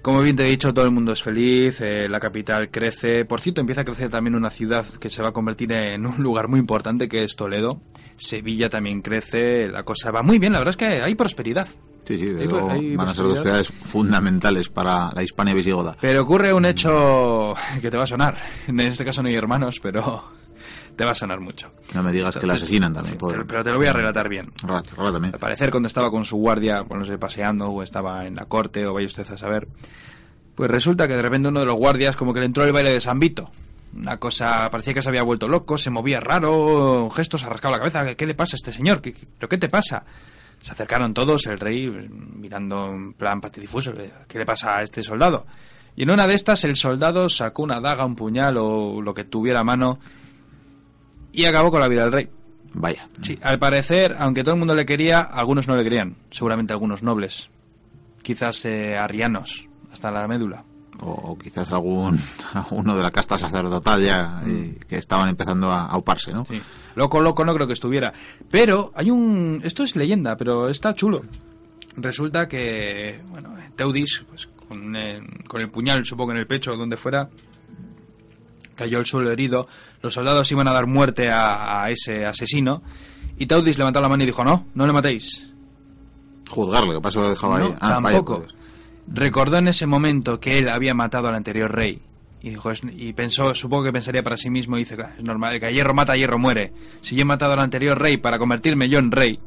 Como 0.00 0.20
bien 0.20 0.36
te 0.36 0.44
he 0.44 0.50
dicho, 0.50 0.72
todo 0.72 0.84
el 0.84 0.92
mundo 0.92 1.10
es 1.10 1.20
feliz, 1.20 1.80
eh, 1.80 2.08
la 2.08 2.20
capital 2.20 2.70
crece. 2.70 3.24
Por 3.24 3.40
cierto, 3.40 3.60
empieza 3.60 3.80
a 3.80 3.84
crecer 3.84 4.08
también 4.08 4.36
una 4.36 4.50
ciudad 4.50 4.86
que 5.00 5.10
se 5.10 5.20
va 5.20 5.30
a 5.30 5.32
convertir 5.32 5.72
en 5.72 6.06
un 6.06 6.22
lugar 6.22 6.46
muy 6.46 6.60
importante 6.60 7.08
que 7.08 7.24
es 7.24 7.34
Toledo. 7.34 7.80
Sevilla 8.16 8.68
también 8.68 9.02
crece, 9.02 9.66
la 9.66 9.82
cosa 9.82 10.12
va 10.12 10.22
muy 10.22 10.38
bien, 10.38 10.52
la 10.52 10.60
verdad 10.60 10.70
es 10.70 10.76
que 10.76 11.02
hay 11.02 11.16
prosperidad. 11.16 11.68
Sí, 12.06 12.16
sí, 12.18 12.26
de 12.26 12.44
luego 12.46 12.70
hay 12.70 12.94
van 12.96 13.08
a 13.08 13.14
ser 13.14 13.24
dos 13.24 13.40
ciudades 13.40 13.68
fundamentales 13.68 14.68
para 14.68 15.10
la 15.12 15.22
Hispania 15.22 15.54
visigoda. 15.54 15.96
Pero 16.00 16.22
ocurre 16.22 16.52
un 16.52 16.64
hecho 16.64 17.54
que 17.80 17.90
te 17.90 17.96
va 17.96 18.04
a 18.04 18.06
sonar. 18.06 18.38
En 18.68 18.78
este 18.80 19.04
caso 19.04 19.22
no 19.22 19.28
hay 19.28 19.34
hermanos, 19.34 19.80
pero 19.82 20.24
te 20.94 21.04
va 21.04 21.10
a 21.10 21.14
sonar 21.14 21.40
mucho. 21.40 21.70
No 21.94 22.02
me 22.02 22.12
digas 22.12 22.36
que 22.36 22.46
la 22.46 22.54
asesinan 22.54 22.92
también. 22.94 23.14
Sí, 23.14 23.18
por- 23.18 23.32
pero, 23.32 23.46
pero 23.46 23.64
te 23.64 23.70
lo 23.70 23.76
voy 23.78 23.86
a 23.88 23.92
relatar 23.92 24.28
bien. 24.28 24.52
Relata, 24.62 24.90
relátame. 24.96 25.28
Al 25.28 25.38
parecer, 25.38 25.70
cuando 25.70 25.88
estaba 25.88 26.10
con 26.10 26.24
su 26.24 26.36
guardia, 26.36 26.82
bueno, 26.82 27.00
no 27.00 27.04
sé, 27.06 27.18
paseando 27.18 27.66
o 27.68 27.82
estaba 27.82 28.24
en 28.26 28.36
la 28.36 28.44
corte 28.46 28.86
o 28.86 28.94
vaya 28.94 29.06
usted 29.06 29.28
a 29.30 29.36
saber, 29.36 29.66
pues 30.54 30.70
resulta 30.70 31.06
que 31.08 31.16
de 31.16 31.22
repente 31.22 31.48
uno 31.48 31.60
de 31.60 31.66
los 31.66 31.74
guardias 31.74 32.14
como 32.16 32.32
que 32.32 32.40
le 32.40 32.46
entró 32.46 32.64
el 32.64 32.72
baile 32.72 32.90
de 32.92 33.00
San 33.00 33.18
Vito. 33.18 33.50
Una 33.94 34.18
cosa, 34.18 34.68
parecía 34.70 34.94
que 34.94 35.02
se 35.02 35.08
había 35.08 35.22
vuelto 35.22 35.48
loco, 35.48 35.76
se 35.78 35.90
movía 35.90 36.20
raro, 36.20 37.08
gestos, 37.10 37.40
se 37.40 37.48
rascaba 37.48 37.72
la 37.76 37.78
cabeza. 37.78 38.04
¿Qué, 38.06 38.16
qué 38.16 38.26
le 38.26 38.34
pasa 38.34 38.54
a 38.54 38.58
este 38.58 38.72
señor? 38.72 39.00
¿Qué, 39.00 39.12
qué- 39.12 39.26
¿Pero 39.38 39.48
qué 39.48 39.58
te 39.58 39.68
pasa? 39.68 40.04
Se 40.66 40.72
acercaron 40.72 41.14
todos, 41.14 41.46
el 41.46 41.60
rey 41.60 41.88
mirando 41.88 42.88
en 42.88 43.12
plan 43.12 43.40
patidifuso, 43.40 43.92
¿qué 44.26 44.36
le 44.36 44.44
pasa 44.44 44.78
a 44.78 44.82
este 44.82 45.00
soldado? 45.00 45.46
Y 45.94 46.02
en 46.02 46.10
una 46.10 46.26
de 46.26 46.34
estas 46.34 46.64
el 46.64 46.74
soldado 46.74 47.28
sacó 47.28 47.62
una 47.62 47.80
daga, 47.80 48.04
un 48.04 48.16
puñal 48.16 48.56
o 48.56 49.00
lo 49.00 49.14
que 49.14 49.22
tuviera 49.22 49.60
a 49.60 49.62
mano 49.62 50.00
y 51.30 51.44
acabó 51.44 51.70
con 51.70 51.80
la 51.80 51.86
vida 51.86 52.02
del 52.02 52.12
rey. 52.12 52.28
Vaya. 52.72 53.08
Sí, 53.20 53.38
al 53.42 53.60
parecer, 53.60 54.16
aunque 54.18 54.42
todo 54.42 54.54
el 54.54 54.58
mundo 54.58 54.74
le 54.74 54.84
quería, 54.84 55.20
algunos 55.20 55.68
no 55.68 55.76
le 55.76 55.84
querían. 55.84 56.16
Seguramente 56.32 56.72
algunos 56.72 57.00
nobles. 57.00 57.48
Quizás 58.24 58.64
eh, 58.64 58.98
arrianos, 58.98 59.68
hasta 59.92 60.10
la 60.10 60.26
médula. 60.26 60.64
O, 61.00 61.10
o 61.10 61.38
quizás 61.38 61.70
algún 61.72 62.18
alguno 62.54 62.96
de 62.96 63.02
la 63.02 63.10
casta 63.10 63.38
sacerdotal 63.38 64.02
ya 64.02 64.42
eh, 64.46 64.78
que 64.88 64.96
estaban 64.96 65.28
empezando 65.28 65.70
a 65.70 65.86
auparse, 65.86 66.32
¿no? 66.32 66.42
Mm. 66.42 66.46
Sí. 66.46 66.62
Loco, 66.94 67.20
loco 67.20 67.44
no 67.44 67.54
creo 67.54 67.66
que 67.66 67.74
estuviera. 67.74 68.12
Pero 68.50 68.92
hay 68.94 69.10
un... 69.10 69.60
Esto 69.64 69.82
es 69.82 69.96
leyenda, 69.96 70.36
pero 70.36 70.68
está 70.68 70.94
chulo. 70.94 71.22
Resulta 71.96 72.48
que, 72.48 73.20
bueno, 73.28 73.54
Teudis, 73.74 74.24
pues, 74.28 74.48
con, 74.68 74.96
eh, 74.96 75.20
con 75.46 75.60
el 75.60 75.70
puñal, 75.70 76.04
supongo 76.04 76.32
en 76.32 76.38
el 76.38 76.46
pecho 76.46 76.72
o 76.72 76.76
donde 76.76 76.96
fuera, 76.96 77.28
cayó 78.74 78.98
al 78.98 79.06
suelo 79.06 79.30
herido. 79.30 79.66
Los 80.02 80.14
soldados 80.14 80.50
iban 80.52 80.68
a 80.68 80.72
dar 80.72 80.86
muerte 80.86 81.30
a, 81.30 81.82
a 81.82 81.90
ese 81.90 82.24
asesino. 82.24 82.82
Y 83.38 83.46
Teudis 83.46 83.78
levantó 83.78 84.00
la 84.00 84.08
mano 84.08 84.22
y 84.22 84.26
dijo, 84.26 84.44
no, 84.44 84.66
no 84.74 84.86
le 84.86 84.92
matéis. 84.92 85.52
Juzgarlo, 86.48 86.94
que 86.94 87.00
pasó 87.00 87.20
lo 87.20 87.30
dejaba 87.30 87.58
No, 87.58 87.66
ahí. 87.66 87.74
Ah, 87.80 88.00
tampoco. 88.02 88.44
Recordó 89.08 89.58
en 89.58 89.68
ese 89.68 89.86
momento 89.86 90.40
que 90.40 90.58
él 90.58 90.68
había 90.68 90.94
matado 90.94 91.28
al 91.28 91.34
anterior 91.34 91.72
rey. 91.72 92.00
Y, 92.42 92.50
dijo, 92.50 92.70
es- 92.70 92.82
y 92.96 93.12
pensó, 93.12 93.54
supongo 93.54 93.84
que 93.84 93.92
pensaría 93.92 94.22
para 94.22 94.36
sí 94.36 94.50
mismo, 94.50 94.76
y 94.76 94.80
dice, 94.80 94.94
"Claro, 94.96 95.14
es 95.16 95.24
normal, 95.24 95.58
que 95.58 95.66
a 95.66 95.70
hierro 95.70 95.94
mata, 95.94 96.12
a 96.12 96.16
hierro 96.16 96.38
muere. 96.38 96.72
Si 97.00 97.16
yo 97.16 97.22
he 97.22 97.24
matado 97.24 97.52
al 97.54 97.60
anterior 97.60 97.98
rey 98.00 98.16
para 98.18 98.38
convertirme 98.38 98.88
yo 98.88 98.98
en 98.98 99.10
rey, 99.10 99.38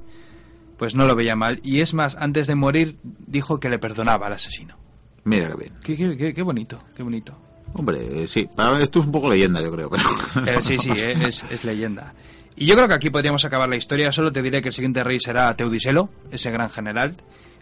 pues 0.78 0.96
no 0.96 1.06
lo 1.06 1.16
veía 1.16 1.36
mal. 1.36 1.60
Y 1.64 1.82
es 1.82 1.94
más, 1.94 2.16
antes 2.20 2.48
de 2.48 2.56
morir, 2.56 2.98
dijo 3.04 3.60
que 3.60 3.70
le 3.70 3.80
perdonaba 3.80 4.28
al 4.28 4.34
asesino. 4.34 4.78
Mira 5.26 5.50
qué 5.50 5.56
bien. 5.56 5.74
Qué, 5.84 5.96
qué- 5.98 6.18
qué- 6.18 6.34
qué 6.34 6.42
bonito, 6.42 6.80
qué 6.96 7.04
bonito. 7.04 7.38
Hombre, 7.74 8.24
eh, 8.24 8.28
sí, 8.28 8.48
para 8.56 8.82
esto 8.82 9.00
es 9.00 9.06
un 9.06 9.12
poco 9.12 9.30
leyenda, 9.30 9.62
yo 9.62 9.72
creo. 9.72 9.90
Pero... 9.90 10.04
Eh, 10.48 10.62
sí, 10.62 10.78
sí, 10.80 10.90
eh, 10.92 11.16
es, 11.28 11.44
es 11.52 11.64
leyenda. 11.66 12.14
Y 12.56 12.66
yo 12.66 12.76
creo 12.76 12.88
que 12.88 12.96
aquí 12.96 13.10
podríamos 13.10 13.46
acabar 13.46 13.70
la 13.70 13.76
historia. 13.76 14.12
Solo 14.12 14.32
te 14.32 14.42
diré 14.42 14.62
que 14.62 14.70
el 14.70 14.74
siguiente 14.74 15.04
rey 15.04 15.20
será 15.20 15.56
Teudiselo, 15.56 16.10
ese 16.32 16.50
gran 16.52 16.70
general. 16.70 17.16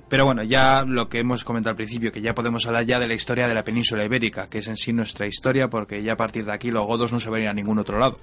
Pero 0.09 0.25
bueno, 0.25 0.43
ya 0.43 0.83
lo 0.85 1.09
que 1.09 1.19
hemos 1.19 1.43
comentado 1.43 1.71
al 1.71 1.75
principio, 1.77 2.11
que 2.11 2.21
ya 2.21 2.33
podemos 2.33 2.65
hablar 2.65 2.85
ya 2.85 2.99
de 2.99 3.07
la 3.07 3.13
historia 3.13 3.47
de 3.47 3.53
la 3.53 3.63
península 3.63 4.05
ibérica, 4.05 4.47
que 4.47 4.59
es 4.59 4.67
en 4.67 4.77
sí 4.77 4.93
nuestra 4.93 5.27
historia, 5.27 5.69
porque 5.69 6.01
ya 6.01 6.13
a 6.13 6.17
partir 6.17 6.45
de 6.45 6.53
aquí 6.53 6.71
los 6.71 6.85
godos 6.85 7.11
no 7.11 7.19
se 7.19 7.29
ven 7.29 7.47
a 7.47 7.53
ningún 7.53 7.77
otro 7.79 7.99
lado. 7.99 8.17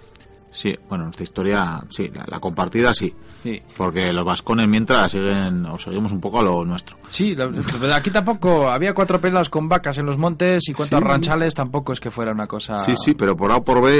Sí, 0.56 0.72
bueno, 0.88 1.02
nuestra 1.06 1.24
historia, 1.24 1.80
sí, 1.90 2.12
la, 2.14 2.24
la 2.28 2.38
compartida 2.38 2.94
sí. 2.94 3.12
Sí, 3.42 3.60
Porque 3.76 4.12
los 4.12 4.24
vascones 4.24 4.68
mientras 4.68 5.10
siguen, 5.10 5.66
o 5.66 5.76
seguimos 5.80 6.12
un 6.12 6.20
poco 6.20 6.38
a 6.38 6.42
lo 6.44 6.64
nuestro. 6.64 6.96
sí 7.10 7.34
la- 7.34 7.46
la- 7.48 7.96
aquí 7.96 8.10
tampoco 8.12 8.70
había 8.70 8.94
cuatro 8.94 9.20
pelas 9.20 9.48
con 9.50 9.68
vacas 9.68 9.98
en 9.98 10.06
los 10.06 10.16
montes 10.16 10.62
y 10.68 10.72
cuantos 10.72 11.00
Sí. 11.00 11.04
ranchales 11.04 11.54
tampoco 11.56 11.92
es 11.92 11.98
que 11.98 12.12
fuera 12.12 12.30
una 12.30 12.46
cosa... 12.46 12.78
Sí, 12.78 12.94
sí, 12.94 13.14
pero 13.14 13.36
por 13.36 13.50
A 13.50 13.56
o 13.56 13.64
por 13.64 13.82
B, 13.82 13.90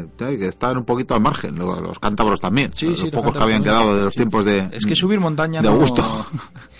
eh, 0.00 0.06
que 0.38 0.46
estar 0.46 0.78
un 0.78 0.84
poquito 0.84 1.14
al 1.14 1.20
margen. 1.20 1.56
Los, 1.56 1.82
los 1.82 1.98
cántabros 1.98 2.40
también. 2.40 2.70
Sí, 2.76 2.90
los 2.90 2.98
sí, 3.00 3.06
los 3.06 3.14
pocos 3.14 3.32
que 3.32 3.42
habían 3.42 3.64
también. 3.64 3.80
quedado 3.82 3.98
de 3.98 4.04
los 4.04 4.14
tiempos 4.14 4.44
de. 4.44 4.68
Es 4.70 4.86
que 4.86 4.94
subir 4.94 5.18
montaña 5.18 5.60
de 5.60 5.66
no- 5.66 5.74
Augusto. 5.74 6.02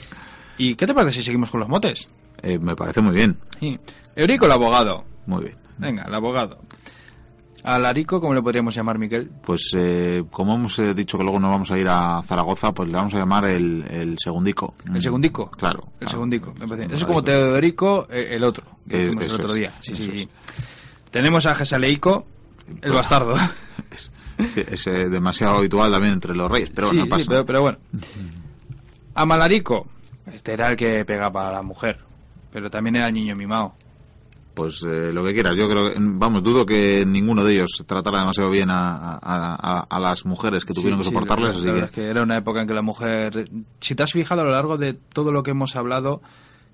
¿Y 0.59 0.75
qué 0.75 0.87
te 0.87 0.95
parece 0.95 1.19
si 1.19 1.23
seguimos 1.25 1.51
con 1.51 1.61
los 1.61 1.69
motes? 1.69 2.09
Eh, 2.43 2.59
me 2.59 2.77
parece 2.77 3.01
muy 3.01 3.15
bien. 3.15 3.39
Sí. 3.61 3.79
Eurico 4.15 4.47
el 4.47 4.53
abogado. 4.53 5.05
Muy 5.27 5.45
bien. 5.45 5.57
Venga, 5.79 6.05
el 6.05 6.15
abogado. 6.15 6.59
Al 7.65 7.85
Arico, 7.85 8.21
¿cómo 8.21 8.35
le 8.35 8.41
podríamos 8.41 8.75
llamar, 8.75 8.99
Miguel? 8.99 9.31
Pues 9.45 9.73
eh, 9.77 10.25
como 10.31 10.55
hemos 10.55 10.79
eh, 10.79 10.95
dicho 10.95 11.19
que 11.19 11.25
luego 11.25 11.39
nos 11.41 11.51
vamos 11.51 11.71
a 11.71 11.79
ir 11.79 11.87
a 11.89 12.23
Zaragoza, 12.23 12.73
pues 12.73 12.89
le 12.89 12.95
vamos 12.95 13.15
a 13.15 13.19
llamar 13.19 13.47
el, 13.47 13.85
el 13.91 14.17
segundico. 14.19 14.75
¿El 14.87 14.93
Mm, 14.93 15.21
Claro. 15.21 15.51
Claro. 15.59 15.85
El 15.93 15.99
claro. 15.99 16.11
segundico. 16.11 16.55
me 16.59 16.67
parece. 16.69 16.87
Eso 16.87 16.97
es 16.97 17.05
como 17.05 17.23
Teodorico, 17.23 18.07
eh, 18.11 18.29
el 18.31 18.45
otro, 18.45 18.65
que 18.89 19.07
Eh, 19.09 19.11
el 19.11 19.31
otro 19.33 19.53
día. 19.53 19.75
Sí, 19.81 19.95
sí, 19.95 20.05
sí. 20.05 20.29
Tenemos 21.11 21.45
a 21.47 21.55
Gesaleico, 21.55 22.27
el 22.69 22.75
Total. 22.77 22.93
bastardo. 22.97 23.35
Es, 24.39 24.85
demasiado 24.85 25.57
habitual 25.57 25.91
también 25.91 26.13
entre 26.15 26.33
los 26.33 26.49
reyes, 26.49 26.71
pero 26.73 26.87
bueno, 26.89 27.09
pasa. 27.09 27.25
pero, 27.29 27.45
pero 27.45 27.61
bueno. 27.61 27.79
A 29.17 29.27
Malarico, 29.27 29.89
este 30.33 30.53
era 30.53 30.71
el 30.71 30.77
que 30.77 31.05
pegaba 31.05 31.49
a 31.49 31.53
la 31.53 31.63
mujer, 31.63 31.99
pero 32.53 32.71
también 32.71 32.97
era 32.97 33.07
el 33.09 33.15
niño 33.15 33.35
mimado. 33.37 33.75
Pues 34.55 34.83
eh, 34.83 35.13
lo 35.13 35.23
que 35.25 35.35
quieras. 35.35 35.57
Yo 35.57 35.69
creo 35.71 35.93
que, 35.93 35.97
vamos, 36.01 36.43
dudo 36.43 36.67
que 36.67 37.05
ninguno 37.07 37.45
de 37.45 37.53
ellos 37.55 37.71
tratara 37.87 38.19
demasiado 38.19 38.51
bien 38.51 38.71
a, 38.71 38.97
a- 38.97 39.19
a- 39.23 39.87
a 39.89 40.01
las 40.01 40.25
mujeres 40.27 40.65
que 40.65 40.75
tuvieron 40.75 40.99
Sí, 40.99 41.05
que 41.05 41.15
soportarles, 41.15 41.55
así 41.57 41.65
que... 41.67 41.79
es 41.79 41.91
que 41.93 42.07
era 42.09 42.23
una 42.25 42.37
época 42.39 42.61
en 42.63 42.67
que 42.67 42.75
la 42.75 42.83
mujer... 42.83 43.49
Si 43.79 43.95
te 43.95 44.03
has 44.03 44.11
fijado 44.13 44.41
a 44.41 44.45
lo 44.45 44.51
largo 44.51 44.77
de 44.77 44.95
todo 44.95 45.31
lo 45.31 45.45
que 45.45 45.53
hemos 45.53 45.77
hablado, 45.77 46.23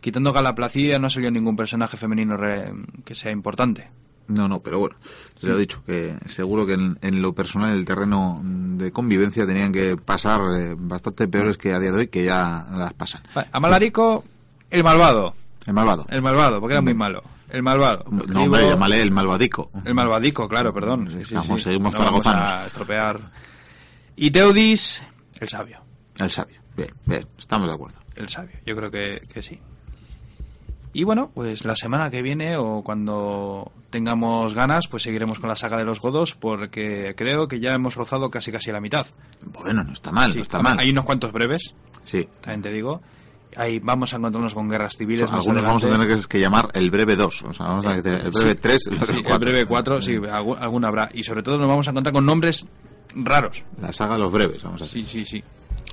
quitando 0.01 0.33
Gala 0.33 0.55
Placidia 0.55 0.99
no 0.99 1.11
salió 1.11 1.31
ningún 1.31 1.57
personaje 1.57 1.99
femenino 1.99 2.39
re- 2.39 2.73
que 3.05 3.15
sea 3.15 3.33
importante. 3.33 3.91
No, 4.29 4.49
no, 4.49 4.61
pero 4.61 4.79
bueno, 4.79 4.97
se 5.39 5.47
lo 5.47 5.55
he 5.57 5.61
dicho, 5.61 5.83
que 5.87 6.17
seguro 6.27 6.65
que 6.67 6.73
en, 6.75 6.99
en 7.03 7.21
lo 7.21 7.35
personal, 7.35 7.71
en 7.73 7.77
el 7.79 7.85
terreno 7.85 8.41
de 8.45 8.91
convivencia, 8.91 9.47
tenían 9.47 9.73
que 9.73 9.97
pasar 9.97 10.41
eh, 10.59 10.75
bastante 10.79 11.29
peores 11.29 11.59
que 11.59 11.73
a 11.75 11.79
día 11.79 11.93
de 11.93 11.99
hoy, 11.99 12.09
que 12.09 12.25
ya 12.25 12.67
las 12.73 12.95
pasan. 12.95 13.23
Vale, 13.35 13.49
A 13.53 13.61
Malarico, 13.61 14.25
el 14.71 14.83
malvado. 14.83 15.35
El 15.67 15.75
malvado. 15.75 16.07
El 16.09 16.23
malvado, 16.23 16.61
porque 16.61 16.75
era 16.75 16.83
muy 16.83 16.95
malo. 16.95 17.23
El 17.51 17.63
malvado. 17.63 18.05
no, 18.11 18.43
hombre, 18.43 18.67
llámale 18.69 19.01
el 19.03 19.11
malvadico. 19.11 19.71
El 19.85 19.95
malvadico, 19.95 20.49
claro, 20.49 20.73
perdón. 20.73 21.07
Sí, 21.09 21.15
sí, 21.25 21.35
Estamos- 21.35 21.61
sí. 21.61 21.65
seguimos 21.65 21.93
no 21.93 21.99
vamos 22.01 22.25
zaragozanos. 22.25 22.63
a 22.63 22.67
estropear. 22.67 23.31
Y 24.17 24.31
Teudis, 24.31 25.03
el 25.39 25.49
sabio. 25.49 25.81
El 26.19 26.31
sabio. 26.31 26.61
Bien, 26.77 26.91
bien, 27.07 27.27
estamos 27.39 27.69
de 27.69 27.75
acuerdo. 27.75 27.99
El 28.17 28.29
sabio, 28.29 28.57
yo 28.65 28.75
creo 28.75 28.91
que, 28.91 29.27
que 29.33 29.43
sí. 29.43 29.61
Y 30.95 31.03
bueno, 31.05 31.31
pues 31.35 31.65
la 31.65 31.75
semana 31.77 32.09
que 32.09 32.23
viene 32.23 32.57
o 32.57 32.83
cuando 32.83 33.71
tengamos 33.91 34.55
ganas, 34.55 34.87
pues 34.87 35.03
seguiremos 35.03 35.39
con 35.41 35.49
la 35.49 35.57
saga 35.57 35.77
de 35.77 35.85
los 35.85 36.01
godos 36.01 36.35
porque 36.35 37.15
creo 37.17 37.49
que 37.49 37.59
ya 37.61 37.75
hemos 37.75 37.97
rozado 37.97 38.31
casi 38.31 38.51
casi 38.53 38.71
la 38.73 38.81
mitad. 38.81 39.07
Bueno, 39.45 39.83
no 39.85 39.93
está 39.93 40.13
mal, 40.13 40.31
Sí, 40.31 40.37
no 40.39 40.43
está 40.43 40.63
mal. 40.63 40.79
Hay 40.79 40.91
unos 40.91 41.05
cuantos 41.05 41.33
breves, 41.33 41.75
Sí. 42.05 42.29
también 42.41 42.63
te 42.63 42.71
digo. 42.73 43.01
Ahí 43.57 43.79
vamos 43.81 44.13
a 44.13 44.17
encontrarnos 44.17 44.55
con 44.55 44.69
guerras 44.69 44.97
civiles. 44.97 45.31
más 45.31 45.41
Algunos 45.41 45.65
vamos 45.65 45.85
a 45.85 45.89
tener 45.91 46.09
que, 46.09 46.27
que 46.29 46.41
llamar 46.41 46.71
el 46.75 46.91
breve 46.91 47.15
2. 47.17 47.43
O 47.43 47.53
sea, 47.53 47.67
vamos 47.67 47.87
a 47.87 48.01
tener 48.03 48.21
el 48.27 48.31
breve 48.31 48.55
3, 48.55 48.87
el 48.89 48.97
breve 48.97 49.13
Sí, 49.15 49.23
4. 49.23 49.35
el 49.35 49.41
breve 49.41 49.67
4, 49.67 50.03
sí, 50.03 50.17
algún, 50.31 50.59
alguna 50.59 50.89
habrá. 50.89 51.11
Y 51.13 51.23
sobre 51.23 51.43
todo 51.43 51.59
nos 51.59 51.69
vamos 51.69 51.87
a 51.87 51.91
encontrar 51.91 52.13
con 52.13 52.25
nombres 52.27 52.67
raros. 53.17 53.65
La 53.81 53.93
saga 53.93 54.15
de 54.15 54.21
los 54.21 54.33
breves, 54.33 54.63
vamos 54.65 54.81
a 54.81 54.85
decir. 54.85 55.07
Sí, 55.07 55.25
sí, 55.25 55.39
sí. 55.39 55.45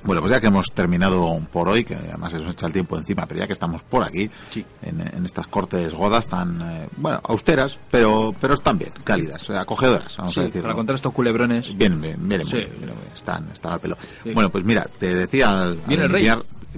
Bueno, 0.04 0.20
pues 0.20 0.32
ya 0.32 0.40
que 0.40 0.48
hemos 0.48 0.72
terminado 0.72 1.40
por 1.52 1.68
hoy, 1.68 1.84
que 1.84 1.94
además 1.94 2.32
se 2.32 2.38
nos 2.38 2.52
echa 2.52 2.66
el 2.66 2.72
tiempo 2.72 2.96
encima, 2.98 3.26
pero 3.26 3.40
ya 3.40 3.46
que 3.46 3.52
estamos 3.52 3.82
por 3.82 4.02
aquí, 4.04 4.30
Sí. 4.50 4.64
en, 4.82 5.00
en 5.00 5.24
estas 5.24 5.46
cortes 5.46 5.94
godas 5.94 6.26
tan, 6.26 6.60
eh, 6.60 6.88
bueno, 6.96 7.20
austeras, 7.24 7.78
pero 7.90 8.34
pero 8.40 8.54
están 8.54 8.78
bien, 8.78 8.92
cálidas, 9.04 9.48
eh, 9.50 9.56
acogedoras, 9.56 10.16
vamos 10.16 10.34
Sí, 10.34 10.40
a 10.40 10.44
decirlo. 10.44 10.62
para 10.64 10.74
contar 10.74 10.94
estos 10.96 11.12
culebrones. 11.12 11.76
Bien, 11.76 12.00
vienen 12.00 12.20
muy 12.26 12.40
Sí. 12.50 12.56
bien, 12.56 12.72
bien, 12.80 12.92
están, 13.14 13.48
están 13.52 13.72
al 13.72 13.80
pelo. 13.80 13.96
Bueno, 14.34 14.50
pues 14.50 14.64
mira, 14.64 14.84
te 14.98 15.14
decía 15.14 15.50
al, 15.50 15.68
al 15.70 15.76
Viene 15.86 16.04
el 16.04 16.10
rey. 16.10 16.28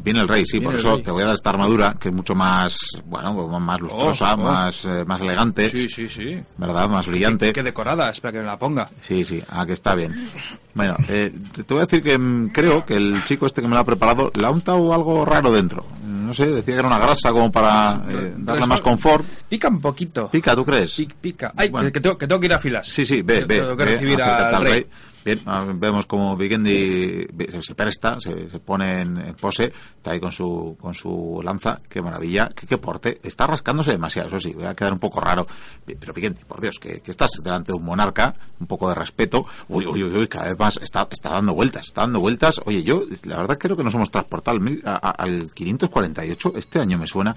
viene 0.02 0.20
el 0.20 0.28
rey, 0.28 0.44
sí, 0.44 0.58
Viene 0.58 0.66
por 0.66 0.74
eso 0.74 0.94
rey. 0.96 1.02
te 1.04 1.10
voy 1.12 1.22
a 1.22 1.26
dar 1.26 1.34
esta 1.36 1.50
armadura, 1.50 1.96
que 2.00 2.08
es 2.08 2.14
mucho 2.14 2.34
más, 2.34 2.76
bueno, 3.06 3.32
más 3.60 3.80
lustrosa, 3.80 4.34
Oh, 4.34 4.40
oh. 4.40 4.44
más, 4.44 4.84
eh, 4.86 5.04
más 5.06 5.20
elegante, 5.20 5.70
Sí, 5.70 5.88
sí, 5.88 6.08
sí. 6.08 6.36
¿verdad? 6.58 6.88
Más 6.88 7.06
brillante. 7.06 7.52
Qué 7.52 7.62
decorada, 7.62 8.10
espera 8.10 8.32
que 8.32 8.38
me 8.40 8.44
la 8.46 8.58
ponga. 8.58 8.90
Sí, 9.00 9.22
sí, 9.24 9.40
ah, 9.50 9.64
que 9.64 9.72
está 9.74 9.94
bien. 9.94 10.28
Bueno, 10.74 10.96
eh, 11.08 11.32
te 11.52 11.62
te 11.62 11.72
voy 11.74 11.82
a 11.82 11.86
decir 11.86 12.02
que 12.02 12.18
mm, 12.18 12.48
creo 12.48 12.84
que 12.84 12.96
el 12.96 13.13
chico 13.22 13.46
este 13.46 13.62
que 13.62 13.68
me 13.68 13.74
lo 13.74 13.80
ha 13.80 13.84
preparado 13.84 14.32
le 14.34 14.46
ha 14.46 14.50
untado 14.50 14.92
algo 14.92 15.24
raro 15.24 15.52
dentro. 15.52 15.86
No 16.04 16.32
sé, 16.32 16.46
decía 16.46 16.74
que 16.74 16.78
era 16.80 16.88
una 16.88 16.98
grasa 16.98 17.30
como 17.30 17.52
para 17.52 18.02
eh, 18.08 18.32
darle 18.38 18.66
más 18.66 18.80
confort. 18.80 19.24
Pica 19.48 19.68
un 19.68 19.80
poquito. 19.80 20.28
Pica, 20.30 20.56
¿tú 20.56 20.64
crees? 20.64 20.98
Pic- 20.98 21.12
pica. 21.20 21.52
Ay, 21.54 21.68
Bueno. 21.68 21.92
que, 21.92 22.00
tengo, 22.00 22.16
que 22.18 22.26
tengo 22.26 22.40
que 22.40 22.46
ir 22.46 22.52
a 22.54 22.58
filas. 22.58 22.88
Sí, 22.88 23.04
sí, 23.04 23.20
ve, 23.22 23.44
ve. 23.44 23.58
Tengo 23.60 23.76
que 23.76 23.84
ve, 23.84 23.90
recibir 23.92 24.22
al 24.22 24.54
al 24.54 24.64
rey. 24.64 24.86
Bien, 25.24 25.40
ah, 25.46 25.64
vemos 25.74 26.04
como 26.04 26.36
Vikendi 26.36 27.26
se 27.62 27.74
presta, 27.74 28.20
se, 28.20 28.30
pone 28.60 29.00
en, 29.00 29.34
pose, 29.40 29.72
está 29.96 30.10
ahí 30.10 30.20
con 30.20 30.30
su, 30.30 30.76
con 30.78 30.92
su 30.92 31.40
lanza, 31.42 31.80
qué 31.88 32.02
maravilla, 32.02 32.50
qué, 32.54 32.76
porte, 32.76 33.20
está 33.22 33.46
rascándose 33.46 33.92
demasiado, 33.92 34.28
eso 34.28 34.38
sí, 34.38 34.52
voy 34.52 34.66
a 34.66 34.74
quedar 34.74 34.92
un 34.92 34.98
poco 34.98 35.20
raro, 35.20 35.46
pero 35.86 36.12
Vikendi, 36.12 36.44
por 36.44 36.60
Dios, 36.60 36.78
que, 36.78 37.00
estás 37.06 37.30
delante 37.42 37.72
de 37.72 37.78
un 37.78 37.84
monarca, 37.84 38.34
un 38.60 38.66
poco 38.66 38.86
de 38.90 38.96
respeto, 38.96 39.46
uy, 39.68 39.86
uy, 39.86 40.02
uy, 40.02 40.28
cada 40.28 40.50
vez 40.50 40.58
más 40.58 40.76
está, 40.82 41.08
está 41.10 41.30
dando 41.30 41.54
vueltas, 41.54 41.86
está 41.86 42.02
dando 42.02 42.20
vueltas, 42.20 42.60
oye, 42.66 42.82
yo 42.82 43.04
la 43.24 43.38
verdad 43.38 43.56
creo 43.58 43.78
que 43.78 43.84
nos 43.84 43.94
hemos 43.94 44.10
transportado 44.10 44.58
al, 44.58 44.82
al 44.84 45.50
548, 45.54 46.52
este 46.56 46.80
año 46.80 46.98
me 46.98 47.06
suena, 47.06 47.34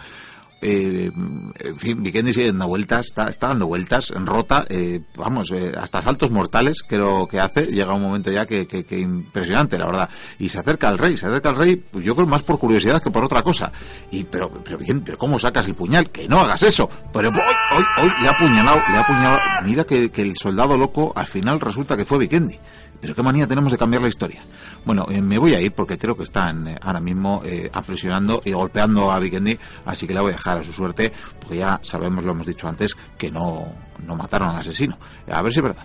eh, 0.59 1.11
en 1.13 1.77
fin, 1.77 2.01
Vikendi 2.01 2.33
sigue 2.33 2.47
dando 2.47 2.67
vueltas, 2.67 3.07
está, 3.07 3.47
dando 3.47 3.67
vueltas, 3.67 4.09
en 4.09 4.25
rota, 4.25 4.65
eh, 4.69 5.01
vamos, 5.15 5.51
eh, 5.51 5.71
hasta 5.77 6.01
saltos 6.01 6.31
mortales 6.31 6.83
creo 6.87 7.27
que 7.27 7.39
hace, 7.39 7.67
llega 7.67 7.93
un 7.93 8.01
momento 8.01 8.31
ya 8.31 8.47
que, 8.47 8.65
impresionante, 8.89 9.77
la 9.77 9.85
verdad, 9.85 10.09
y 10.39 10.49
se 10.49 10.57
acerca 10.57 10.89
al 10.89 10.97
rey, 10.97 11.15
se 11.15 11.27
acerca 11.27 11.49
al 11.49 11.57
rey, 11.57 11.75
pues 11.75 12.03
yo 12.03 12.15
creo 12.15 12.25
más 12.25 12.41
por 12.41 12.57
curiosidad 12.57 13.01
que 13.03 13.11
por 13.11 13.23
otra 13.23 13.43
cosa, 13.43 13.71
y 14.09 14.23
pero, 14.23 14.51
pero 14.63 14.79
pero 15.05 15.17
¿cómo 15.19 15.37
sacas 15.37 15.67
el 15.67 15.75
puñal? 15.75 16.09
Que 16.09 16.27
no 16.27 16.39
hagas 16.39 16.63
eso, 16.63 16.89
pero 17.13 17.29
hoy, 17.29 17.35
hoy, 17.77 17.83
hoy 18.01 18.11
le 18.21 18.27
ha 18.27 18.31
apuñalado, 18.31 18.81
le 18.89 18.97
ha 18.97 19.01
apuñalado, 19.01 19.39
mira 19.63 19.83
que, 19.83 20.11
el 20.17 20.35
soldado 20.35 20.75
loco 20.75 21.13
al 21.15 21.27
final 21.27 21.59
resulta 21.59 21.95
que 21.95 22.03
fue 22.03 22.17
Vikendi, 22.17 22.59
pero 22.99 23.13
qué 23.13 23.21
manía 23.21 23.45
tenemos 23.45 23.71
de 23.71 23.77
cambiar 23.77 24.01
la 24.01 24.07
historia. 24.07 24.43
Bueno, 24.83 25.05
me 25.21 25.37
voy 25.37 25.53
a 25.53 25.61
ir 25.61 25.71
porque 25.73 25.99
creo 25.99 26.17
que 26.17 26.23
están 26.23 26.75
ahora 26.81 26.99
mismo 26.99 27.43
apresionando 27.71 28.41
y 28.43 28.53
golpeando 28.53 29.11
a 29.11 29.19
Vikendi, 29.19 29.55
así 29.85 30.07
que 30.07 30.15
la 30.15 30.21
voy 30.21 30.31
a 30.31 30.46
a 30.47 30.63
su 30.63 30.73
suerte, 30.73 31.11
porque 31.39 31.57
ya 31.57 31.79
sabemos, 31.81 32.23
lo 32.23 32.31
hemos 32.31 32.45
dicho 32.45 32.67
antes, 32.67 32.95
que 33.17 33.31
no, 33.31 33.73
no 34.05 34.15
mataron 34.15 34.49
al 34.49 34.59
asesino. 34.59 34.97
A 35.29 35.41
ver 35.41 35.51
si 35.51 35.59
es 35.59 35.63
verdad. 35.63 35.83